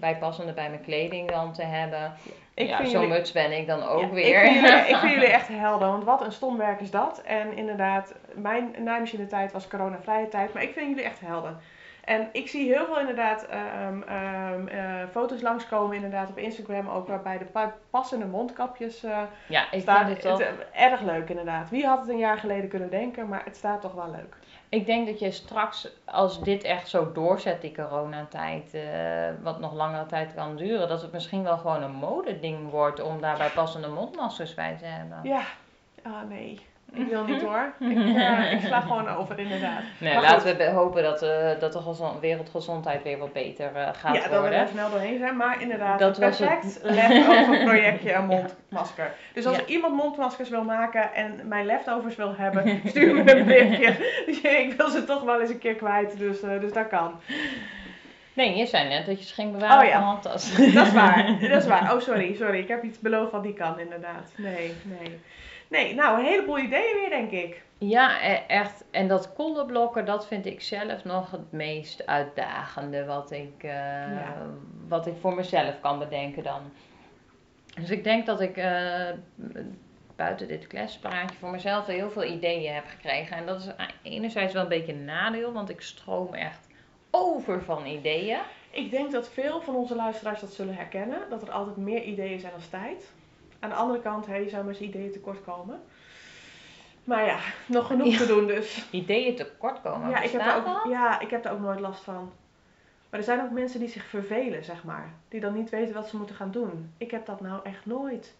bijpassende 0.00 0.52
bij 0.52 0.68
mijn 0.68 0.82
kleding 0.82 1.30
dan 1.30 1.52
te 1.52 1.62
hebben. 1.62 2.12
Ik 2.58 2.68
ja, 2.68 2.76
vind 2.76 2.88
zo'n 2.90 3.08
muts 3.08 3.32
ben 3.32 3.52
ik 3.58 3.66
dan 3.66 3.82
ook 3.82 4.00
Ja, 4.00 4.08
weer. 4.10 4.42
Ik 4.44 4.50
vind, 4.50 4.54
jullie, 4.64 4.88
ik 4.92 4.96
vind 4.96 5.12
jullie 5.12 5.28
echt 5.32 5.48
helden, 5.48 5.88
want 5.88 6.04
wat 6.04 6.20
een 6.24 6.32
stom 6.32 6.56
werk 6.56 6.80
is 6.80 6.90
dat. 6.90 7.22
En 7.22 7.56
inderdaad, 7.56 8.14
mijn 8.34 8.74
naaimachine 8.78 9.26
tijd 9.26 9.52
was 9.52 9.68
coronavrije 9.68 10.28
tijd, 10.28 10.52
maar 10.52 10.62
ik 10.62 10.72
vind 10.72 10.88
jullie 10.88 11.04
echt 11.04 11.20
helden. 11.20 11.58
En 12.04 12.28
ik 12.32 12.48
zie 12.48 12.72
heel 12.72 12.84
veel 12.86 13.00
inderdaad 13.00 13.46
ehm, 13.46 14.02
ehm, 14.02 14.66
eh, 14.68 14.84
foto's 15.10 15.40
langskomen 15.40 15.94
inderdaad 15.96 16.28
op 16.30 16.38
Instagram 16.38 16.88
ook, 16.88 17.08
waarbij 17.08 17.38
de 17.38 17.44
pa- 17.44 17.74
passende 17.90 18.24
mondkapjes 18.26 19.04
eh, 19.04 19.18
ja, 19.46 19.64
ik 19.70 19.80
staan. 19.80 20.06
vind 20.06 20.08
het 20.10 20.20
toch... 20.20 20.38
Het, 20.38 20.48
eh, 20.72 20.84
erg 20.84 21.00
leuk 21.00 21.28
inderdaad. 21.28 21.70
Wie 21.70 21.86
had 21.86 22.00
het 22.00 22.08
een 22.08 22.18
jaar 22.18 22.38
geleden 22.38 22.68
kunnen 22.68 22.90
denken, 22.90 23.28
maar 23.28 23.42
het 23.44 23.56
staat 23.56 23.80
toch 23.80 23.94
wel 23.94 24.10
leuk. 24.10 24.36
Ik 24.70 24.86
denk 24.86 25.06
dat 25.06 25.18
je 25.18 25.30
straks, 25.30 25.88
als 26.04 26.42
dit 26.42 26.62
echt 26.62 26.88
zo 26.88 27.12
doorzet, 27.12 27.60
die 27.60 27.74
coronatijd, 27.74 28.74
eh, 28.74 29.30
wat 29.42 29.60
nog 29.60 29.74
langere 29.74 30.06
tijd 30.06 30.34
kan 30.34 30.56
duren, 30.56 30.88
dat 30.88 31.02
het 31.02 31.12
misschien 31.12 31.42
wel 31.42 31.58
gewoon 31.58 31.82
een 31.82 31.94
modeding 31.94 32.70
wordt 32.70 33.02
om 33.02 33.20
daarbij 33.20 33.50
passende 33.50 33.88
mondmaskers 33.88 34.54
bij 34.54 34.76
te 34.76 34.84
hebben. 34.84 35.18
Ja, 35.22 35.42
ah 36.02 36.28
nee. 36.28 36.60
Ik 36.92 37.06
wil 37.08 37.24
niet 37.24 37.42
hoor. 37.42 37.72
Ik, 37.78 37.96
eh, 38.16 38.52
ik 38.52 38.60
sla 38.60 38.80
gewoon 38.80 39.08
over 39.08 39.38
inderdaad. 39.38 39.82
Nee, 39.98 40.14
Maar 40.14 40.22
laten 40.22 40.56
we 40.56 40.64
hopen 40.70 41.02
dat, 41.02 41.22
eh, 41.22 41.48
dat 41.60 41.72
de 41.72 41.80
gezond- 41.80 42.20
wereldgezondheid 42.20 43.02
weer 43.02 43.18
wat 43.18 43.32
beter 43.32 43.70
eh, 43.74 43.88
gaat 43.92 44.14
ja, 44.14 44.20
dat 44.20 44.30
we 44.30 44.38
worden. 44.38 44.58
er 44.58 44.68
snel 44.68 44.90
doorheen 44.90 45.18
zijn. 45.18 45.36
Maar 45.36 45.62
inderdaad, 45.62 45.98
Dat 45.98 46.16
een 46.18 46.22
was 46.24 46.38
het. 46.38 46.48
perfect 46.48 46.78
leftover 46.82 47.58
projectje 47.68 48.12
een 48.12 48.26
mondmasker. 48.26 49.10
Dus 49.32 49.46
als 49.46 49.56
Ja. 49.56 49.64
iemand 49.66 49.94
mondmaskers 49.96 50.48
wil 50.48 50.64
maken 50.64 51.14
en 51.14 51.40
mijn 51.44 51.66
leftovers 51.66 52.16
wil 52.16 52.34
hebben, 52.36 52.80
stuur 52.84 53.14
me 53.24 53.36
een 53.36 53.44
berichtje. 53.44 53.86
Ik 54.66 54.74
wil 54.76 54.88
ze 54.88 55.04
toch 55.04 55.22
wel 55.22 55.40
eens 55.40 55.50
een 55.50 55.58
keer 55.58 55.74
kwijt, 55.74 56.18
dus, 56.18 56.42
eh, 56.42 56.60
dus 56.60 56.72
dat 56.72 56.88
kan. 56.88 57.20
Nee, 58.32 58.56
je 58.56 58.66
zei 58.66 58.88
net 58.88 59.06
dat 59.06 59.18
je 59.20 59.24
ze 59.26 59.34
ging 59.34 59.52
bewaren 59.52 59.78
Oh 59.78 59.84
ja. 59.92 59.98
van 59.98 60.02
handtas. 60.08 60.56
Dat 60.56 60.86
is 60.86 60.92
waar, 60.92 61.36
dat 61.40 61.62
is 61.62 61.66
waar. 61.66 61.92
Oh 61.94 62.00
sorry, 62.00 62.34
sorry. 62.34 62.58
Ik 62.58 62.68
heb 62.68 62.82
iets 62.82 62.98
beloofd 62.98 63.32
wat 63.32 63.42
die 63.42 63.54
kan 63.54 63.78
inderdaad. 63.78 64.32
Nee, 64.36 64.72
nee. 64.82 65.20
Nee, 65.68 65.94
nou 65.94 66.18
een 66.18 66.24
heleboel 66.26 66.58
ideeën 66.58 66.94
weer 66.94 67.10
denk 67.10 67.30
ik. 67.30 67.62
Ja, 67.78 68.22
e- 68.30 68.42
echt. 68.46 68.84
En 68.90 69.08
dat 69.08 69.32
kolderblokken, 69.32 70.04
dat 70.04 70.26
vind 70.26 70.46
ik 70.46 70.62
zelf 70.62 71.04
nog 71.04 71.30
het 71.30 71.52
meest 71.52 72.06
uitdagende 72.06 73.04
wat 73.04 73.30
ik, 73.30 73.54
eh, 73.62 73.70
Ja. 73.70 74.46
wat 74.88 75.06
ik 75.06 75.14
voor 75.20 75.34
mezelf 75.34 75.80
kan 75.80 75.98
bedenken 75.98 76.42
dan. 76.42 76.60
Dus 77.80 77.90
ik 77.90 78.04
denk 78.04 78.26
dat 78.26 78.40
ik 78.40 78.56
eh, 78.56 79.10
buiten 80.16 80.48
dit 80.48 80.66
klespraatje 80.66 81.36
voor 81.38 81.50
mezelf 81.50 81.86
heel 81.86 82.10
veel 82.10 82.24
ideeën 82.24 82.74
heb 82.74 82.84
gekregen. 82.86 83.36
En 83.36 83.46
dat 83.46 83.60
is 83.60 83.68
enerzijds 84.02 84.52
wel 84.52 84.62
een 84.62 84.68
beetje 84.68 84.92
een 84.92 85.04
nadeel, 85.04 85.52
want 85.52 85.70
ik 85.70 85.80
stroom 85.80 86.34
echt 86.34 86.66
over 87.10 87.62
van 87.62 87.86
ideeën. 87.86 88.38
Ik 88.70 88.90
denk 88.90 89.12
dat 89.12 89.28
veel 89.28 89.60
van 89.60 89.74
onze 89.74 89.94
luisteraars 89.94 90.40
dat 90.40 90.52
zullen 90.52 90.74
herkennen. 90.74 91.18
Dat 91.30 91.42
er 91.42 91.50
altijd 91.50 91.76
meer 91.76 92.02
ideeën 92.02 92.40
zijn 92.40 92.52
dan 92.52 92.80
tijd. 92.80 93.12
Aan 93.60 93.68
de 93.70 93.74
andere 93.76 94.00
kant, 94.00 94.26
je 94.26 94.48
zou 94.48 94.64
met 94.64 94.76
z'n 94.76 94.82
ideeën 94.82 95.12
tekort 95.12 95.44
komen. 95.44 95.80
Maar 97.04 97.24
ja, 97.24 97.38
nog 97.66 97.86
genoeg 97.86 98.06
Ja. 98.12 98.18
te 98.18 98.26
doen 98.26 98.46
dus. 98.46 98.86
Ideeën 98.90 99.36
tekort 99.36 99.80
komen. 99.80 100.10
Ja 100.10 100.20
ik, 100.20 100.30
heb 100.30 100.40
er 100.40 100.56
ook, 100.56 100.84
ja, 100.88 101.20
ik 101.20 101.30
heb 101.30 101.42
daar 101.42 101.52
ook 101.52 101.60
nooit 101.60 101.80
last 101.80 102.04
van. 102.04 102.32
Maar 103.10 103.20
er 103.20 103.26
zijn 103.26 103.40
ook 103.40 103.50
mensen 103.50 103.80
die 103.80 103.88
zich 103.88 104.04
vervelen, 104.04 104.64
zeg 104.64 104.84
maar. 104.84 105.12
Die 105.28 105.40
dan 105.40 105.54
niet 105.54 105.70
weten 105.70 105.94
wat 105.94 106.08
ze 106.08 106.16
moeten 106.16 106.36
gaan 106.36 106.50
doen. 106.50 106.92
Ik 106.98 107.10
heb 107.10 107.26
dat 107.26 107.40
nou 107.40 107.60
echt 107.64 107.86
nooit. 107.86 108.34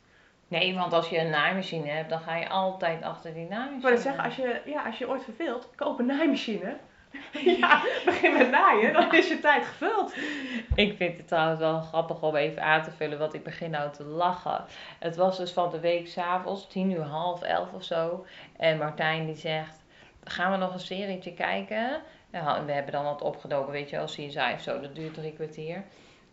Nee, 0.49 0.75
want 0.75 0.93
als 0.93 1.09
je 1.09 1.19
een 1.19 1.31
naaimachine 1.31 1.89
hebt, 1.89 2.11
dan 2.11 2.21
ga 2.21 2.37
je 2.37 2.49
altijd 2.49 3.03
achter 3.03 3.35
die 3.35 3.47
naaimachine. 3.49 3.77
Ik 3.77 3.83
wou 3.83 3.95
net 3.95 4.03
zeggen, 4.03 4.25
als 4.25 4.37
je, 4.37 4.61
ja, 4.65 4.83
als 4.83 4.99
je 4.99 5.05
je 5.05 5.11
ooit 5.11 5.25
verveelt, 5.25 5.69
koop 5.77 5.99
een 5.99 6.07
naaimachine. 6.07 6.77
ja, 7.61 7.83
begin 8.05 8.33
met 8.33 8.51
naaien, 8.51 8.93
dan 8.93 9.15
is 9.15 9.29
je 9.29 9.41
tijd 9.41 9.65
gevuld. 9.65 10.15
Ik 10.75 10.97
vind 10.97 11.17
het 11.17 11.29
trouwens 11.29 11.61
wel 11.61 11.81
grappig 11.81 12.23
om 12.23 12.37
even 12.37 12.63
aan 12.63 12.83
te 12.83 12.91
vullen, 12.91 13.19
want 13.19 13.35
ik 13.35 13.43
begin 13.43 13.71
nou 13.71 13.93
te 13.93 14.05
lachen. 14.05 14.65
Het 14.99 15.17
was 15.17 15.37
dus 15.37 15.53
van 15.53 15.71
de 15.71 15.81
week 15.81 16.09
s'avonds, 16.09 16.69
tien 16.69 16.91
uur, 16.91 17.03
half 17.03 17.43
elf 17.43 17.73
of 17.73 17.85
zo. 17.85 18.27
En 18.57 18.79
Martijn 18.79 19.27
die 19.27 19.37
zegt, 19.37 19.85
gaan 20.25 20.51
we 20.51 20.57
nog 20.57 20.73
een 20.73 20.81
serietje 20.81 21.35
kijken? 21.35 22.01
Ja, 22.33 22.65
we 22.65 22.73
hebben 22.73 22.93
dan 22.93 23.05
wat 23.05 23.23
opgedoken, 23.23 23.73
weet 23.73 23.91
je 23.91 23.97
wel, 23.97 24.07
CSI 24.07 24.53
of 24.55 24.61
zo, 24.61 24.81
dat 24.81 24.95
duurt 24.95 25.15
drie 25.15 25.33
kwartier. 25.33 25.85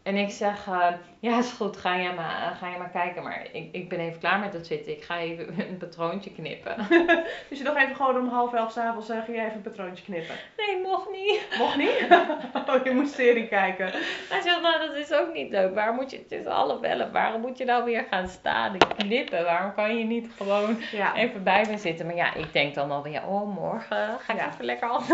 En 0.05 0.15
ik 0.15 0.29
zeg, 0.29 0.67
eh, 0.67 0.87
ja 1.19 1.37
is 1.37 1.51
goed, 1.51 1.77
ga 1.77 1.95
je 1.95 2.11
maar, 2.13 2.55
ga 2.59 2.69
je 2.69 2.77
maar 2.77 2.89
kijken. 2.89 3.23
Maar 3.23 3.47
ik, 3.51 3.69
ik 3.71 3.89
ben 3.89 3.99
even 3.99 4.19
klaar 4.19 4.39
met 4.39 4.53
het 4.53 4.67
zitten, 4.67 4.91
ik 4.91 5.03
ga 5.03 5.17
even 5.19 5.47
een 5.69 5.77
patroontje 5.77 6.31
knippen. 6.31 6.75
Dus 7.49 7.57
je 7.57 7.63
nog 7.63 7.75
even 7.77 7.95
gewoon 7.95 8.17
om 8.17 8.27
half 8.27 8.53
elf 8.53 8.71
s'avonds 8.71 9.07
zeggen, 9.07 9.33
jij 9.33 9.43
even 9.45 9.55
een 9.55 9.61
patroontje 9.61 10.03
knippen. 10.03 10.35
Nee, 10.57 10.81
mocht 10.81 11.09
niet. 11.11 11.47
Mocht 11.57 11.77
niet? 11.77 12.05
Oh, 12.75 12.83
je 12.83 12.91
moet 12.91 13.09
serie 13.09 13.47
kijken. 13.47 13.89
Hij 14.29 14.41
zegt, 14.41 14.61
nou 14.61 14.87
dat 14.87 14.95
is 14.95 15.13
ook 15.13 15.33
niet 15.33 15.51
leuk. 15.51 15.73
Waarom 15.75 15.95
moet 15.95 16.11
je, 16.11 16.17
het 16.17 16.31
is 16.31 16.45
half 16.45 16.81
elf, 16.81 17.11
waarom 17.11 17.41
moet 17.41 17.57
je 17.57 17.65
nou 17.65 17.83
weer 17.83 18.05
gaan 18.09 18.27
staan 18.27 18.73
en 18.73 18.95
knippen? 18.95 19.43
Waarom 19.43 19.73
kan 19.73 19.97
je 19.97 20.03
niet 20.03 20.27
gewoon 20.37 20.77
Ja, 20.91 21.15
even 21.15 21.43
bij 21.43 21.65
me 21.69 21.77
zitten? 21.77 22.05
Maar 22.05 22.15
ja, 22.15 22.33
ik 22.33 22.53
denk 22.53 22.75
dan 22.75 22.91
alweer, 22.91 23.27
oh 23.27 23.55
morgen 23.55 24.19
ga 24.19 24.33
ik 24.33 24.39
Ja. 24.39 24.47
even 24.53 24.65
lekker 24.65 24.89
af. 24.89 25.09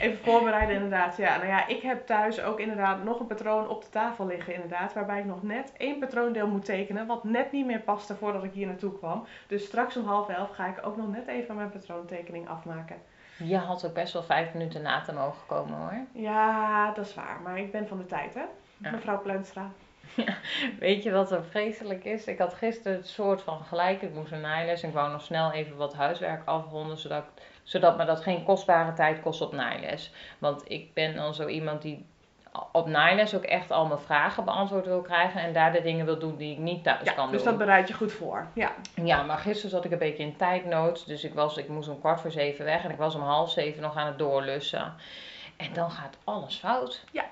even 0.00 0.18
voorbereiden 0.22 0.74
inderdaad. 0.74 1.16
Ja, 1.16 1.36
nou 1.36 1.48
ja, 1.48 1.66
ik 1.66 1.82
heb 1.82 2.06
thuis 2.06 2.40
ook 2.42 2.60
inderdaad 2.60 3.04
nog 3.04 3.20
een 3.20 3.26
patroon 3.26 3.68
op 3.68 3.81
de 3.82 3.90
tafel 3.90 4.26
liggen 4.26 4.54
inderdaad. 4.54 4.92
Waarbij 4.92 5.18
ik 5.18 5.24
nog 5.24 5.42
net 5.42 5.72
één 5.76 5.98
patroondeel 5.98 6.46
moet 6.46 6.64
tekenen. 6.64 7.06
Wat 7.06 7.24
net 7.24 7.52
niet 7.52 7.66
meer 7.66 7.80
paste 7.80 8.14
voordat 8.14 8.44
ik 8.44 8.52
hier 8.52 8.66
naartoe 8.66 8.98
kwam. 8.98 9.26
Dus 9.46 9.64
straks 9.64 9.96
om 9.96 10.06
half 10.06 10.28
elf 10.28 10.50
ga 10.50 10.66
ik 10.66 10.86
ook 10.86 10.96
nog 10.96 11.08
net 11.08 11.26
even 11.26 11.56
mijn 11.56 11.70
patroontekening 11.70 12.48
afmaken. 12.48 12.96
Je 13.36 13.56
had 13.56 13.86
ook 13.86 13.94
best 13.94 14.12
wel 14.12 14.22
vijf 14.22 14.52
minuten 14.52 14.82
na 14.82 15.00
te 15.00 15.12
mogen 15.12 15.46
komen 15.46 15.78
hoor. 15.78 16.06
Ja, 16.12 16.92
dat 16.92 17.06
is 17.06 17.14
waar. 17.14 17.40
Maar 17.42 17.58
ik 17.58 17.72
ben 17.72 17.88
van 17.88 17.98
de 17.98 18.06
tijd, 18.06 18.34
hè? 18.34 18.44
Ja. 18.76 18.90
Mevrouw 18.90 19.20
Pleunstra. 19.20 19.70
Weet 20.78 21.02
je 21.02 21.10
wat 21.10 21.32
er 21.32 21.44
vreselijk 21.44 22.04
is? 22.04 22.26
Ik 22.26 22.38
had 22.38 22.54
gisteren 22.54 22.96
het 22.96 23.08
soort 23.08 23.42
van 23.42 23.64
gelijk. 23.64 24.02
Ik 24.02 24.14
moest 24.14 24.32
een 24.32 24.40
naailes 24.40 24.82
en 24.82 24.88
ik 24.88 24.94
wou 24.94 25.12
nog 25.12 25.22
snel 25.22 25.52
even 25.52 25.76
wat 25.76 25.94
huiswerk 25.94 26.42
afronden. 26.44 26.98
Zodat, 26.98 27.22
ik, 27.22 27.42
zodat 27.62 27.96
me 27.96 28.04
dat 28.04 28.20
geen 28.20 28.44
kostbare 28.44 28.92
tijd 28.92 29.20
kost 29.20 29.40
op 29.40 29.52
naailes. 29.52 30.12
Want 30.38 30.70
ik 30.70 30.94
ben 30.94 31.14
dan 31.14 31.34
zo 31.34 31.46
iemand 31.46 31.82
die 31.82 32.06
op 32.72 32.86
naailes 32.86 33.34
ook 33.34 33.42
echt 33.42 33.70
al 33.70 33.86
mijn 33.86 34.00
vragen 34.00 34.44
beantwoord 34.44 34.86
wil 34.86 35.00
krijgen. 35.00 35.40
En 35.40 35.52
daar 35.52 35.72
de 35.72 35.82
dingen 35.82 36.04
wil 36.06 36.18
doen 36.18 36.36
die 36.36 36.52
ik 36.52 36.58
niet 36.58 36.84
thuis 36.84 37.00
Ja, 37.04 37.12
kan 37.12 37.30
dus 37.30 37.42
doen. 37.42 37.50
dat 37.50 37.58
bereid 37.58 37.88
je 37.88 37.94
goed 37.94 38.12
voor. 38.12 38.46
Ja, 38.54 38.72
Ja, 38.94 39.22
maar 39.22 39.38
gisteren 39.38 39.70
zat 39.70 39.84
ik 39.84 39.90
een 39.92 39.98
beetje 39.98 40.22
in 40.22 40.36
tijdnood. 40.36 41.06
Dus 41.06 41.24
ik, 41.24 41.34
was, 41.34 41.56
ik 41.56 41.68
moest 41.68 41.88
om 41.88 42.00
kwart 42.00 42.20
voor 42.20 42.30
zeven 42.30 42.64
weg. 42.64 42.84
En 42.84 42.90
ik 42.90 42.96
was 42.96 43.14
om 43.14 43.22
half 43.22 43.50
zeven 43.50 43.82
nog 43.82 43.96
aan 43.96 44.06
het 44.06 44.18
doorlussen. 44.18 44.94
En 45.56 45.72
dan 45.72 45.90
gaat 45.90 46.16
alles 46.24 46.56
fout. 46.56 47.04
Ja. 47.12 47.24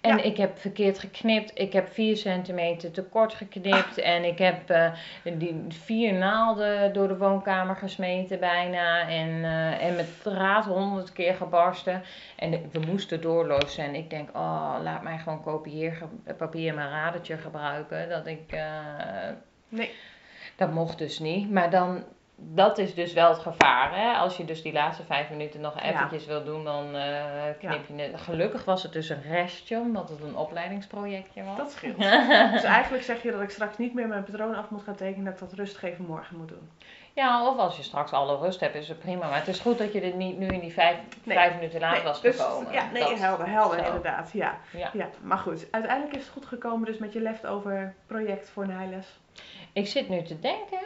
En 0.00 0.16
Ja. 0.16 0.22
ik 0.22 0.36
heb 0.36 0.58
verkeerd 0.58 0.98
geknipt. 0.98 1.50
Ik 1.54 1.72
heb 1.72 1.88
vier 1.88 2.16
centimeter 2.16 2.90
te 2.90 3.02
kort 3.02 3.34
geknipt. 3.34 3.98
En 3.98 4.24
ik 4.24 4.38
heb 4.38 4.70
eh, 4.70 4.92
die 5.22 5.64
vier 5.68 6.12
naalden 6.14 6.92
door 6.92 7.08
de 7.08 7.16
woonkamer 7.16 7.76
gesmeten 7.76 8.40
bijna. 8.40 9.08
En, 9.08 9.44
eh, 9.44 9.84
en 9.84 9.96
met 9.96 10.22
draad 10.22 10.64
honderd 10.64 11.12
keer 11.12 11.34
gebarsten. 11.34 12.02
En 12.36 12.70
we 12.72 12.78
moesten 12.78 13.20
doorlossen. 13.20 13.84
En 13.84 13.94
ik 13.94 14.10
denk, 14.10 14.28
oh, 14.36 14.76
laat 14.82 15.02
mij 15.02 15.18
gewoon 15.18 15.42
kopieerpapier 15.42 16.68
en 16.68 16.74
mijn 16.74 16.90
radertje 16.90 17.36
gebruiken. 17.36 18.08
Dat 18.08 18.26
ik... 18.26 18.52
eh, 18.52 19.28
nee. 19.68 19.90
dat 20.56 20.72
mocht 20.72 20.98
dus 20.98 21.18
niet. 21.18 21.50
Maar 21.50 21.70
dan, 21.70 22.04
dat 22.40 22.78
is 22.78 22.94
dus 22.94 23.12
wel 23.12 23.28
het 23.28 23.38
gevaar. 23.38 23.96
Hè? 23.96 24.12
Als 24.12 24.36
je 24.36 24.44
dus 24.44 24.62
die 24.62 24.72
laatste 24.72 25.02
vijf 25.04 25.30
minuten 25.30 25.60
nog 25.60 25.74
Ja. 25.82 25.82
eventjes 25.92 26.26
wil 26.26 26.44
doen, 26.44 26.64
dan 26.64 26.94
eh, 26.96 27.14
knip 27.58 27.86
je 27.86 28.02
het. 28.02 28.20
Gelukkig 28.20 28.64
was 28.64 28.82
het 28.82 28.92
dus 28.92 29.08
een 29.08 29.22
restje, 29.22 29.78
omdat 29.78 30.08
het 30.08 30.20
een 30.22 30.36
opleidingsprojectje 30.36 31.44
was. 31.44 31.56
Dat 31.56 31.70
scheelt. 31.70 31.96
Dus 32.52 32.62
eigenlijk 32.62 33.04
zeg 33.04 33.22
je 33.22 33.30
dat 33.32 33.40
ik 33.40 33.50
straks 33.50 33.76
niet 33.78 33.94
meer 33.94 34.08
mijn 34.08 34.24
patroon 34.24 34.54
af 34.54 34.70
moet 34.70 34.82
gaan 34.82 34.94
tekenen. 34.94 35.24
Dat 35.24 35.34
ik 35.34 35.40
dat 35.40 35.52
rustig 35.52 35.82
even 35.82 36.04
morgen 36.04 36.36
moet 36.36 36.48
doen. 36.48 36.70
Ja, 37.14 37.46
of 37.48 37.58
als 37.58 37.76
je 37.76 37.82
straks 37.82 38.12
alle 38.12 38.36
rust 38.38 38.60
hebt, 38.60 38.74
is 38.74 38.88
het 38.88 38.98
prima. 38.98 39.28
Maar 39.28 39.38
het 39.38 39.48
is 39.48 39.60
goed 39.60 39.78
dat 39.78 39.92
je 39.92 40.00
dit 40.00 40.14
niet 40.14 40.38
nu 40.38 40.46
in 40.46 40.60
die 40.60 40.72
vijf, 40.72 40.96
Nee. 41.24 41.36
vijf 41.36 41.54
minuten 41.54 41.80
laat 41.80 41.92
Nee, 41.94 42.02
was 42.02 42.20
dus- 42.20 42.40
gekomen. 42.40 42.72
Ja, 42.72 42.84
nee, 42.92 43.02
Dat- 43.02 43.18
helder, 43.18 43.48
helder 43.48 43.78
zo. 43.78 43.84
inderdaad. 43.84 44.30
Ja. 44.32 44.58
Ja. 44.72 44.90
ja, 44.92 45.08
maar 45.22 45.38
goed. 45.38 45.68
Uiteindelijk 45.70 46.16
is 46.16 46.22
het 46.22 46.32
goed 46.32 46.46
gekomen 46.46 46.86
dus 46.86 46.98
met 46.98 47.12
je 47.12 47.20
leftover 47.20 47.94
project 48.06 48.50
voor 48.50 48.66
Nijles. 48.66 49.18
Ik 49.72 49.86
zit 49.86 50.08
nu 50.08 50.22
te 50.22 50.40
denken, 50.40 50.80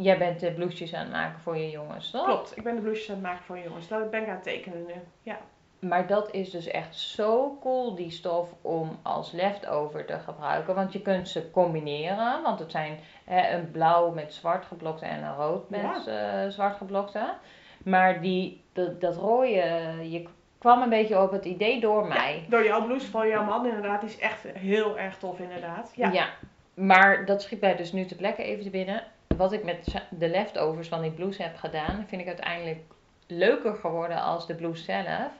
jij 0.00 0.18
bent 0.18 0.40
de 0.40 0.52
blouses 0.52 0.94
aan 0.94 1.00
het 1.00 1.10
maken 1.10 1.40
voor 1.40 1.56
je 1.56 1.70
jongens, 1.70 2.10
toch? 2.10 2.24
Klopt, 2.24 2.56
ik 2.56 2.62
ben 2.62 2.74
de 2.74 2.80
blouses 2.80 3.08
aan 3.08 3.14
het 3.14 3.24
maken 3.24 3.44
voor 3.44 3.56
je 3.56 3.64
jongens. 3.64 3.88
Dat 3.88 4.10
ben 4.10 4.22
ik 4.22 4.28
aan 4.28 4.34
het 4.34 4.42
tekenen 4.42 4.86
nu. 4.86 4.94
Ja. 5.22 5.38
Maar 5.78 6.06
dat 6.06 6.32
is 6.32 6.50
dus 6.50 6.66
echt 6.66 6.96
zo 6.96 7.58
cool, 7.60 7.94
die 7.94 8.10
stof, 8.10 8.54
om 8.62 8.98
als 9.02 9.32
leftover 9.32 10.04
te 10.04 10.18
gebruiken. 10.18 10.74
Want 10.74 10.92
je 10.92 11.02
kunt 11.02 11.28
ze 11.28 11.50
combineren. 11.50 12.42
Want 12.42 12.58
het 12.58 12.70
zijn 12.70 12.98
hè, 13.24 13.56
een 13.56 13.70
blauw 13.70 14.10
met 14.10 14.34
zwart 14.34 14.64
geblokte 14.64 15.04
en 15.04 15.22
een 15.22 15.34
rood 15.34 15.70
met 15.70 16.06
eh, 16.06 16.48
zwart 16.48 16.76
geblokte. 16.76 17.34
Maar 17.84 18.20
die, 18.20 18.64
dat, 18.72 19.00
dat 19.00 19.16
rode, 19.16 19.48
je 20.10 20.28
kwam 20.58 20.82
een 20.82 20.88
beetje 20.88 21.22
op 21.22 21.30
het 21.30 21.44
idee 21.44 21.80
door 21.80 22.06
mij. 22.06 22.46
Door 22.48 22.64
jouw 22.64 22.84
blouse 22.84 23.10
van 23.10 23.28
jouw 23.28 23.44
man 23.44 23.66
inderdaad. 23.66 24.00
Die 24.00 24.10
is 24.10 24.18
echt 24.18 24.42
heel 24.42 24.98
erg 24.98 25.18
tof 25.18 25.38
inderdaad. 25.38 25.92
Ja. 25.94 26.28
Maar 26.74 27.24
dat 27.24 27.42
schiet 27.42 27.60
mij 27.60 27.76
dus 27.76 27.92
nu 27.92 28.04
te 28.04 28.16
plekken 28.16 28.44
even 28.44 28.64
te 28.64 28.70
binnen. 28.70 29.02
Wat 29.38 29.52
ik 29.52 29.64
met 29.64 29.94
de 30.10 30.28
leftovers 30.28 30.88
van 30.88 31.02
die 31.02 31.10
blouse 31.10 31.42
heb 31.42 31.56
gedaan, 31.56 32.04
vind 32.08 32.20
ik 32.20 32.26
uiteindelijk 32.26 32.80
leuker 33.26 33.74
geworden 33.74 34.22
als 34.22 34.46
de 34.46 34.54
blouse 34.54 34.84
zelf. 34.84 35.32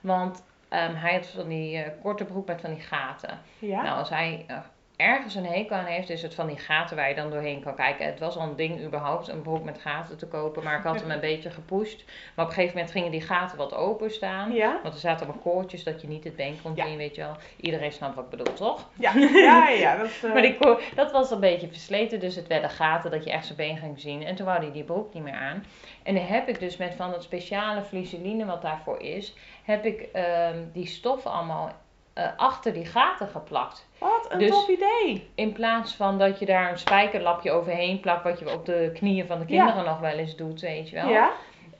Want 0.00 0.44
ehm, 0.68 0.94
hij 0.94 1.14
had 1.14 1.26
van 1.26 1.48
die 1.48 1.78
eh, 1.78 2.02
korte 2.02 2.24
broek 2.24 2.46
met 2.46 2.60
van 2.60 2.70
die 2.70 2.82
gaten. 2.82 3.38
Ja. 3.58 3.82
Nou, 3.82 3.98
als 3.98 4.08
hij 4.08 4.44
eh, 4.46 4.58
ergens 5.02 5.34
een 5.34 5.46
hekel 5.46 5.76
aan 5.76 5.84
heeft, 5.84 6.10
is 6.10 6.22
het 6.22 6.34
van 6.34 6.46
die 6.46 6.56
gaten 6.58 6.96
waar 6.96 7.08
je 7.08 7.14
dan 7.14 7.30
doorheen 7.30 7.60
kan 7.62 7.74
kijken. 7.74 8.06
Het 8.06 8.18
was 8.18 8.36
al 8.36 8.42
een 8.42 8.56
ding 8.56 8.84
überhaupt, 8.84 9.28
een 9.28 9.42
broek 9.42 9.64
met 9.64 9.78
gaten 9.80 10.18
te 10.18 10.26
kopen, 10.26 10.62
maar 10.64 10.78
ik 10.78 10.84
had 10.84 11.00
hem 11.00 11.10
een 11.10 11.20
beetje 11.30 11.50
gepusht. 11.50 12.04
Maar 12.34 12.44
op 12.44 12.50
een 12.50 12.56
gegeven 12.56 12.76
moment 12.76 12.92
gingen 12.92 13.10
die 13.10 13.20
gaten 13.20 13.56
wat 13.58 13.74
openstaan. 13.74 14.52
Ja? 14.52 14.78
Want 14.82 14.94
er 14.94 15.00
zaten 15.00 15.26
allemaal 15.26 15.42
koordjes 15.42 15.84
dat 15.84 16.00
je 16.00 16.08
niet 16.08 16.24
het 16.24 16.36
been 16.36 16.58
kon 16.62 16.72
Ja. 16.74 16.86
zien, 16.86 16.96
weet 16.96 17.14
je 17.14 17.20
wel. 17.22 17.36
Iedereen 17.60 17.92
snapt 17.92 18.14
wat 18.14 18.24
ik 18.24 18.30
bedoel, 18.30 18.54
toch? 18.54 18.88
Ja, 18.98 19.12
ja, 19.34 19.68
ja. 19.68 19.96
Dat, 19.96 20.10
eh, 20.22 20.32
Maar 20.32 20.42
die 20.42 20.56
ko- 20.56 20.80
dat 20.94 21.12
was 21.12 21.30
een 21.30 21.40
beetje 21.40 21.68
versleten, 21.68 22.20
dus 22.20 22.34
het 22.36 22.46
werden 22.46 22.70
gaten 22.70 23.10
dat 23.10 23.24
je 23.24 23.30
echt 23.30 23.44
zijn 23.44 23.56
been 23.58 23.76
ging 23.76 24.00
zien. 24.00 24.24
En 24.24 24.34
toen 24.34 24.46
wou 24.46 24.58
hij 24.62 24.72
die 24.72 24.84
broek 24.84 25.14
niet 25.14 25.22
meer 25.22 25.34
aan. 25.34 25.64
En 26.02 26.14
dan 26.14 26.24
heb 26.24 26.48
ik 26.48 26.60
dus 26.60 26.76
met 26.76 26.94
van 26.94 27.10
dat 27.10 27.22
speciale 27.22 27.82
fluseline 27.82 28.44
wat 28.44 28.62
daarvoor 28.62 29.00
is, 29.00 29.34
heb 29.64 29.84
ik 29.84 30.00
ehm, 30.12 30.58
die 30.72 30.86
stof 30.86 31.26
allemaal 31.26 31.72
eh, 32.14 32.24
achter 32.36 32.72
die 32.72 32.86
gaten 32.86 33.28
geplakt. 33.28 33.86
Wat 33.98 34.26
een 34.28 34.38
dus- 34.38 34.50
tof 34.50 34.68
idee. 34.68 35.30
In 35.34 35.52
plaats 35.52 35.94
van 35.94 36.18
dat 36.18 36.38
je 36.38 36.46
daar 36.46 36.70
een 36.70 36.78
spijkerlapje 36.78 37.50
overheen 37.50 38.00
plakt, 38.00 38.22
wat 38.24 38.38
je 38.38 38.52
op 38.52 38.66
de 38.66 38.90
knieën 38.94 39.26
van 39.26 39.38
de 39.38 39.44
kinderen 39.44 39.84
nog 39.84 39.98
wel 40.00 40.18
eens 40.18 40.36
doet, 40.36 40.60
weet 40.60 40.88
je 40.88 40.94
wel. 40.96 41.08
Ja? 41.08 41.30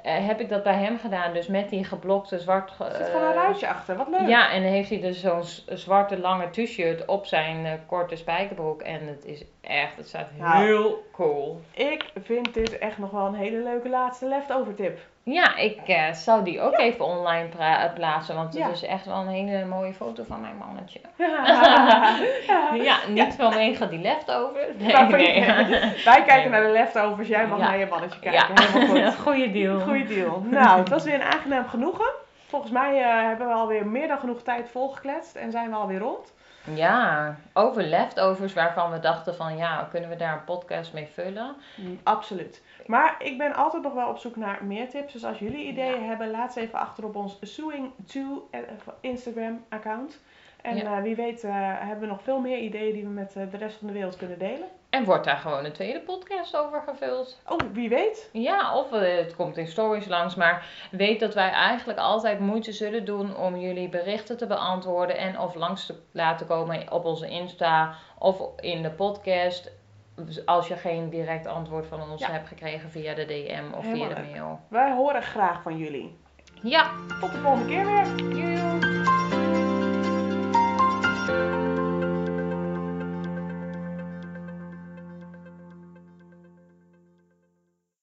Eh, 0.02 0.26
heb 0.26 0.40
ik 0.40 0.48
dat 0.48 0.62
bij 0.62 0.74
hem 0.74 0.98
gedaan, 0.98 1.32
dus 1.32 1.46
met 1.46 1.68
die 1.70 1.84
geblokte 1.84 2.38
zwart... 2.38 2.70
ge- 2.70 2.84
Er 2.84 2.96
zit 2.96 3.06
gewoon 3.06 3.22
een 3.22 3.28
eh, 3.34 3.42
ruitje 3.42 3.68
achter. 3.68 3.96
Wat 3.96 4.08
leuk. 4.08 4.28
ja, 4.28 4.50
en 4.50 4.62
dan 4.62 4.70
heeft 4.72 4.88
hij 4.90 5.00
dus 5.00 5.20
zo'n 5.20 5.42
zwarte 5.76 6.18
lange 6.18 6.50
t-shirt 6.50 7.04
op 7.06 7.26
zijn 7.26 7.66
eh, 7.66 7.72
korte 7.86 8.16
spijkerbroek. 8.16 8.82
En 8.82 9.06
het 9.06 9.24
is 9.24 9.44
echt, 9.62 9.96
het 9.96 10.08
staat 10.08 10.26
Nou. 10.38 10.64
heel 10.64 11.06
cool. 11.12 11.60
Ik 11.72 12.04
vind 12.22 12.54
dit 12.54 12.78
echt 12.78 12.98
nog 12.98 13.10
wel 13.10 13.26
een 13.26 13.34
hele 13.34 13.56
leuke 13.62 13.88
laatste 13.88 14.26
leftover 14.26 14.74
tip. 14.74 14.98
Ja, 15.24 15.56
ik 15.56 15.78
eh, 15.86 16.12
zou 16.12 16.44
die 16.44 16.60
ook 16.60 16.78
even 16.78 17.04
online 17.04 17.48
eh, 17.58 17.92
plaatsen, 17.94 18.34
want 18.34 18.54
het 18.54 18.62
Ja. 18.62 18.68
is 18.68 18.82
echt 18.82 19.06
wel 19.06 19.16
een 19.16 19.28
hele 19.28 19.64
mooie 19.64 19.92
foto 19.92 20.24
van 20.28 20.40
mijn 20.40 20.56
mannetje. 20.56 21.00
Ja. 21.16 22.16
Ja, 22.88 22.96
niet 23.08 23.34
vanwege 23.34 23.88
die 23.88 23.98
leftovers. 24.00 24.66
Nee, 24.78 24.92
Maar 24.92 25.10
van- 25.10 25.18
nee. 25.18 25.44
Wij 26.04 26.22
kijken 26.24 26.36
Nee. 26.36 26.48
naar 26.48 26.62
de 26.62 26.68
leftovers, 26.72 27.28
jij 27.28 27.46
mag 27.46 27.58
naar 27.58 27.78
je 27.78 27.86
mannetje 27.86 28.18
kijken. 28.20 28.62
Helemaal 28.62 29.04
goed. 29.10 29.14
goeie 29.20 29.52
deal. 29.52 29.80
Goeie 29.80 30.06
deal. 30.06 30.40
Nou, 30.50 30.78
het 30.78 30.88
was 30.88 31.04
weer 31.04 31.14
een 31.14 31.22
aangenaam 31.32 31.68
genoegen. 31.68 32.10
Volgens 32.46 32.72
mij 32.72 33.02
eh, 33.02 33.26
hebben 33.26 33.46
we 33.46 33.52
alweer 33.54 33.86
meer 33.86 34.08
dan 34.08 34.18
genoeg 34.18 34.42
tijd 34.42 34.68
volgekletst 34.70 35.36
en 35.36 35.50
zijn 35.50 35.70
we 35.70 35.76
alweer 35.76 35.98
rond. 35.98 36.32
Ja, 36.74 37.36
over 37.52 37.82
leftovers 37.82 38.52
waarvan 38.52 38.90
we 38.90 38.98
dachten 39.00 39.34
van 39.34 39.56
ja, 39.56 39.88
kunnen 39.90 40.10
we 40.10 40.16
daar 40.16 40.32
een 40.32 40.44
podcast 40.44 40.92
mee 40.92 41.06
vullen? 41.12 41.54
Mm, 41.76 42.00
Absoluut. 42.02 42.62
Maar 42.86 43.14
ik 43.18 43.38
ben 43.38 43.54
altijd 43.54 43.82
nog 43.82 43.92
wel 43.92 44.08
op 44.08 44.18
zoek 44.18 44.36
naar 44.36 44.64
meer 44.64 44.88
tips. 44.88 45.12
Dus 45.12 45.24
als 45.24 45.38
jullie 45.38 45.66
ideeën 45.66 46.04
hebben, 46.08 46.30
laat 46.30 46.52
ze 46.52 46.60
even 46.60 46.78
achter 46.78 47.04
op 47.04 47.16
ons 47.16 47.38
Suing2 47.44 48.18
Instagram 49.00 49.64
account. 49.68 50.20
En 50.62 50.76
Ja. 50.76 50.96
eh, 50.96 51.02
wie 51.02 51.16
weet 51.16 51.44
eh, 51.44 51.50
hebben 51.54 52.00
we 52.00 52.06
nog 52.06 52.22
veel 52.22 52.40
meer 52.40 52.58
ideeën 52.58 52.92
die 52.92 53.02
we 53.04 53.10
met 53.10 53.36
eh, 53.36 53.42
de 53.50 53.56
rest 53.56 53.76
van 53.78 53.86
de 53.86 53.92
wereld 53.92 54.16
kunnen 54.16 54.38
delen. 54.38 54.68
En 54.92 55.04
wordt 55.04 55.24
daar 55.24 55.36
gewoon 55.36 55.64
een 55.64 55.72
tweede 55.72 56.00
podcast 56.00 56.56
over 56.56 56.82
gevuld? 56.86 57.40
Oh, 57.48 57.58
wie 57.72 57.88
weet. 57.88 58.28
Ja, 58.32 58.76
of 58.76 58.92
eh, 58.92 59.16
het 59.16 59.36
komt 59.36 59.56
in 59.56 59.66
stories 59.66 60.06
langs, 60.06 60.34
maar 60.34 60.66
weet 60.90 61.20
dat 61.20 61.34
wij 61.34 61.50
eigenlijk 61.50 61.98
altijd 61.98 62.38
moeite 62.40 62.72
zullen 62.72 63.04
doen 63.04 63.36
om 63.36 63.56
jullie 63.56 63.88
berichten 63.88 64.36
te 64.36 64.46
beantwoorden 64.46 65.16
en 65.16 65.38
of 65.38 65.54
langs 65.54 65.86
te 65.86 65.94
laten 66.10 66.46
komen 66.46 66.92
op 66.92 67.04
onze 67.04 67.28
Insta 67.28 67.94
of 68.18 68.40
in 68.60 68.82
de 68.82 68.90
podcast. 68.90 69.70
Dus 70.16 70.46
Als 70.46 70.68
je 70.68 70.76
geen 70.76 71.10
direct 71.10 71.46
antwoord 71.46 71.86
van 71.86 72.10
ons 72.10 72.20
Ja. 72.20 72.30
hebt 72.30 72.48
gekregen 72.48 72.90
via 72.90 73.14
de 73.14 73.24
DM 73.24 73.74
of 73.76 73.84
Helemaal 73.84 74.06
via 74.06 74.14
de 74.14 74.20
leuk. 74.20 74.30
mail. 74.30 74.60
Wij 74.68 74.92
horen 74.92 75.22
graag 75.22 75.62
van 75.62 75.76
jullie. 75.78 76.18
Ja, 76.62 76.90
Tot 77.20 77.32
de 77.32 77.38
volgende 77.38 77.66
keer 77.68 77.84
weer. 77.86 78.06
jullie. 78.16 79.11